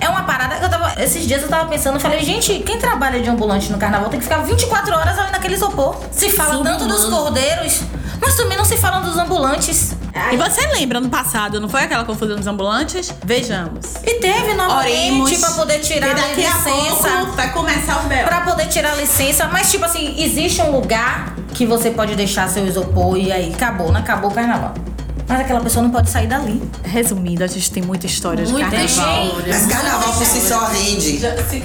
É 0.00 0.08
uma 0.08 0.22
parada 0.22 0.56
que 0.56 0.64
eu 0.64 0.68
tava. 0.68 1.02
Esses 1.02 1.26
dias 1.26 1.42
eu 1.42 1.48
tava 1.48 1.68
pensando, 1.68 1.94
eu 1.96 2.00
falei, 2.00 2.20
gente, 2.22 2.60
quem 2.60 2.78
trabalha 2.78 3.20
de 3.20 3.28
ambulante 3.28 3.70
no 3.72 3.78
carnaval 3.78 4.08
tem 4.08 4.18
que 4.20 4.24
ficar 4.24 4.38
24 4.42 4.94
horas 4.94 5.18
ali 5.18 5.32
naquele 5.32 5.54
isopor. 5.54 5.96
Se 6.12 6.30
fala 6.30 6.62
tanto 6.62 6.86
dos 6.86 7.06
cordeiros, 7.06 7.80
mas 8.20 8.36
também 8.36 8.56
não 8.56 8.64
se 8.64 8.76
fala 8.76 9.00
dos 9.00 9.16
ambulantes. 9.16 9.92
E 10.32 10.36
você 10.36 10.64
lembra 10.68 11.00
no 11.00 11.08
passado, 11.08 11.60
não 11.60 11.68
foi 11.68 11.82
aquela 11.82 12.04
confusão 12.04 12.36
dos 12.36 12.46
ambulantes? 12.46 13.12
Vejamos. 13.24 13.96
E 14.04 14.14
teve 14.20 14.54
novamente 14.54 15.38
pra 15.38 15.50
poder 15.50 15.80
tirar 15.80 16.06
E 16.06 16.10
a 16.10 16.14
daqui 16.14 16.46
a 16.46 16.50
licença. 16.56 17.08
pouco 17.08 17.32
vai 17.32 17.52
começar 17.52 18.04
o 18.04 18.08
bel. 18.08 18.24
Pra 18.24 18.40
poder 18.42 18.66
tirar 18.68 18.92
a 18.92 18.94
licença, 18.94 19.48
mas 19.48 19.70
tipo 19.72 19.84
assim, 19.84 20.14
existe 20.22 20.62
um 20.62 20.70
lugar 20.70 21.34
que 21.52 21.66
você 21.66 21.90
pode 21.90 22.14
deixar 22.14 22.48
seu 22.48 22.64
isopor 22.64 23.16
e 23.16 23.32
aí 23.32 23.52
acabou, 23.52 23.90
não 23.90 23.98
acabou 24.00 24.30
o 24.30 24.34
carnaval. 24.34 24.74
Mas 25.26 25.40
aquela 25.40 25.60
pessoa 25.60 25.82
não 25.82 25.90
pode 25.90 26.10
sair 26.10 26.26
dali. 26.26 26.62
Resumindo, 26.84 27.42
a 27.42 27.46
gente 27.46 27.70
tem 27.70 27.82
muita 27.82 28.06
história 28.06 28.44
Muita 28.46 28.68
de 28.76 28.94
carnaval. 28.94 29.26
história. 29.26 29.54
Mas 29.54 29.66
carnaval 29.66 30.12
por 30.12 30.24
si 30.26 30.40
só 30.40 30.66
rende. 30.66 31.16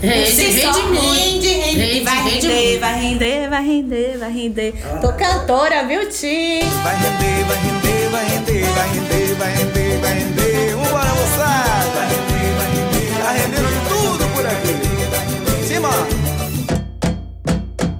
Rende, 0.01 0.41
rende 0.43 0.81
muito. 0.83 1.13
Rende, 1.13 1.47
rende, 1.47 1.79
Rende, 1.79 2.03
vai 2.03 2.23
rende 2.23 2.47
render, 2.47 2.79
vai 2.79 2.99
render, 3.01 3.49
vai 3.49 3.63
render, 3.65 4.17
vai 4.17 4.31
render. 4.31 4.73
Tô 5.01 5.11
cantora, 5.13 5.83
viu, 5.85 6.07
Ti? 6.09 6.59
Vai 6.83 6.95
render, 6.95 7.43
vai 7.45 7.57
render, 7.57 8.09
vai 8.09 8.25
render, 8.25 8.63
vai 8.73 8.89
render, 8.89 9.35
vai 9.35 9.51
render, 9.53 9.99
vai 9.99 10.13
render. 10.13 10.75
Vambora, 10.75 11.09
moçada! 11.09 11.89
Vai 11.95 12.07
render, 12.07 12.55
vai 12.57 12.67
render. 12.75 13.23
Tá 13.23 13.31
rendendo 13.31 13.69
tudo 13.89 14.25
por 14.33 14.45
aqui. 14.45 15.67
Cima! 15.67 15.89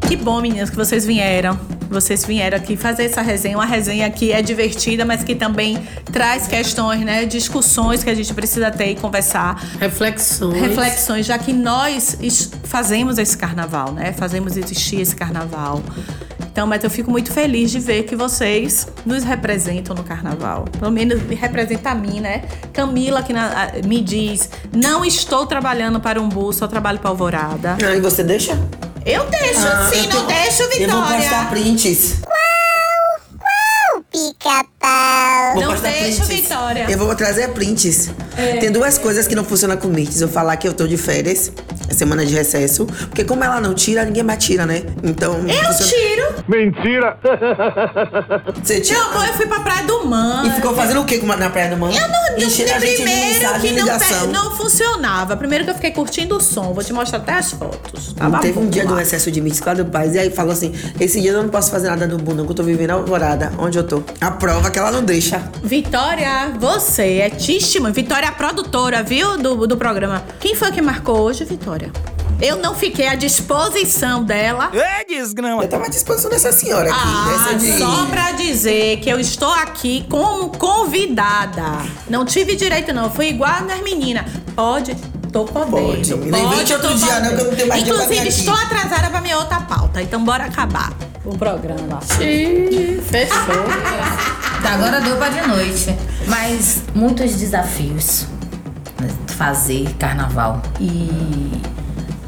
Que 0.07 0.16
bom, 0.16 0.39
meninas, 0.41 0.70
que 0.70 0.76
vocês 0.78 1.05
vieram. 1.05 1.60
Vocês 1.90 2.24
vieram 2.24 2.58
aqui 2.58 2.78
fazer 2.78 3.06
essa 3.06 3.22
resenha, 3.22 3.58
uma 3.58 3.66
resenha 3.66 4.10
que 4.10 4.32
é 4.32 4.42
divertida, 4.42 5.04
mas 5.06 5.24
que 5.24 5.34
também 5.36 5.78
traz 6.12 6.48
questões, 6.48 7.02
né? 7.02 7.26
Discussões 7.26 8.04
que 8.04 8.10
a 8.10 8.16
gente 8.16 8.34
precisa 8.34 8.70
ter 8.70 8.92
e 8.92 8.96
conversar. 8.96 9.56
Reflexões. 9.80 10.62
Reflexões, 10.62 11.26
já 11.26 11.38
que 11.40 11.52
nós 11.52 12.18
fazemos 12.64 13.18
esse 13.18 13.38
carnaval, 13.38 13.92
né? 13.92 14.14
Fazemos 14.14 14.56
existir 14.56 15.02
esse 15.02 15.16
carnaval. 15.16 15.82
Então, 16.52 16.66
mas 16.68 16.84
eu 16.84 16.90
fico 16.90 17.10
muito 17.10 17.32
feliz 17.32 17.72
de 17.72 17.80
ver 17.80 18.04
que 18.04 18.16
vocês 18.16 18.88
nos 19.06 19.24
representam 19.24 19.96
no 19.96 20.04
carnaval. 20.04 20.66
Pelo 20.78 20.92
menos 20.92 21.22
me 21.24 21.36
representa 21.36 21.92
a 21.92 21.96
mim, 21.96 22.20
né? 22.20 22.44
Camila 22.74 23.24
que 23.24 23.32
na- 23.32 23.48
a- 23.66 23.88
me 23.88 24.02
diz: 24.02 24.50
não 24.76 25.06
estou 25.06 25.46
trabalhando 25.46 26.00
para 26.00 26.20
um 26.22 26.52
só 26.52 26.68
trabalho 26.68 27.00
para 27.00 27.10
Alvorada. 27.10 27.78
Ah, 27.84 27.96
e 27.96 28.02
você 28.02 28.24
deixa? 28.24 28.58
Eu 29.12 29.26
deixo, 29.26 29.60
Ah, 29.68 29.89
sim, 29.91 30.05
eu 30.05 30.10
tô- 30.12 30.20
não 30.20 30.28
deixo, 30.28 30.57
Vitória. 30.70 30.84
Eu 30.86 30.89
vou 30.91 31.18
postar 31.18 31.49
prints. 31.49 32.16
Pica-pau. 34.12 34.79
Vou 35.54 35.64
Não 35.64 35.76
deixa, 35.82 36.24
prints. 36.26 36.28
Vitória. 36.28 36.86
Eu 36.90 36.98
vou 36.98 37.14
trazer 37.16 37.50
prints. 37.50 38.12
É. 38.38 38.58
Tem 38.58 38.72
duas 38.72 38.98
coisas 38.98 39.28
que 39.28 39.36
não 39.36 39.44
funcionam 39.44 39.76
com 39.76 39.88
Mirtes. 39.90 40.22
Eu 40.22 40.30
falar 40.30 40.56
que 40.58 40.68
eu 40.68 40.74
tô 40.74 40.88
de 40.88 40.96
férias, 40.96 41.52
é 41.90 41.94
semana 41.94 42.26
de 42.26 42.34
recesso. 42.34 42.86
Porque 42.86 43.24
como 43.24 43.44
ela 43.44 43.60
não 43.60 43.74
tira, 43.74 44.06
ninguém 44.06 44.24
mais 44.24 44.44
tira, 44.44 44.66
né? 44.66 44.84
Então. 45.04 45.40
Eu 45.40 45.86
tiro. 45.86 46.44
Mentira! 46.48 47.18
Você 48.64 48.80
tira. 48.80 49.00
Meu 49.00 49.10
amor, 49.10 49.28
eu 49.28 49.34
fui 49.34 49.46
pra 49.48 49.60
Praia 49.60 49.84
do 49.86 50.06
Man. 50.06 50.44
E 50.46 50.52
ficou 50.52 50.74
fazendo 50.74 51.02
o 51.02 51.06
que 51.06 51.18
na 51.18 51.50
Praia 51.50 51.70
do 51.70 51.78
Mano? 51.78 51.94
Eu 51.94 52.08
não, 52.08 52.32
não 52.32 52.38
Enchendo 52.38 52.72
a 52.72 52.80
gente 52.80 52.90
de 52.90 52.96
primeiro 53.04 53.34
mensagem 53.34 53.74
que 53.74 53.82
não, 53.82 54.44
não 54.44 54.58
funcionava. 54.58 55.36
Primeiro 55.36 55.66
que 55.66 55.72
eu 55.72 55.76
fiquei 55.76 55.92
curtindo 55.92 56.38
o 56.38 56.42
som. 56.42 56.74
Vou 56.74 56.84
te 56.84 56.94
mostrar 56.94 57.20
até 57.20 57.34
as 57.34 57.52
fotos. 57.52 58.14
Tava 58.14 58.40
Teve 58.40 58.60
um 58.60 58.70
dia 58.70 58.86
do 58.86 58.94
lá. 58.94 59.00
recesso 59.00 59.32
de 59.32 59.42
Mirtes, 59.42 59.60
claro 59.60 59.84
do 59.84 59.92
Paz, 59.92 60.16
e 60.16 60.20
aí 60.20 60.30
falou 60.32 60.54
assim: 60.54 60.74
esse 61.00 61.20
dia 61.22 61.32
eu 61.32 61.44
não 61.44 61.50
posso 61.50 61.70
fazer 61.70 61.90
nada 61.90 62.08
no 62.08 62.18
Bundo, 62.18 62.46
que 62.46 62.52
eu 62.52 62.56
tô 62.56 62.64
vivendo 62.64 62.92
a 62.92 62.94
alvorada. 62.94 63.52
Onde 63.58 63.78
eu 63.78 63.84
tô? 63.84 64.02
A 64.22 64.32
prova 64.32 64.68
que 64.70 64.80
ela 64.80 64.91
não 64.91 65.03
deixa. 65.03 65.39
Vitória, 65.63 66.53
você 66.59 67.17
é 67.20 67.30
tíssima. 67.30 67.91
Vitória 67.91 68.26
é 68.26 68.30
a 68.30 68.32
produtora, 68.32 69.03
viu? 69.03 69.38
Do, 69.38 69.67
do 69.67 69.78
programa. 69.78 70.24
Quem 70.39 70.55
foi 70.55 70.72
que 70.72 70.82
marcou 70.82 71.20
hoje, 71.20 71.43
Vitória? 71.43 71.91
Eu 72.41 72.55
não 72.55 72.74
fiquei 72.74 73.07
à 73.07 73.15
disposição 73.15 74.24
dela. 74.24 74.72
Ê, 74.74 75.05
desgrama! 75.05 75.61
Eu 75.61 75.67
tava 75.67 75.86
à 75.86 75.89
disposição 75.89 76.32
dessa 76.32 76.53
senhora 76.53 76.89
aqui. 76.89 76.99
Ah, 77.03 77.28
dessa 77.32 77.55
de... 77.57 77.78
só 77.78 78.05
pra 78.05 78.32
dizer 78.32 78.99
que 79.01 79.09
eu 79.09 79.20
estou 79.20 79.51
aqui 79.51 80.05
como 80.09 80.49
convidada. 80.57 81.80
Não 82.09 82.24
tive 82.24 82.55
direito, 82.55 82.93
não. 82.93 83.05
Eu 83.05 83.11
fui 83.11 83.28
igual 83.28 83.61
nas 83.63 83.82
meninas. 83.82 84.24
Pode, 84.55 84.95
tô 85.34 85.43
podendo. 85.43 85.72
Pode. 85.72 86.15
Me 86.15 86.39
invente 86.39 86.72
outro 86.74 86.89
tô 86.89 86.95
dia, 86.95 87.20
não, 87.20 87.36
que 87.36 87.41
eu 87.41 87.45
não 87.45 87.55
tenho 87.55 87.67
mais 87.67 87.84
Inclusive, 87.84 88.20
aqui. 88.20 88.30
estou 88.30 88.53
atrasada 88.53 89.09
pra 89.09 89.20
minha 89.20 89.38
outra 89.38 89.59
pauta. 89.59 90.01
Então, 90.01 90.24
bora 90.24 90.45
acabar 90.45 90.93
o 91.26 91.38
programa. 91.38 91.99
Ih, 92.22 93.01
Fechou. 93.01 93.36
Tá, 94.62 94.74
agora 94.74 95.01
deu 95.01 95.16
pra 95.18 95.30
de 95.30 95.47
noite. 95.47 95.95
Mas 96.28 96.84
muitos 96.93 97.34
desafios 97.36 98.26
né, 98.99 99.07
fazer 99.28 99.89
carnaval. 99.97 100.62
E 100.80 101.62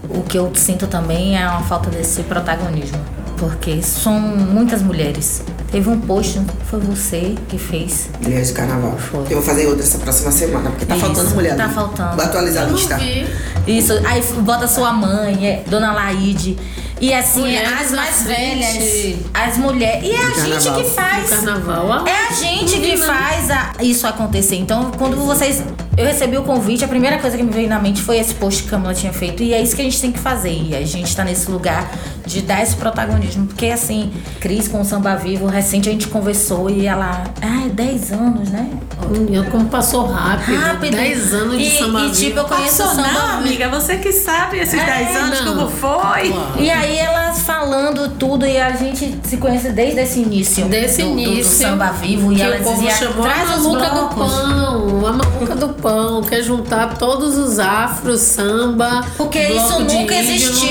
o 0.09 0.21
que 0.23 0.37
eu 0.37 0.51
sinto 0.55 0.87
também 0.87 1.37
é 1.37 1.47
uma 1.47 1.61
falta 1.63 1.89
desse 1.89 2.23
protagonismo. 2.23 2.99
Porque 3.37 3.81
são 3.81 4.19
muitas 4.19 4.81
mulheres. 4.83 5.41
Teve 5.71 5.89
um 5.89 5.99
post, 5.99 6.39
foi 6.69 6.79
você 6.79 7.33
que 7.47 7.57
fez. 7.57 8.09
Mulheres 8.21 8.49
do 8.49 8.53
Carnaval. 8.55 8.95
Foi. 8.99 9.21
Eu 9.21 9.37
vou 9.37 9.41
fazer 9.41 9.65
outra 9.67 9.81
essa 9.83 9.97
próxima 9.97 10.29
semana, 10.31 10.69
porque 10.69 10.85
tá 10.85 10.95
Isso, 10.95 11.05
faltando 11.05 11.29
mulher 11.35 11.55
tá 11.55 11.63
ali. 11.63 11.73
faltando. 11.73 12.15
Vou 12.17 12.25
atualizar 12.25 12.65
a 12.65 12.67
lista. 12.67 12.97
vi. 12.97 13.25
Isso, 13.65 13.93
aí 14.05 14.21
bota 14.41 14.67
sua 14.67 14.91
mãe, 14.91 15.47
é, 15.47 15.63
Dona 15.67 15.91
Laide. 15.93 16.57
E 17.01 17.11
assim, 17.13 17.39
Mulheres 17.41 17.81
as 17.81 17.91
mais 17.91 18.23
velhas, 18.23 19.15
as 19.33 19.57
mulheres. 19.57 20.07
E 20.07 20.11
é 20.11 20.17
a 20.23 20.29
Do 20.29 20.35
gente 20.35 20.51
carnaval. 20.65 20.83
que 20.83 20.89
faz. 20.91 21.29
carnaval. 21.31 21.91
ah, 21.93 22.03
É 22.07 22.27
a 22.27 22.31
gente 22.31 22.79
vi, 22.79 22.91
que 22.91 22.97
faz 22.97 23.49
a- 23.49 23.71
isso 23.81 24.05
acontecer. 24.05 24.55
Então, 24.57 24.91
quando 24.97 25.17
vocês. 25.17 25.63
Eu 25.97 26.05
recebi 26.05 26.37
o 26.37 26.43
convite, 26.43 26.85
a 26.85 26.87
primeira 26.87 27.17
coisa 27.19 27.35
que 27.35 27.43
me 27.43 27.51
veio 27.51 27.67
na 27.67 27.77
mente 27.77 28.01
foi 28.01 28.17
esse 28.17 28.33
post 28.35 28.61
que 28.63 28.69
a 28.69 28.71
Camila 28.71 28.93
tinha 28.93 29.11
feito. 29.11 29.43
E 29.43 29.53
é 29.53 29.61
isso 29.61 29.75
que 29.75 29.81
a 29.81 29.83
gente 29.85 29.99
tem 29.99 30.11
que 30.11 30.19
fazer. 30.19 30.53
E 30.69 30.73
a 30.75 30.85
gente 30.85 31.13
tá 31.13 31.23
nesse 31.25 31.51
lugar 31.51 31.91
de 32.25 32.41
dar 32.43 32.61
esse 32.63 32.75
protagonismo. 32.75 33.45
Porque, 33.47 33.65
assim, 33.65 34.11
Cris 34.39 34.67
com 34.69 34.79
o 34.79 34.85
Samba 34.85 35.15
Vivo, 35.17 35.47
recente 35.47 35.89
a 35.89 35.91
gente 35.91 36.07
conversou 36.07 36.69
e 36.69 36.85
ela. 36.85 37.23
Ah, 37.41 37.65
é 37.65 37.69
10 37.69 38.11
anos, 38.13 38.49
né? 38.49 38.69
Menina, 39.09 39.43
como 39.51 39.65
passou 39.65 40.05
rápido. 40.05 40.57
Rápido. 40.61 40.95
10 40.95 41.33
anos 41.33 41.57
de 41.57 41.63
E- 41.65 41.77
samba 41.79 41.99
e, 41.99 42.03
vivo. 42.03 42.15
tipo, 42.15 42.39
eu 42.39 42.45
conheço 42.45 42.83
o 42.83 42.85
Passou 42.85 43.03
Samba 43.03 43.11
não, 43.11 43.27
Vivo. 43.27 43.37
amiga. 43.39 43.69
Você 43.69 43.97
que 43.97 44.11
sabe 44.13 44.59
esses 44.59 44.79
É, 44.79 44.85
10 44.85 45.15
anos 45.17 45.41
não. 45.45 45.55
como 45.57 45.69
foi. 45.69 46.33
E 46.57 46.69
aí 46.71 46.90
elas 46.97 47.39
falando 47.41 48.09
tudo 48.17 48.45
e 48.45 48.57
a 48.59 48.71
gente 48.71 49.19
se 49.23 49.37
conhece 49.37 49.69
desde 49.69 49.99
esse 50.01 50.19
início. 50.21 50.65
Desse 50.65 51.01
do, 51.03 51.09
do- 51.09 51.13
do 51.15 51.19
início. 51.19 51.67
samba 51.67 51.91
vivo. 51.91 52.31
E 52.31 52.41
ela 52.41 52.57
o 52.57 52.63
povo 52.63 52.81
dizia, 52.81 52.95
chamou 53.07 53.25
a 53.25 53.29
traz 53.29 53.49
maluca 53.49 53.89
do 53.89 54.15
pão. 54.15 55.05
A 55.07 55.13
maluca 55.13 55.55
do 55.55 55.69
pão. 55.69 56.21
Quer 56.23 56.41
juntar 56.43 56.97
todos 56.97 57.37
os 57.37 57.59
afros, 57.59 58.19
samba. 58.21 59.03
Porque 59.17 59.39
isso 59.39 59.79
nunca 59.79 60.15
existiu. 60.15 60.67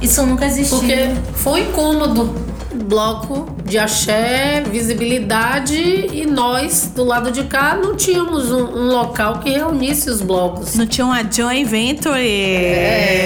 Isso 0.00 0.22
nunca 0.26 0.46
existiu. 0.46 0.78
Porque 0.78 1.10
foi 1.34 1.60
incômodo. 1.62 2.51
Bloco 2.74 3.54
de 3.64 3.78
axé, 3.78 4.62
visibilidade 4.66 5.74
e 5.74 6.26
nós, 6.26 6.90
do 6.94 7.04
lado 7.04 7.30
de 7.30 7.44
cá, 7.44 7.74
não 7.74 7.94
tínhamos 7.96 8.50
um, 8.50 8.64
um 8.64 8.88
local 8.88 9.38
que 9.38 9.50
reunisse 9.50 10.10
os 10.10 10.20
blocos. 10.20 10.74
Não 10.74 10.86
tinha 10.86 11.06
uma 11.06 11.22
joint 11.22 11.68
venture 11.68 12.18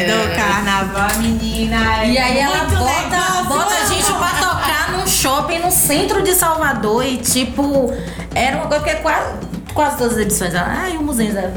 do 0.07 0.37
carnaval, 0.37 1.19
menina. 1.21 2.05
E 2.05 2.19
aí 2.19 2.39
ela 2.39 2.65
bota, 2.65 3.43
bota 3.49 3.75
a 3.75 3.87
gente 3.87 4.13
pra 4.13 4.29
tocar 4.41 4.93
num 4.93 5.07
shopping 5.07 5.59
no 5.59 5.71
centro 5.71 6.23
de 6.23 6.35
Salvador 6.35 7.05
e 7.05 7.17
tipo, 7.17 7.93
era 8.35 8.57
uma 8.57 8.67
coisa 8.67 8.85
que 8.85 8.91
é 8.91 8.95
quase, 8.97 9.46
quase 9.77 9.99
todas 9.99 10.15
as 10.15 10.19
edições. 10.19 10.55
Ah, 10.57 10.89
e 10.93 10.97
o 10.97 11.03
Muzenza. 11.03 11.53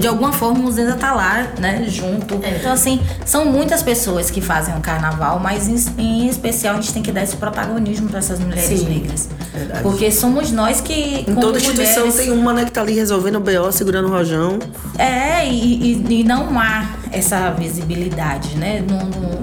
De 0.00 0.08
alguma 0.08 0.32
forma 0.32 0.58
o 0.58 0.62
Muzenza 0.62 0.96
tá 0.96 1.14
lá, 1.14 1.46
né, 1.60 1.84
junto. 1.86 2.34
Então, 2.34 2.72
assim, 2.72 3.00
são 3.24 3.44
muitas 3.44 3.80
pessoas 3.80 4.28
que 4.28 4.40
fazem 4.40 4.74
o 4.76 4.80
carnaval, 4.80 5.38
mas 5.38 5.68
em, 5.68 5.76
em 6.02 6.28
especial 6.28 6.74
a 6.74 6.80
gente 6.80 6.92
tem 6.92 7.02
que 7.02 7.12
dar 7.12 7.22
esse 7.22 7.36
protagonismo 7.36 8.08
pra 8.08 8.18
essas 8.18 8.40
mulheres 8.40 8.80
Sim, 8.80 8.88
negras. 8.88 9.28
verdade. 9.54 9.82
Porque 9.82 10.10
somos 10.10 10.50
nós 10.50 10.80
que. 10.80 11.24
Em 11.28 11.34
toda 11.36 11.58
instituição 11.58 12.06
mulheres, 12.06 12.14
tem 12.16 12.32
uma, 12.32 12.52
né, 12.52 12.64
que 12.64 12.72
tá 12.72 12.80
ali 12.80 12.94
resolvendo 12.94 13.36
o 13.36 13.40
BO, 13.40 13.70
segurando 13.70 14.08
o 14.08 14.10
rojão. 14.10 14.58
É, 14.98 15.46
e, 15.46 15.92
e- 15.92 16.20
e 16.20 16.24
não 16.24 16.58
há 16.58 16.86
essa 17.12 17.50
visibilidade, 17.50 18.56
né? 18.56 18.82
Não, 18.88 18.98
não, 18.98 19.38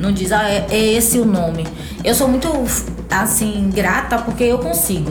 não 0.00 0.12
diz, 0.12 0.32
ah, 0.32 0.48
é, 0.48 0.64
é 0.70 0.92
esse 0.94 1.18
o 1.18 1.24
nome. 1.26 1.66
Eu 2.02 2.14
sou 2.14 2.26
muito, 2.28 2.48
assim, 3.10 3.70
grata 3.74 4.18
porque 4.18 4.44
eu 4.44 4.58
consigo. 4.58 5.10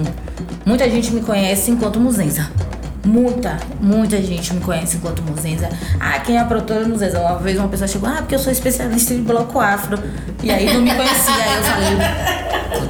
Muita 0.66 0.90
gente 0.90 1.12
me 1.12 1.22
conhece 1.22 1.72
enquanto 1.72 2.00
Muzenza. 2.00 2.50
Muita, 3.06 3.58
muita 3.82 4.22
gente 4.22 4.54
me 4.54 4.62
conhece 4.62 4.98
enquanto 4.98 5.22
Muzenza. 5.24 5.70
Ah, 6.00 6.20
quem 6.20 6.38
é 6.38 6.40
a 6.40 6.46
produtora 6.46 6.88
Muzenza? 6.88 7.20
Uma 7.20 7.38
vez 7.38 7.58
uma 7.58 7.68
pessoa 7.68 7.88
chegou, 7.88 8.08
ah, 8.10 8.18
porque 8.18 8.36
eu 8.36 8.40
sou 8.40 8.52
especialista 8.52 9.14
em 9.14 9.22
bloco 9.22 9.60
afro. 9.60 10.00
E 10.42 10.50
aí 10.50 10.74
não 10.74 10.82
me 10.82 10.94
conhecia. 10.96 11.34
aí 11.34 11.58
eu 11.58 11.64
falei, 11.64 12.44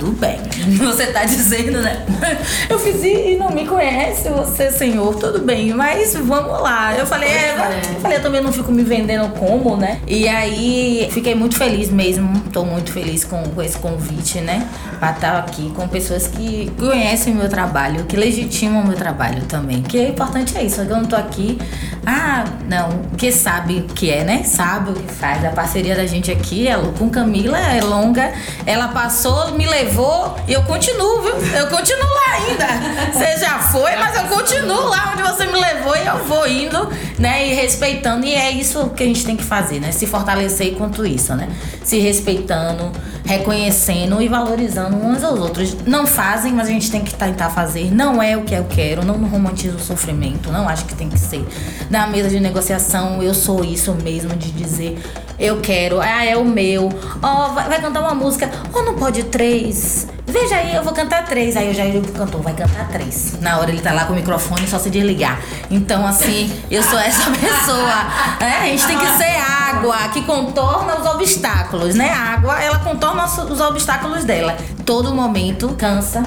tudo 0.04 0.12
bem, 0.14 0.38
você 0.78 1.08
tá 1.08 1.24
dizendo, 1.24 1.82
né? 1.82 2.06
Eu 2.70 2.80
fiz 2.80 3.04
e 3.04 3.38
não 3.38 3.52
me 3.52 3.66
conhece, 3.66 4.30
você, 4.30 4.72
senhor, 4.72 5.16
tudo 5.16 5.40
bem, 5.40 5.74
mas 5.74 6.16
vamos 6.16 6.62
lá. 6.62 6.96
Eu 6.98 7.06
falei, 7.06 7.30
é, 7.30 7.56
eu 7.96 8.02
falei, 8.02 8.18
eu 8.18 8.22
também 8.22 8.42
não 8.42 8.52
fico 8.52 8.72
me 8.72 8.84
vendendo 8.84 9.30
como, 9.34 9.76
né? 9.78 10.00
E 10.08 10.28
aí 10.28 11.08
fiquei 11.12 11.36
muito 11.36 11.56
feliz 11.56 11.90
mesmo, 11.90 12.40
tô 12.52 12.64
muito 12.66 12.92
feliz 12.92 13.24
com, 13.24 13.44
com 13.44 13.62
esse 13.62 13.78
convite, 13.78 14.40
né? 14.42 14.68
Pra 15.00 15.12
estar 15.12 15.38
aqui 15.38 15.72
com 15.76 15.88
pessoas 15.88 16.28
que 16.28 16.72
conhecem 16.78 17.34
o 17.34 17.36
meu 17.38 17.50
trabalho, 17.50 18.06
que 18.06 18.16
legitimam 18.16 18.82
o 18.82 18.88
meu 18.88 18.98
trabalho 18.98 19.44
também. 19.44 19.82
Que 19.82 20.03
é 20.04 20.10
importante 20.10 20.58
é 20.58 20.64
isso, 20.64 20.82
eu 20.82 20.86
não 20.86 21.06
tô 21.06 21.16
aqui, 21.16 21.58
ah, 22.06 22.44
não, 22.68 23.04
que 23.18 23.32
sabe 23.32 23.80
o 23.80 23.84
que 23.84 24.12
é, 24.12 24.26
né? 24.26 24.44
Sabe 24.44 24.92
o 24.92 24.94
que 24.94 25.14
faz. 25.14 25.44
A 25.46 25.52
parceria 25.52 25.96
da 25.96 26.06
gente 26.06 26.30
aqui 26.30 26.68
é 26.68 26.76
com 26.98 27.10
Camila, 27.10 27.58
é 27.58 27.82
longa. 27.82 28.34
Ela 28.66 28.90
passou, 28.90 29.52
me 29.54 29.66
levou 29.66 30.36
e 30.46 30.54
eu 30.54 30.64
continuo, 30.64 31.22
viu? 31.22 31.36
Eu 31.58 31.68
continuo 31.68 32.04
lá 32.04 32.34
ainda. 32.34 32.68
Você 33.14 33.38
já 33.38 33.60
foi, 33.60 33.96
mas 33.96 34.18
eu 34.18 34.24
continuo 34.24 34.90
lá 34.90 35.14
onde 35.14 35.24
você 35.24 35.46
me 35.46 35.60
levou 35.60 35.96
e 35.96 36.06
eu 36.06 36.26
vou 36.26 36.48
indo, 36.48 36.90
né? 37.18 37.48
E 37.48 37.54
respeitando. 37.54 38.26
E 38.26 38.34
é 38.34 38.52
isso 38.52 38.90
que 38.90 39.04
a 39.04 39.06
gente 39.06 39.26
tem 39.26 39.36
que 39.36 39.44
fazer, 39.44 39.80
né? 39.80 39.92
Se 39.92 40.06
fortalecer 40.06 40.74
enquanto 40.74 41.06
isso, 41.06 41.34
né? 41.36 41.48
Se 41.84 42.00
respeitando, 42.00 42.92
reconhecendo 43.26 44.22
e 44.22 44.28
valorizando 44.28 44.98
uns 44.98 45.24
aos 45.24 45.40
outros. 45.40 45.76
Não 45.86 46.06
fazem, 46.06 46.54
mas 46.54 46.68
a 46.68 46.72
gente 46.72 46.92
tem 46.92 47.02
que 47.02 47.14
tentar 47.14 47.50
fazer. 47.50 47.94
Não 47.94 48.22
é 48.22 48.36
o 48.36 48.44
que 48.44 48.54
eu 48.54 48.66
quero, 48.66 49.06
não 49.06 49.16
romantizo 49.26 49.78
o 49.78 49.80
sofrimento. 49.98 50.52
Não 50.52 50.68
acho 50.68 50.86
que 50.86 50.96
tem 50.96 51.10
que 51.10 51.20
ser. 51.20 51.46
Na 51.90 52.08
mesa 52.08 52.30
de 52.30 52.40
negociação, 52.40 53.22
eu 53.22 53.34
sou 53.34 53.64
isso 53.64 53.94
mesmo, 53.94 54.36
de 54.36 54.52
dizer 54.52 55.02
eu 55.40 55.60
quero, 55.60 56.00
ah, 56.00 56.24
é 56.24 56.38
o 56.38 56.46
meu. 56.46 56.90
Ó, 57.22 57.50
vai, 57.50 57.68
vai 57.68 57.82
cantar 57.82 58.02
uma 58.02 58.14
música. 58.14 58.50
Ó, 58.74 58.82
não 58.84 58.96
pode 58.96 59.24
três. 59.24 60.08
Veja 60.26 60.56
aí, 60.56 60.76
eu 60.76 60.84
vou 60.84 60.94
cantar 60.94 61.26
três. 61.26 61.58
Aí 61.58 61.68
eu 61.68 61.74
já 61.74 61.84
digo 61.86 62.02
pro 62.02 62.14
cantor, 62.14 62.42
vai 62.42 62.54
cantar 62.54 62.88
três. 62.90 63.40
Na 63.42 63.58
hora 63.58 63.70
ele 63.70 63.82
tá 63.82 63.92
lá 63.92 64.06
com 64.06 64.14
o 64.14 64.16
microfone, 64.16 64.68
só 64.68 64.80
se 64.80 64.90
desligar. 64.90 65.40
Então, 65.70 66.06
assim, 66.06 66.52
eu 66.70 66.82
sou 66.84 67.00
essa 67.00 67.30
pessoa. 67.32 68.08
É, 68.40 68.62
a 68.62 68.66
gente 68.68 68.86
tem 68.86 68.98
que 68.98 69.08
ser 69.18 69.36
água 69.36 69.98
que 70.14 70.22
contorna 70.22 71.00
os 71.00 71.06
obstáculos, 71.08 71.96
né? 71.96 72.10
A 72.10 72.34
água, 72.36 72.62
ela 72.62 72.80
contorna 72.80 73.26
os 73.26 73.60
obstáculos 73.60 74.24
dela. 74.24 74.56
Todo 74.86 75.14
momento 75.14 75.76
cansa, 75.78 76.24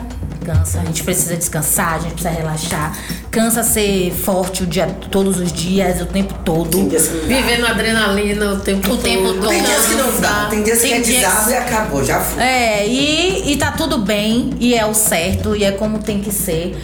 cansa. 0.47 0.81
A 0.81 0.85
gente 0.85 1.03
precisa 1.03 1.37
descansar, 1.37 1.95
a 1.95 1.99
gente 1.99 2.13
precisa 2.13 2.31
relaxar. 2.31 2.97
Cansa 3.33 3.65
ser 3.65 4.13
forte 4.13 4.63
o 4.63 4.67
dia, 4.67 4.87
todos 5.11 5.39
os 5.41 5.53
dias, 5.53 6.01
o 6.01 6.07
tempo 6.07 6.33
todo. 6.45 6.89
Vivendo 7.27 7.67
adrenalina 7.67 8.53
o 8.53 8.61
tempo 8.61 8.87
O 8.87 8.91
todo. 8.91 9.03
tempo 9.03 9.35
todo. 9.35 9.49
Tem 9.49 9.63
dias 9.63 9.87
que 9.87 9.95
não 9.95 10.21
dá, 10.21 10.47
tem 10.49 10.63
dias 10.63 10.81
que 10.81 10.87
é 10.87 10.91
Tem 10.93 11.03
dias- 11.03 11.21
desastre 11.21 11.53
e 11.55 11.57
acabou, 11.57 12.05
já 12.05 12.21
foi. 12.21 12.43
É, 12.43 12.87
e, 12.87 13.53
e 13.53 13.57
tá 13.57 13.73
tudo 13.73 13.99
bem, 13.99 14.51
e 14.61 14.75
é 14.75 14.87
o 14.87 14.95
certo, 14.95 15.57
e 15.57 15.65
é 15.65 15.73
como 15.73 15.99
tem 15.99 16.21
que 16.21 16.31
ser. 16.31 16.77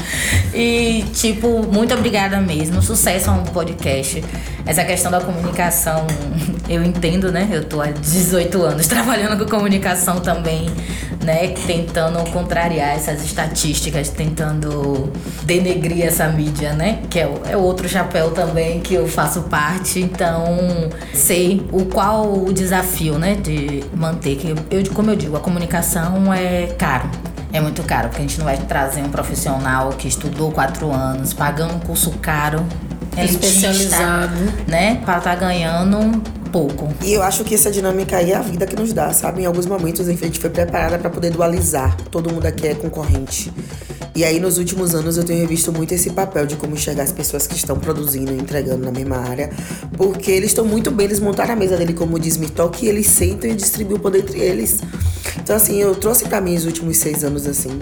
E, 0.53 1.05
tipo, 1.15 1.63
muito 1.73 1.95
obrigada 1.95 2.41
mesmo. 2.41 2.83
Sucesso 2.83 3.31
a 3.31 3.33
um 3.33 3.45
podcast. 3.45 4.23
Essa 4.67 4.85
questão 4.85 5.11
da 5.11 5.21
comunicação, 5.21 6.07
eu 6.69 6.83
entendo, 6.85 7.31
né? 7.33 7.49
Eu 7.51 7.65
tô 7.65 7.81
há 7.81 7.87
18 7.87 8.63
anos 8.63 8.87
trabalhando 8.89 9.45
com 9.45 9.51
comunicação 9.51 10.21
também, 10.21 10.71
né? 11.23 11.49
Tentando 11.67 12.19
contrariar 12.31 12.91
essas 12.97 13.25
estatísticas, 13.25 14.09
tentando 14.09 15.13
denegrir 15.45 16.05
essa 16.05 16.29
mídia, 16.29 16.73
né? 16.73 17.01
Que 17.09 17.21
é, 17.21 17.31
é 17.51 17.57
outro 17.57 17.89
chapéu 17.89 18.31
também 18.33 18.81
que 18.81 18.95
eu 18.95 19.09
faço 19.09 19.43
parte. 19.43 20.01
Então, 20.01 20.45
sei 21.15 21.67
o 21.73 21.85
qual 21.87 22.33
o 22.33 22.53
desafio, 22.53 23.19
né? 23.19 23.35
De 23.35 23.85
manter. 23.95 24.37
Que 24.37 24.55
eu, 24.71 24.95
como 24.95 25.11
eu 25.11 25.17
digo, 25.17 25.37
a 25.37 25.41
comunicação 25.41 26.33
é 26.33 26.67
caro. 26.79 27.09
É 27.53 27.61
muito 27.61 27.83
caro, 27.83 28.09
porque 28.09 28.23
a 28.23 28.27
gente 28.27 28.39
não 28.39 28.47
vai 28.47 28.57
trazer 28.57 29.03
um 29.03 29.11
profissional 29.11 29.91
que 29.91 30.09
estudou 30.09 30.51
quatro 30.51 30.91
anos, 30.91 31.35
pagando 31.35 31.75
um 31.75 31.79
curso 31.81 32.11
caro, 32.13 32.65
elitista, 33.15 33.69
Especializado. 33.69 34.35
né? 34.67 35.03
Pra 35.05 35.19
estar 35.19 35.35
ganhando 35.37 36.23
pouco. 36.53 36.89
E 37.03 37.15
eu 37.15 37.23
acho 37.23 37.43
que 37.43 37.55
essa 37.55 37.71
dinâmica 37.71 38.19
aí 38.19 38.31
é 38.31 38.37
a 38.37 38.43
vida 38.43 38.67
que 38.67 38.77
nos 38.77 38.93
dá, 38.93 39.13
sabe? 39.13 39.43
Em 39.43 39.47
alguns 39.47 39.65
momentos 39.65 40.07
a 40.07 40.13
gente 40.13 40.39
foi 40.39 40.51
preparada 40.51 40.99
para 40.99 41.09
poder 41.09 41.31
dualizar. 41.31 41.97
Todo 42.11 42.31
mundo 42.31 42.45
aqui 42.45 42.69
é 42.69 42.75
concorrente. 42.75 43.51
E 44.15 44.25
aí 44.25 44.39
nos 44.39 44.59
últimos 44.59 44.95
anos 44.95 45.17
eu 45.17 45.25
tenho 45.25 45.41
revisto 45.41 45.73
muito 45.73 45.95
esse 45.95 46.11
papel 46.11 46.47
de 46.47 46.57
como 46.57 46.75
enxergar 46.75 47.05
as 47.05 47.13
pessoas 47.13 47.47
que 47.47 47.57
estão 47.57 47.79
produzindo 47.79 48.31
e 48.31 48.37
entregando 48.37 48.85
na 48.85 48.93
mesma 48.93 49.17
área. 49.17 49.51
Porque 49.97 50.31
eles 50.31 50.51
estão 50.51 50.67
muito 50.67 50.91
bem, 50.91 51.07
eles 51.07 51.19
montaram 51.19 51.55
a 51.55 51.57
mesa 51.57 51.77
dele 51.79 51.95
como 51.95 52.19
diz 52.19 52.37
Mirtok 52.37 52.85
e 52.85 52.89
eles 52.89 53.07
sentam 53.07 53.51
e 53.51 53.55
distribuem 53.55 53.97
o 53.97 54.01
poder 54.01 54.19
entre 54.19 54.39
eles. 54.39 54.81
Então 55.39 55.57
assim, 55.57 55.81
eu 55.81 55.95
trouxe 55.95 56.27
para 56.27 56.41
mim 56.41 56.55
os 56.55 56.67
últimos 56.67 56.99
seis 56.99 57.25
anos 57.25 57.47
assim. 57.47 57.81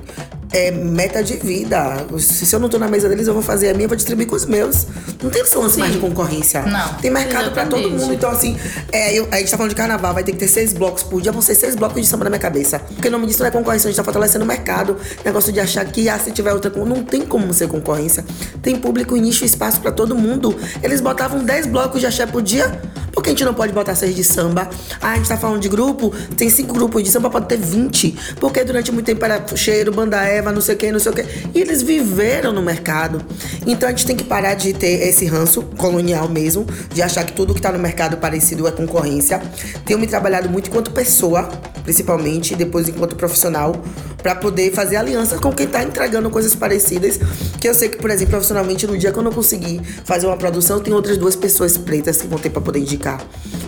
É 0.52 0.70
meta 0.72 1.22
de 1.22 1.36
vida. 1.36 2.06
Se 2.18 2.44
se 2.44 2.56
eu 2.56 2.58
não 2.58 2.68
tô 2.68 2.76
na 2.78 2.88
mesa 2.88 3.08
deles, 3.08 3.28
eu 3.28 3.32
vou 3.34 3.42
fazer 3.42 3.68
a 3.70 3.72
minha, 3.72 3.84
eu 3.84 3.88
vou 3.88 3.96
distribuir 3.96 4.26
com 4.26 4.34
os 4.34 4.46
meus. 4.46 4.84
Não 5.22 5.30
tem 5.30 5.42
esse 5.42 5.56
lance 5.56 5.78
mais 5.78 5.92
de 5.92 5.98
concorrência. 5.98 6.62
Não. 6.62 6.94
Tem 6.94 7.10
mercado 7.10 7.52
pra 7.52 7.66
todo 7.66 7.88
mundo. 7.88 8.12
Então, 8.12 8.30
assim, 8.30 8.56
é, 8.90 9.14
eu- 9.16 9.28
a 9.30 9.36
gente 9.36 9.50
tá 9.50 9.56
falando 9.56 9.70
de 9.70 9.76
carnaval, 9.76 10.12
vai 10.12 10.24
ter 10.24 10.32
que 10.32 10.38
ter 10.38 10.48
seis 10.48 10.72
blocos 10.72 11.04
por 11.04 11.20
dia, 11.22 11.30
vão 11.30 11.40
ser 11.40 11.54
seis 11.54 11.76
blocos 11.76 12.00
de 12.02 12.08
samba 12.08 12.24
na 12.24 12.30
minha 12.30 12.40
cabeça. 12.40 12.80
Porque 12.80 13.06
o 13.06 13.10
nome 13.12 13.26
disso 13.26 13.38
não 13.40 13.46
é 13.46 13.50
concorrência, 13.52 13.86
a 13.86 13.90
gente 13.92 13.96
tá 13.96 14.02
fortalecendo 14.04 14.44
o 14.44 14.48
mercado. 14.48 14.96
Negócio 15.24 15.52
de 15.52 15.60
achar 15.60 15.84
que, 15.84 16.08
ah, 16.08 16.18
se 16.18 16.32
tiver 16.32 16.52
outra. 16.52 16.70
Não 16.84 17.04
tem 17.04 17.22
como 17.22 17.52
ser 17.54 17.68
concorrência. 17.68 18.24
Tem 18.60 18.74
público, 18.76 19.14
nicho 19.16 19.44
e 19.44 19.46
espaço 19.46 19.80
pra 19.80 19.92
todo 19.92 20.16
mundo. 20.16 20.56
Eles 20.82 21.00
botavam 21.00 21.44
10 21.44 21.66
blocos 21.66 22.00
de 22.00 22.06
axé 22.06 22.26
por 22.26 22.42
dia. 22.42 22.80
Por 23.12 23.22
que 23.22 23.30
a 23.30 23.32
gente 23.32 23.44
não 23.44 23.54
pode 23.54 23.72
botar 23.72 23.94
seis 23.94 24.14
de 24.14 24.24
samba? 24.24 24.68
Ah, 25.00 25.12
a 25.12 25.16
gente 25.16 25.28
tá 25.28 25.36
falando 25.36 25.60
de 25.60 25.68
grupo, 25.68 26.12
tem 26.36 26.48
cinco 26.48 26.74
grupos 26.74 27.02
de 27.02 27.10
samba, 27.10 27.30
pode 27.30 27.46
ter 27.46 27.58
20. 27.58 28.36
Porque 28.38 28.64
durante 28.64 28.92
muito 28.92 29.06
tempo 29.06 29.24
era 29.24 29.44
cheiro, 29.56 29.92
banda 29.92 30.22
Eva, 30.22 30.52
não 30.52 30.60
sei 30.60 30.74
o 30.74 30.78
que, 30.78 30.92
não 30.92 31.00
sei 31.00 31.12
o 31.12 31.14
que. 31.14 31.24
E 31.54 31.60
eles 31.60 31.82
viveram 31.82 32.52
no 32.52 32.62
mercado. 32.62 33.22
Então 33.66 33.88
a 33.88 33.92
gente 33.92 34.06
tem 34.06 34.16
que 34.16 34.24
parar 34.24 34.54
de 34.54 34.72
ter 34.72 35.08
esse 35.08 35.26
ranço 35.26 35.62
colonial 35.76 36.28
mesmo, 36.28 36.66
de 36.92 37.02
achar 37.02 37.24
que 37.24 37.32
tudo 37.32 37.54
que 37.54 37.60
tá 37.60 37.72
no 37.72 37.78
mercado 37.78 38.16
parecido 38.16 38.66
é 38.66 38.70
concorrência. 38.70 39.40
Tenho 39.84 39.98
me 39.98 40.06
trabalhado 40.06 40.48
muito 40.48 40.68
enquanto 40.68 40.90
pessoa, 40.90 41.48
principalmente, 41.82 42.54
depois 42.54 42.88
enquanto 42.88 43.16
profissional, 43.16 43.74
pra 44.22 44.34
poder 44.34 44.72
fazer 44.72 44.96
aliança 44.96 45.38
com 45.38 45.52
quem 45.52 45.66
tá 45.66 45.82
entregando 45.82 46.30
coisas 46.30 46.54
parecidas. 46.54 47.18
Que 47.60 47.68
eu 47.68 47.74
sei 47.74 47.88
que, 47.88 47.96
por 47.96 48.10
exemplo, 48.10 48.32
profissionalmente, 48.32 48.86
no 48.86 48.96
dia 48.96 49.12
que 49.12 49.18
eu 49.18 49.22
não 49.22 49.32
conseguir 49.32 49.80
fazer 50.04 50.26
uma 50.26 50.36
produção, 50.36 50.80
tem 50.80 50.92
outras 50.92 51.16
duas 51.16 51.34
pessoas 51.34 51.76
pretas 51.76 52.20
que 52.20 52.26
vão 52.26 52.38
ter 52.38 52.50
pra 52.50 52.60
poder 52.60 52.80
indicar. 52.80 52.99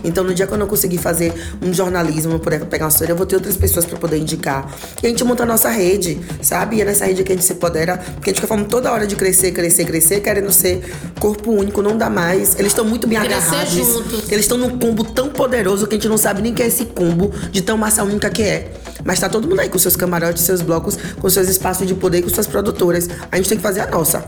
Então, 0.04 0.24
no 0.24 0.34
dia 0.34 0.46
que 0.46 0.52
eu 0.52 0.58
não 0.58 0.66
conseguir 0.66 0.98
fazer 0.98 1.32
um 1.62 1.72
jornalismo, 1.72 2.32
não 2.32 2.38
puder 2.38 2.64
pegar 2.66 2.86
uma 2.86 2.90
história, 2.90 3.12
eu 3.12 3.16
vou 3.16 3.26
ter 3.26 3.36
outras 3.36 3.56
pessoas 3.56 3.84
pra 3.84 3.98
poder 3.98 4.18
indicar. 4.18 4.68
E 5.02 5.06
a 5.06 5.10
gente 5.10 5.22
monta 5.24 5.44
a 5.44 5.46
nossa 5.46 5.68
rede, 5.70 6.20
sabe? 6.40 6.76
E 6.76 6.82
é 6.82 6.84
nessa 6.84 7.04
rede 7.06 7.22
que 7.22 7.32
a 7.32 7.34
gente 7.34 7.44
se 7.44 7.52
empodera, 7.52 7.96
porque 7.96 8.30
a 8.30 8.32
gente 8.32 8.36
fica 8.36 8.46
falando 8.46 8.66
toda 8.66 8.90
hora 8.92 9.06
de 9.06 9.14
crescer, 9.16 9.52
crescer, 9.52 9.84
crescer, 9.84 10.20
querendo 10.20 10.52
ser 10.52 10.82
corpo 11.20 11.52
único, 11.52 11.80
não 11.82 11.96
dá 11.96 12.10
mais. 12.10 12.54
Eles 12.58 12.72
estão 12.72 12.84
muito 12.84 13.06
bem 13.06 13.18
Crescer 13.20 13.34
agarrados. 13.36 13.72
juntos. 13.72 14.30
Eles 14.30 14.44
estão 14.44 14.58
num 14.58 14.78
combo 14.78 15.04
tão 15.04 15.28
poderoso 15.28 15.86
que 15.86 15.94
a 15.94 15.98
gente 15.98 16.08
não 16.08 16.18
sabe 16.18 16.42
nem 16.42 16.52
que 16.52 16.62
é 16.62 16.66
esse 16.66 16.84
combo 16.86 17.32
de 17.50 17.62
tão 17.62 17.76
massa 17.78 18.02
única 18.02 18.28
que 18.28 18.42
é. 18.42 18.72
Mas 19.04 19.18
tá 19.20 19.28
todo 19.28 19.48
mundo 19.48 19.60
aí 19.60 19.68
com 19.68 19.78
seus 19.78 19.96
camarotes, 19.96 20.42
seus 20.42 20.62
blocos, 20.62 20.96
com 21.20 21.28
seus 21.30 21.48
espaços 21.48 21.86
de 21.86 21.94
poder 21.94 22.22
com 22.22 22.28
suas 22.28 22.46
produtoras. 22.46 23.08
A 23.30 23.36
gente 23.36 23.48
tem 23.48 23.58
que 23.58 23.62
fazer 23.62 23.80
a 23.80 23.86
nossa. 23.86 24.24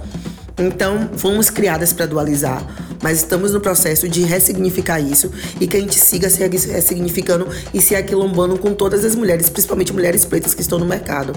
Então, 0.56 1.10
fomos 1.16 1.50
criadas 1.50 1.92
para 1.92 2.06
dualizar, 2.06 2.62
mas 3.02 3.18
estamos 3.18 3.52
no 3.52 3.60
processo 3.60 4.08
de 4.08 4.22
ressignificar 4.22 5.00
isso 5.00 5.30
e 5.60 5.66
que 5.66 5.76
a 5.76 5.80
gente 5.80 5.98
siga 5.98 6.30
se 6.30 6.38
ressignificando 6.46 7.48
e 7.72 7.80
se 7.80 7.96
aquilombando 7.96 8.56
com 8.56 8.72
todas 8.72 9.04
as 9.04 9.16
mulheres, 9.16 9.48
principalmente 9.48 9.92
mulheres 9.92 10.24
pretas 10.24 10.54
que 10.54 10.62
estão 10.62 10.78
no 10.78 10.86
mercado. 10.86 11.32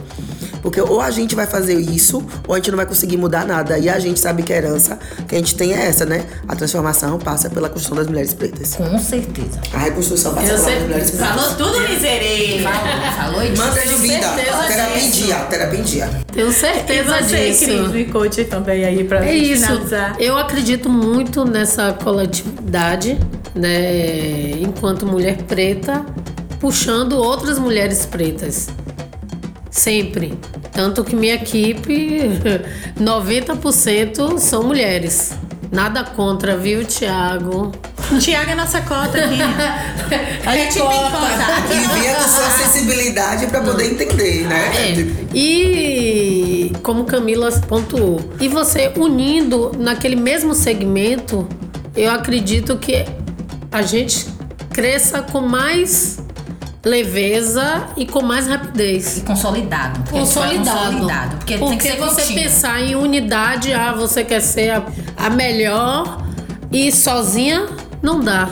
Porque 0.61 0.79
ou 0.81 1.01
a 1.01 1.09
gente 1.09 1.33
vai 1.33 1.47
fazer 1.47 1.79
isso, 1.79 2.23
ou 2.47 2.53
a 2.53 2.57
gente 2.57 2.69
não 2.69 2.77
vai 2.77 2.85
conseguir 2.85 3.17
mudar 3.17 3.45
nada. 3.45 3.77
E 3.79 3.89
a 3.89 3.97
gente 3.99 4.19
sabe 4.19 4.43
que 4.43 4.53
a 4.53 4.57
herança 4.57 4.99
que 5.27 5.35
a 5.35 5.37
gente 5.37 5.55
tem 5.55 5.73
é 5.73 5.87
essa, 5.87 6.05
né? 6.05 6.25
A 6.47 6.55
transformação 6.55 7.17
passa 7.17 7.49
pela 7.49 7.69
construção 7.69 7.97
das 7.97 8.07
mulheres 8.07 8.33
pretas. 8.33 8.75
Com 8.75 8.99
certeza. 8.99 9.59
A 9.73 9.77
reconstrução 9.79 10.33
passa 10.35 10.47
pelas 10.47 10.81
mulheres 10.83 11.11
pretas. 11.11 11.27
Falou 11.27 11.55
tudo, 11.55 11.79
miserê. 11.89 12.59
Falou, 12.63 13.11
falou 13.15 13.43
e. 13.43 13.57
Mantra 13.57 13.85
de 13.85 13.95
vida, 13.95 14.27
terapia 14.67 15.03
em 15.03 15.09
dia, 15.09 15.35
terapia 15.45 15.79
em 15.79 15.83
dia. 15.83 16.09
Tenho 16.33 16.49
E 16.49 16.53
certeza 16.53 17.23
você, 17.23 17.49
disso. 17.49 17.65
Cris, 17.65 17.91
me 17.91 18.05
conte 18.05 18.43
também 18.45 18.83
aí 18.85 19.03
pra 19.07 19.25
É 19.25 19.35
isso. 19.35 19.65
finalizar. 19.65 20.15
Eu 20.19 20.37
acredito 20.37 20.89
muito 20.89 21.43
nessa 21.45 21.93
coletividade, 21.93 23.17
né? 23.55 24.51
Enquanto 24.61 25.05
mulher 25.05 25.37
preta, 25.43 26.05
puxando 26.59 27.13
outras 27.13 27.57
mulheres 27.57 28.05
pretas. 28.05 28.69
Sempre. 29.71 30.37
Tanto 30.71 31.03
que 31.03 31.15
minha 31.15 31.35
equipe, 31.35 32.21
90% 32.99 34.37
são 34.39 34.63
mulheres. 34.63 35.33
Nada 35.71 36.03
contra, 36.03 36.55
viu, 36.57 36.83
Tiago? 36.85 37.71
Tiago 38.21 38.51
é 38.51 38.55
nossa 38.55 38.81
cota 38.81 39.17
aqui. 39.17 39.37
A 40.45 40.55
É 40.55 40.63
gente 40.63 40.79
cota. 40.79 40.93
tem 40.93 41.01
cota. 41.11 41.73
E 41.73 42.15
com 42.15 42.29
sua 42.29 42.49
sensibilidade 42.51 43.47
pra 43.47 43.61
poder 43.61 43.91
entender, 43.91 44.47
né? 44.47 44.71
É. 44.75 45.37
E 45.37 46.71
como 46.83 47.03
Camila 47.05 47.51
pontuou, 47.67 48.19
e 48.39 48.47
você 48.47 48.91
unindo 48.97 49.71
naquele 49.77 50.15
mesmo 50.15 50.53
segmento, 50.53 51.47
eu 51.95 52.11
acredito 52.11 52.77
que 52.77 53.05
a 53.71 53.81
gente 53.81 54.25
cresça 54.71 55.21
com 55.21 55.41
mais 55.41 56.19
leveza 56.85 57.87
e 57.97 58.05
com 58.05 58.21
mais 58.23 58.47
rapidez. 58.47 59.17
E 59.17 59.21
consolidado. 59.21 59.99
porque 60.03 60.19
Consolidado. 60.19 60.79
consolidado. 60.93 61.35
Porque, 61.37 61.57
tem 61.57 61.77
que 61.77 61.83
ser 61.83 61.97
você 61.97 62.21
contínuo. 62.21 62.43
pensar 62.43 62.81
em 62.81 62.95
unidade, 62.95 63.73
ah, 63.73 63.91
você 63.93 64.23
quer 64.23 64.39
ser 64.39 64.69
a, 64.71 64.83
a 65.17 65.29
melhor 65.29 66.23
e 66.71 66.89
sozinha 66.91 67.65
não 68.07 68.21
dá. 68.21 68.47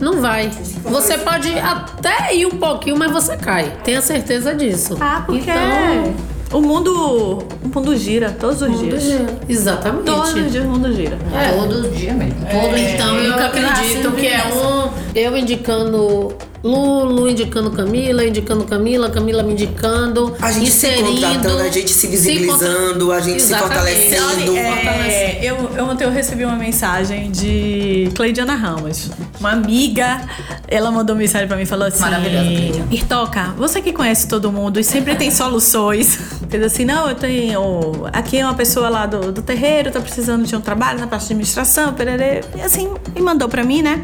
Não 0.00 0.22
vai. 0.22 0.50
Você 0.84 1.18
pode 1.18 1.52
até 1.58 2.34
ir 2.34 2.46
um 2.46 2.56
pouquinho, 2.58 2.96
mas 2.96 3.10
você 3.12 3.36
cai. 3.36 3.70
Tenha 3.84 4.00
certeza 4.00 4.54
disso. 4.54 4.96
Ah, 4.98 5.22
porque 5.24 5.50
Então, 5.50 6.58
o 6.58 6.62
mundo, 6.62 7.44
o 7.62 7.68
mundo 7.68 7.94
gira 7.94 8.30
todos 8.30 8.62
os 8.62 8.78
dias. 8.78 9.04
Exatamente. 9.46 10.04
Todos 10.04 10.32
os 10.34 10.50
dias 10.50 10.64
o 10.64 10.68
mundo 10.68 10.92
gira. 10.94 11.18
Todo 11.58 11.90
dia 11.90 12.14
mesmo. 12.14 12.40
Todo 12.40 12.76
Então 12.76 13.18
eu 13.18 13.34
acredito 13.34 14.12
que 14.12 14.26
é 14.26 14.42
um. 14.46 14.90
Eu 15.14 15.36
indicando 15.36 16.34
Lulu 16.62 17.28
indicando 17.28 17.70
Camila, 17.70 18.24
indicando 18.24 18.64
Camila, 18.64 19.10
Camila 19.10 19.42
me 19.42 19.52
indicando, 19.52 20.34
A 20.40 20.50
gente 20.50 20.70
se 20.70 20.86
inserindo, 20.86 21.20
contratando, 21.20 21.62
a 21.62 21.68
gente 21.68 21.92
se 21.92 22.06
visibilizando, 22.06 23.12
a 23.12 23.20
gente 23.20 23.42
se 23.42 23.52
Exatamente. 23.52 23.74
fortalecendo. 23.74 24.52
Olha, 24.52 24.58
é, 24.58 25.38
eu, 25.42 25.70
eu 25.76 25.84
ontem 25.84 26.04
eu 26.04 26.10
recebi 26.10 26.44
uma 26.44 26.56
mensagem 26.56 27.30
de 27.30 28.10
Cleidiana 28.14 28.54
Ramos, 28.54 29.10
uma 29.38 29.52
amiga. 29.52 30.20
Ela 30.68 30.90
mandou 30.90 31.14
mensagem 31.14 31.46
pra 31.46 31.56
mim 31.56 31.62
e 31.62 31.66
falou 31.66 31.86
assim: 31.86 32.00
Maravilhosa, 32.00 32.44
Cleidiana. 32.44 32.88
Irtoca, 32.90 33.54
você 33.56 33.80
que 33.80 33.92
conhece 33.92 34.26
todo 34.28 34.50
mundo 34.50 34.80
e 34.80 34.84
sempre 34.84 35.14
tem 35.14 35.30
soluções. 35.30 36.18
Fez 36.48 36.62
assim: 36.62 36.84
não, 36.84 37.08
eu 37.08 37.14
tenho. 37.14 38.06
Aqui 38.12 38.38
é 38.38 38.44
uma 38.44 38.54
pessoa 38.54 38.88
lá 38.88 39.06
do, 39.06 39.30
do 39.32 39.42
terreiro, 39.42 39.90
tá 39.90 40.00
precisando 40.00 40.44
de 40.44 40.56
um 40.56 40.60
trabalho 40.60 40.98
na 40.98 41.06
parte 41.06 41.26
de 41.26 41.32
administração, 41.32 41.92
pererê. 41.92 42.42
E 42.56 42.60
assim, 42.60 42.90
e 43.14 43.20
mandou 43.20 43.48
pra 43.48 43.62
mim, 43.62 43.82
né? 43.82 44.02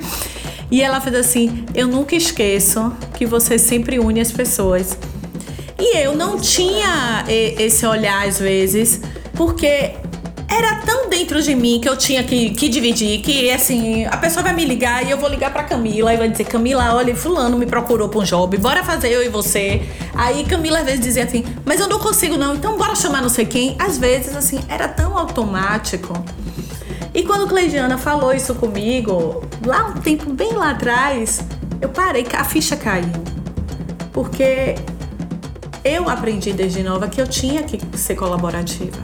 E 0.73 0.81
ela 0.81 1.01
fez 1.03 1.15
assim: 1.15 1.67
eu 1.75 1.87
nunca 1.87 2.17
esqueço 2.17 2.91
que 3.15 3.27
você 3.27 3.59
sempre 3.59 3.99
une 3.99 4.21
as 4.21 4.33
pessoas. 4.33 4.97
E 5.79 5.99
eu 5.99 6.17
não 6.17 6.39
tinha 6.39 7.25
e- 7.29 7.55
esse 7.63 7.85
olhar 7.85 8.27
às 8.27 8.39
vezes, 8.39 9.01
porque 9.35 9.93
era 10.49 10.77
tão 10.77 11.09
dentro 11.11 11.43
de 11.43 11.55
mim 11.55 11.79
que 11.81 11.89
eu 11.89 11.97
tinha 11.97 12.23
que, 12.25 12.51
que 12.51 12.69
dividir, 12.69 13.21
que 13.21 13.51
assim, 13.51 14.05
a 14.07 14.17
pessoa 14.17 14.43
vai 14.43 14.55
me 14.55 14.65
ligar 14.65 15.05
e 15.07 15.11
eu 15.11 15.19
vou 15.19 15.29
ligar 15.29 15.53
pra 15.53 15.63
Camila 15.65 16.13
e 16.13 16.17
vai 16.17 16.29
dizer, 16.31 16.45
Camila, 16.45 16.95
olha, 16.95 17.15
fulano 17.17 17.59
me 17.59 17.67
procurou 17.67 18.09
pra 18.09 18.21
um 18.21 18.25
job, 18.25 18.57
bora 18.59 18.83
fazer 18.85 19.11
eu 19.11 19.23
e 19.23 19.29
você. 19.29 19.83
Aí 20.15 20.45
Camila 20.45 20.79
às 20.79 20.85
vezes 20.87 21.01
dizia 21.01 21.25
assim, 21.25 21.45
mas 21.67 21.81
eu 21.81 21.89
não 21.89 21.99
consigo 21.99 22.37
não, 22.39 22.55
então 22.55 22.77
bora 22.79 22.95
chamar 22.95 23.21
não 23.21 23.29
sei 23.31 23.45
quem. 23.45 23.77
Às 23.79 23.99
vezes, 23.99 24.35
assim, 24.37 24.59
era 24.69 24.89
tão 24.89 25.19
automático. 25.19 26.13
E 27.15 27.23
quando 27.25 27.47
Cleidiana 27.47 27.99
falou 27.99 28.33
isso 28.33 28.55
comigo, 28.55 29.45
lá 29.67 29.89
um 29.89 30.01
tempo 30.01 30.33
bem 30.33 30.55
lá 30.55 30.71
atrás, 30.71 31.43
eu 31.81 31.91
parei, 31.91 32.27
a 32.35 32.45
ficha 32.45 32.75
caiu. 32.75 33.13
Porque 34.13 34.77
eu 35.85 36.09
aprendi 36.09 36.53
desde 36.53 36.83
nova 36.83 37.09
que 37.09 37.21
eu 37.21 37.27
tinha 37.27 37.63
que 37.65 37.79
ser 37.99 38.15
colaborativa. 38.15 38.99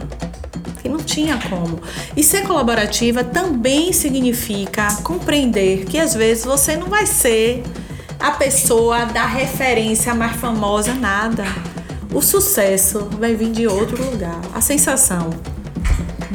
Que 0.81 0.89
não 0.89 0.97
tinha 0.97 1.37
como. 1.49 1.79
E 2.15 2.23
ser 2.23 2.47
colaborativa 2.47 3.23
também 3.23 3.93
significa 3.93 4.87
compreender 5.03 5.85
que 5.85 5.99
às 5.99 6.15
vezes 6.15 6.45
você 6.45 6.75
não 6.75 6.87
vai 6.87 7.05
ser 7.05 7.63
a 8.19 8.31
pessoa 8.31 9.05
da 9.05 9.25
referência 9.25 10.15
mais 10.15 10.35
famosa, 10.37 10.93
nada. 10.93 11.43
O 12.11 12.21
sucesso 12.23 13.07
vai 13.19 13.35
vir 13.35 13.51
de 13.51 13.67
outro 13.67 14.03
lugar. 14.03 14.39
A 14.53 14.61
sensação 14.61 15.29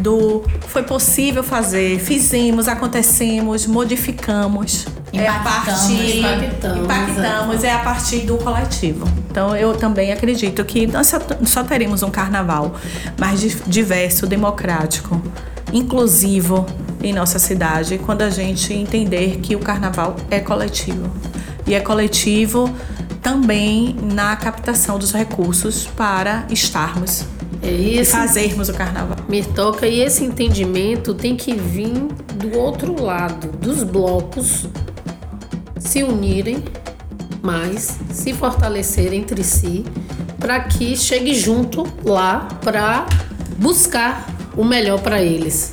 do 0.04 0.42
foi 0.68 0.82
possível 0.82 1.42
fazer, 1.42 1.98
fizemos, 1.98 2.68
acontecemos, 2.68 3.66
modificamos. 3.66 4.86
é 5.12 5.26
a 5.26 5.38
Impactamos, 5.40 5.80
partir, 5.80 6.18
impactamos, 6.18 6.84
impactamos, 6.84 7.64
é 7.64 7.72
a 7.72 7.78
partir 7.78 8.18
do 8.20 8.36
coletivo. 8.36 9.08
Então 9.30 9.56
eu 9.56 9.74
também 9.74 10.12
acredito 10.12 10.62
que 10.64 10.86
nós 10.86 11.06
só, 11.06 11.18
só 11.44 11.64
teremos 11.64 12.02
um 12.02 12.10
carnaval 12.10 12.74
mais 13.18 13.40
di- 13.40 13.56
diverso, 13.66 14.26
democrático, 14.26 15.20
inclusivo 15.72 16.66
em 17.02 17.12
nossa 17.12 17.38
cidade 17.38 17.98
quando 18.04 18.22
a 18.22 18.30
gente 18.30 18.72
entender 18.74 19.38
que 19.42 19.56
o 19.56 19.58
carnaval 19.58 20.16
é 20.30 20.38
coletivo. 20.38 21.10
E 21.66 21.74
é 21.74 21.80
coletivo 21.80 22.70
também 23.22 23.96
na 24.12 24.36
captação 24.36 24.98
dos 24.98 25.12
recursos 25.12 25.86
para 25.96 26.44
estarmos 26.50 27.24
É 27.64 27.70
isso. 27.70 28.12
fazermos 28.12 28.68
o 28.68 28.74
carnaval. 28.74 29.16
Mirtoca, 29.28 29.86
e 29.86 30.00
esse 30.00 30.24
entendimento 30.24 31.14
tem 31.14 31.36
que 31.36 31.54
vir 31.54 32.08
do 32.34 32.58
outro 32.58 33.02
lado, 33.02 33.48
dos 33.58 33.82
blocos 33.82 34.66
se 35.78 36.02
unirem 36.02 36.62
mais, 37.42 37.98
se 38.10 38.32
fortalecerem 38.32 39.20
entre 39.20 39.44
si, 39.44 39.84
para 40.38 40.60
que 40.60 40.96
chegue 40.96 41.34
junto 41.34 41.86
lá 42.04 42.48
para 42.62 43.06
buscar 43.58 44.26
o 44.56 44.64
melhor 44.64 45.00
para 45.00 45.22
eles. 45.22 45.72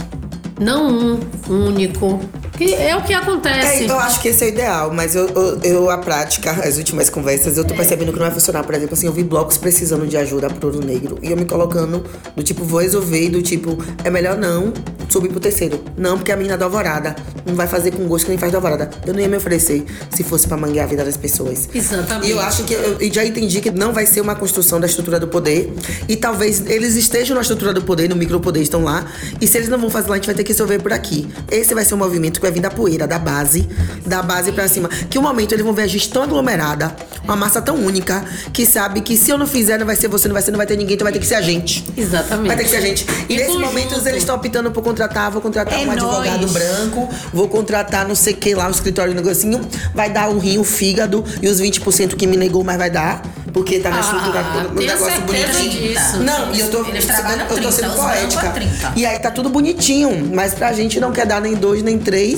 Não 0.60 1.20
um 1.50 1.68
único. 1.68 2.20
Que 2.58 2.74
é 2.74 2.96
o 2.96 3.02
que 3.02 3.14
acontece. 3.14 3.84
É, 3.84 3.90
eu 3.90 4.00
acho 4.00 4.22
que 4.22 4.28
esse 4.28 4.44
é 4.44 4.48
o 4.48 4.50
ideal, 4.50 4.94
mas 4.94 5.16
eu, 5.16 5.28
eu, 5.30 5.60
eu, 5.64 5.90
a 5.90 5.98
prática, 5.98 6.52
as 6.52 6.78
últimas 6.78 7.10
conversas, 7.10 7.58
eu 7.58 7.64
tô 7.64 7.74
percebendo 7.74 8.12
que 8.12 8.20
não 8.20 8.26
vai 8.26 8.34
funcionar. 8.34 8.64
Por 8.64 8.76
exemplo, 8.76 8.94
assim, 8.94 9.08
eu 9.08 9.14
vi 9.14 9.24
blocos 9.24 9.58
precisando 9.58 10.06
de 10.08 10.18
ajuda 10.18 10.50
pro 10.50 10.68
ouro 10.70 10.86
negro. 10.86 11.18
E 11.22 11.32
eu 11.32 11.38
me 11.38 11.46
colocando 11.46 12.04
do 12.36 12.44
tipo, 12.44 12.64
vou 12.64 12.82
resolver, 12.82 13.30
do 13.30 13.42
tipo, 13.42 13.78
é 14.04 14.10
melhor 14.10 14.38
não 14.38 14.74
subir 15.10 15.30
pro 15.30 15.40
terceiro. 15.40 15.84
Não, 15.98 16.18
porque 16.18 16.32
a 16.32 16.38
menina 16.38 16.58
da 16.58 16.66
alvorada 16.66 17.16
não 17.46 17.56
vai 17.56 17.68
fazer 17.68 17.92
com 17.92 18.08
gosto 18.08 18.26
que 18.26 18.30
nem 18.30 18.38
faz 18.38 18.52
da 18.52 18.58
alvorada. 18.58 18.90
Eu 19.06 19.14
não 19.14 19.20
ia 19.20 19.28
me 19.28 19.38
oferecer 19.38 19.84
se 20.10 20.24
fosse 20.24 20.48
pra 20.48 20.56
manguear 20.56 20.86
a 20.86 20.90
vida 20.90 21.04
das 21.04 21.18
pessoas. 21.18 21.70
Exatamente. 21.74 22.28
E 22.28 22.32
eu 22.32 22.40
acho 22.40 22.64
que 22.64 22.74
eu 22.74 22.98
e 23.02 23.12
já 23.12 23.26
entendi 23.26 23.60
que 23.62 23.72
não 23.72 23.94
vai 23.94 24.06
ser 24.06 24.22
uma 24.22 24.36
construção 24.36 24.80
da 24.80 24.88
estrutura 24.88 25.20
do 25.20 25.28
poder. 25.28 25.74
E 26.08 26.16
talvez 26.16 26.64
eles 26.68 26.96
estejam 26.96 27.36
na 27.36 27.42
estrutura 27.42 27.74
do 27.74 27.82
poder, 27.82 28.08
no 28.10 28.16
micropoder, 28.16 28.62
estão 28.62 28.84
lá. 28.84 29.06
E 29.40 29.48
se 29.48 29.58
eles 29.58 29.70
não 29.70 29.78
vão 29.78 29.90
fazer 29.90 30.10
lá, 30.10 30.16
a 30.16 30.18
gente 30.18 30.28
vai 30.28 30.36
ter 30.36 30.44
que 30.44 30.52
resolver 30.52 30.80
por 30.80 30.94
aqui. 30.94 31.28
Esse 31.50 31.74
vai 31.74 31.84
ser 31.84 31.96
um 31.96 31.98
movimento 31.98 32.40
que 32.40 32.42
vai 32.42 32.51
vir 32.52 32.60
da 32.62 32.70
poeira, 32.70 33.08
da 33.08 33.18
base, 33.20 33.68
da 34.06 34.22
base 34.22 34.52
pra 34.52 34.68
cima. 34.68 34.90
Que 35.10 35.18
um 35.18 35.22
momento 35.22 35.54
eles 35.54 35.64
vão 35.64 35.74
ver 35.74 35.84
a 35.84 35.88
gente 35.88 36.10
tão 36.10 36.24
aglomerada, 36.24 36.96
uma 37.24 37.36
massa 37.36 37.62
tão 37.62 37.76
única, 37.76 38.24
que 38.54 38.66
sabe 38.66 39.02
que 39.02 39.16
se 39.18 39.30
eu 39.32 39.38
não 39.38 39.48
fizer, 39.48 39.78
não 39.78 39.86
vai 39.86 39.96
ser 39.96 40.08
você, 40.08 40.28
não 40.28 40.34
vai 40.34 40.42
ser, 40.44 40.52
não 40.52 40.58
vai 40.58 40.68
ter 40.68 40.76
ninguém, 40.78 40.96
então 40.96 41.06
vai 41.06 41.14
ter 41.14 41.20
que 41.20 41.26
ser 41.28 41.36
a 41.36 41.42
gente. 41.42 41.84
Exatamente. 41.98 42.48
Vai 42.48 42.58
ter 42.58 42.64
que 42.64 42.70
ser 42.70 42.78
a 42.78 42.82
gente. 42.82 43.06
E 43.30 43.34
Em 43.34 43.38
nesse 43.38 43.48
conjunto. 43.48 43.66
momento 43.66 43.94
eles 44.08 44.18
estão 44.18 44.36
optando 44.36 44.72
por 44.72 44.84
contratar, 44.84 45.32
vou 45.32 45.42
contratar 45.42 45.74
É 45.74 45.86
um 45.86 45.92
advogado 45.92 46.48
branco, 46.48 47.10
vou 47.34 47.48
contratar 47.48 48.08
não 48.08 48.16
sei 48.16 48.34
o 48.34 48.38
que 48.38 48.54
lá, 48.56 48.68
um 48.68 48.72
escritório, 48.72 49.14
um 49.14 49.16
negocinho, 49.16 49.62
vai 49.94 50.10
dar 50.10 50.30
o 50.30 50.40
rim, 50.40 50.58
o 50.58 50.64
fígado 50.64 51.24
e 51.42 51.48
os 51.48 51.62
20% 51.62 52.16
que 52.16 52.28
me 52.28 52.38
negou, 52.38 52.64
mas 52.64 52.78
vai 52.78 52.90
dar. 52.90 53.22
Porque 53.54 53.80
tá 53.80 53.90
na 53.90 53.98
Ah, 53.98 54.00
estrutura 54.00 54.44
do 54.70 54.76
negócio 54.80 55.22
bonitinho. 55.24 55.70
disso. 55.94 56.18
Não, 56.24 56.56
e 56.56 56.62
eu 56.62 56.70
tô, 56.70 56.86
Eles 56.86 57.04
eu 57.06 57.16
tô 57.48 57.54
30, 57.56 57.72
sendo 57.72 57.90
os 57.90 57.96
brancos 57.96 57.96
poética. 58.00 58.50
30. 58.52 58.94
E 58.96 59.06
aí 59.06 59.20
tá 59.20 59.30
tudo 59.30 59.50
bonitinho, 59.50 60.30
mas 60.34 60.54
pra 60.54 60.72
gente 60.72 61.02
não 61.02 61.12
quer 61.12 61.26
dar 61.26 61.42
nem 61.42 61.54
dois, 61.54 61.84
nem 61.84 62.00
três. 62.00 62.31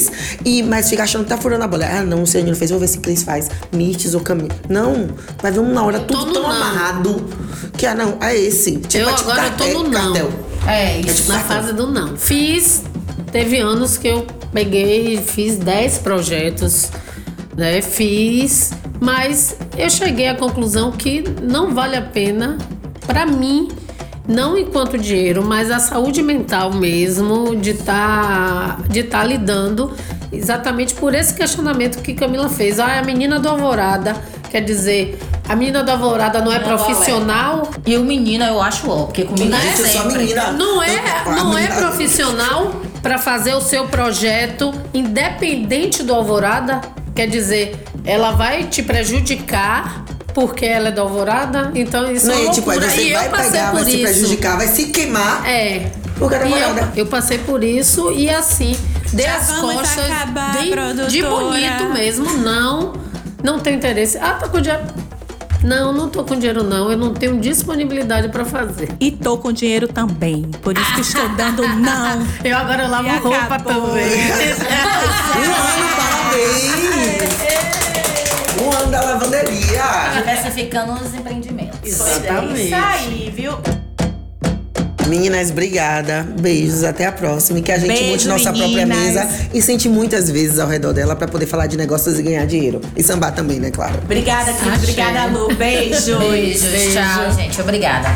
E, 0.45 0.61
mas 0.63 0.89
fica 0.89 1.03
achando 1.03 1.23
que 1.23 1.29
tá 1.29 1.37
furando 1.37 1.63
a 1.63 1.67
bola. 1.67 1.85
Ah, 1.85 2.03
não, 2.03 2.23
o 2.23 2.45
não 2.45 2.55
fez, 2.55 2.71
vou 2.71 2.79
ver 2.79 2.87
se 2.87 2.99
Cris 2.99 3.23
faz. 3.23 3.49
Mirtes 3.71 4.13
ou 4.13 4.21
caminho. 4.21 4.49
Não, 4.69 5.07
vai 5.41 5.51
ver 5.51 5.59
uma 5.59 5.83
hora 5.83 5.99
tudo 5.99 6.33
tão 6.33 6.43
não. 6.43 6.51
amarrado. 6.51 7.25
Que 7.77 7.85
ah, 7.85 7.95
não, 7.95 8.17
é 8.21 8.35
esse. 8.37 8.77
Tipo, 8.77 8.97
eu 9.03 9.09
é 9.09 9.13
tipo 9.13 9.31
agora 9.31 9.47
eu 9.47 9.51
tô 9.51 9.57
cartel- 9.63 9.83
no 9.83 9.89
não. 9.89 10.03
cartel. 10.13 10.31
É, 10.67 10.97
tipo 10.99 11.09
isso. 11.11 11.29
na 11.31 11.39
fase 11.39 11.73
do 11.73 11.87
não. 11.87 12.15
Fiz, 12.17 12.83
teve 13.31 13.59
anos 13.59 13.97
que 13.97 14.07
eu 14.07 14.25
peguei, 14.53 15.17
fiz 15.17 15.57
10 15.57 15.97
projetos, 15.99 16.89
né? 17.57 17.81
Fiz, 17.81 18.71
mas 19.01 19.57
eu 19.77 19.89
cheguei 19.89 20.27
à 20.29 20.35
conclusão 20.35 20.91
que 20.91 21.23
não 21.41 21.73
vale 21.73 21.95
a 21.97 22.01
pena 22.01 22.57
para 23.05 23.25
mim, 23.25 23.67
não 24.27 24.57
enquanto 24.57 24.97
dinheiro, 24.97 25.43
mas 25.43 25.69
a 25.69 25.79
saúde 25.79 26.21
mental 26.21 26.71
mesmo 26.71 27.55
de 27.55 27.71
estar 27.71 28.81
de 28.83 29.03
tá 29.03 29.23
lidando 29.23 29.91
exatamente 30.31 30.93
por 30.93 31.13
esse 31.13 31.33
questionamento 31.33 32.01
que 32.01 32.13
Camila 32.13 32.49
fez. 32.49 32.79
Ah, 32.79 32.99
a 32.99 33.03
menina 33.03 33.39
do 33.39 33.49
Alvorada, 33.49 34.15
quer 34.49 34.61
dizer, 34.61 35.19
a 35.47 35.55
menina 35.55 35.83
do 35.83 35.91
Alvorada 35.91 36.41
não 36.41 36.51
é 36.51 36.59
profissional? 36.59 37.69
E 37.85 37.97
o 37.97 38.03
menino 38.03 38.45
eu 38.45 38.61
acho 38.61 38.89
ó, 38.89 39.03
porque 39.03 39.25
comigo 39.25 39.49
Não, 39.49 39.57
é 39.57 39.75
sempre. 39.75 40.17
menina. 40.19 40.51
Não 40.51 40.81
é, 40.81 41.01
não 41.25 41.57
é 41.57 41.67
profissional 41.67 42.81
para 43.01 43.17
fazer 43.17 43.53
o 43.53 43.61
seu 43.61 43.87
projeto 43.87 44.73
independente 44.93 46.01
do 46.01 46.13
Alvorada? 46.13 46.79
Quer 47.13 47.27
dizer, 47.27 47.83
ela 48.05 48.31
vai 48.31 48.63
te 48.63 48.81
prejudicar 48.81 50.02
porque 50.33 50.65
ela 50.65 50.89
é 50.89 50.91
do 50.91 51.01
Alvorada? 51.01 51.71
Então 51.75 52.11
isso 52.11 52.29
é 52.31 52.35
Não, 52.35 52.41
uma 52.43 52.51
e 52.51 52.55
tipo, 52.55 52.69
aí 52.71 52.77
loucura. 52.79 52.95
você 52.95 53.07
e 53.09 53.13
vai 53.13 53.25
eu 53.27 53.31
passei 53.31 53.51
pegar, 53.51 53.71
por 53.71 53.79
vai 53.81 53.91
se 53.91 53.95
isso. 53.95 54.03
prejudicar, 54.03 54.57
vai 54.57 54.67
se 54.67 54.85
queimar. 54.87 55.47
É. 55.47 55.91
Porque 56.17 56.35
era 56.35 56.45
Alvorada. 56.45 56.81
eu, 56.95 57.03
eu 57.03 57.05
passei 57.07 57.37
por 57.39 57.63
isso 57.63 58.11
e 58.11 58.29
assim, 58.29 58.77
dei 59.11 59.25
Já 59.25 59.35
as 59.37 59.47
vamos 59.47 59.73
costas 59.75 60.11
acabar, 60.11 60.57
de, 60.57 61.07
de 61.09 61.23
bonito 61.23 61.85
mesmo. 61.93 62.37
Não, 62.37 62.93
não 63.43 63.59
tem 63.59 63.75
interesse. 63.75 64.17
Ah, 64.17 64.33
tá 64.33 64.47
com 64.47 64.59
dinheiro. 64.61 64.83
Não, 65.63 65.93
não 65.93 66.09
tô 66.09 66.25
com 66.25 66.35
dinheiro 66.35 66.61
não. 66.61 66.91
Eu 66.91 66.97
não 66.97 67.13
tenho 67.13 67.39
disponibilidade 67.39 68.27
para 68.27 68.43
fazer. 68.43 68.89
E 68.99 69.11
tô 69.11 69.37
com 69.37 69.53
dinheiro 69.53 69.87
também. 69.87 70.41
Por 70.61 70.77
isso 70.77 70.93
que 70.95 71.01
estou 71.01 71.29
dando 71.29 71.65
não. 71.65 72.21
Eu 72.43 72.57
agora 72.57 72.85
lavo 72.85 73.07
E 73.07 73.17
roupa 73.17 73.55
acabou. 73.55 73.87
também. 73.87 74.03
Um 75.33 75.39
ano, 75.39 75.87
parabéns! 75.95 76.83
Um 78.63 78.71
ano 78.71 78.91
da 78.91 79.01
lavanderia. 79.01 79.83
Diversificando 80.15 80.93
os 80.93 81.13
empreendimentos. 81.13 81.79
Exatamente. 81.83 82.65
Isso 82.67 82.75
aí, 82.75 83.33
viu? 83.35 83.53
Meninas, 85.07 85.51
obrigada. 85.51 86.25
Beijos, 86.39 86.83
até 86.83 87.05
a 87.05 87.11
próxima. 87.11 87.59
E 87.59 87.61
que 87.61 87.71
a 87.71 87.77
gente 87.77 87.89
Beijo, 87.89 88.11
monte 88.11 88.27
nossa 88.27 88.53
própria 88.53 88.85
meninas. 88.85 89.15
mesa 89.25 89.49
e 89.53 89.61
sente 89.61 89.89
muitas 89.89 90.29
vezes 90.29 90.59
ao 90.59 90.67
redor 90.67 90.93
dela 90.93 91.15
pra 91.15 91.27
poder 91.27 91.45
falar 91.45 91.67
de 91.67 91.75
negócios 91.77 92.17
e 92.17 92.23
ganhar 92.23 92.45
dinheiro. 92.45 92.79
E 92.95 93.03
sambar 93.03 93.33
também, 93.33 93.59
né, 93.59 93.69
claro. 93.69 93.99
Obrigada, 94.03 94.53
Cris. 94.53 94.77
Obrigada, 94.77 95.25
Lu. 95.25 95.53
Beijos. 95.55 96.05
Beijos, 96.05 96.93
tchau, 96.93 97.31
gente. 97.35 97.61
Obrigada. 97.61 98.09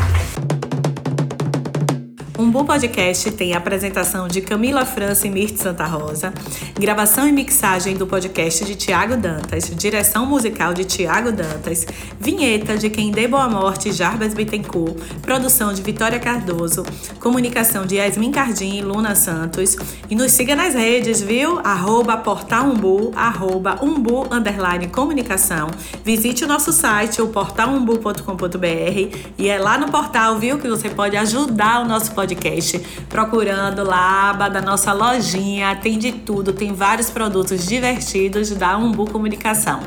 Umbu 2.48 2.64
Podcast 2.64 3.30
tem 3.32 3.52
a 3.52 3.58
apresentação 3.58 4.26
de 4.26 4.40
Camila 4.40 4.86
França 4.86 5.26
e 5.26 5.30
Mirth 5.30 5.58
Santa 5.58 5.84
Rosa, 5.84 6.32
gravação 6.80 7.28
e 7.28 7.32
mixagem 7.32 7.94
do 7.94 8.06
podcast 8.06 8.64
de 8.64 8.74
Tiago 8.74 9.18
Dantas, 9.18 9.70
direção 9.76 10.24
musical 10.24 10.72
de 10.72 10.86
Tiago 10.86 11.30
Dantas, 11.30 11.86
vinheta 12.18 12.78
de 12.78 12.88
Quem 12.88 13.10
Dê 13.10 13.28
Boa 13.28 13.50
Morte 13.50 13.92
Jarbas 13.92 14.32
Bittencourt, 14.32 14.96
produção 15.20 15.74
de 15.74 15.82
Vitória 15.82 16.18
Cardoso, 16.18 16.84
comunicação 17.20 17.84
de 17.84 17.96
Yasmin 17.96 18.32
Cardim 18.32 18.78
e 18.78 18.82
Luna 18.82 19.14
Santos. 19.14 19.76
E 20.08 20.14
nos 20.14 20.32
siga 20.32 20.56
nas 20.56 20.72
redes, 20.72 21.20
viu? 21.20 21.60
Arroba 21.62 22.16
Portal 22.16 22.64
Umbu, 22.64 23.12
arroba 23.14 23.78
Umbu 23.82 24.26
Underline 24.32 24.88
Comunicação. 24.88 25.68
Visite 26.02 26.44
o 26.44 26.48
nosso 26.48 26.72
site, 26.72 27.20
o 27.20 27.28
portalumbu.com.br 27.28 29.18
e 29.36 29.48
é 29.48 29.58
lá 29.58 29.76
no 29.76 29.90
portal, 29.90 30.38
viu, 30.38 30.58
que 30.58 30.66
você 30.66 30.88
pode 30.88 31.14
ajudar 31.14 31.82
o 31.82 31.84
nosso 31.84 32.12
podcast 32.12 32.37
podcast, 32.38 32.78
procurando 33.08 33.82
lá 33.82 34.30
aba 34.30 34.48
da 34.48 34.62
nossa 34.62 34.92
lojinha. 34.92 35.76
Tem 35.76 35.98
de 35.98 36.12
tudo, 36.12 36.52
tem 36.52 36.72
vários 36.72 37.10
produtos 37.10 37.66
divertidos 37.66 38.50
da 38.50 38.76
Umbu 38.76 39.10
Comunicação. 39.10 39.80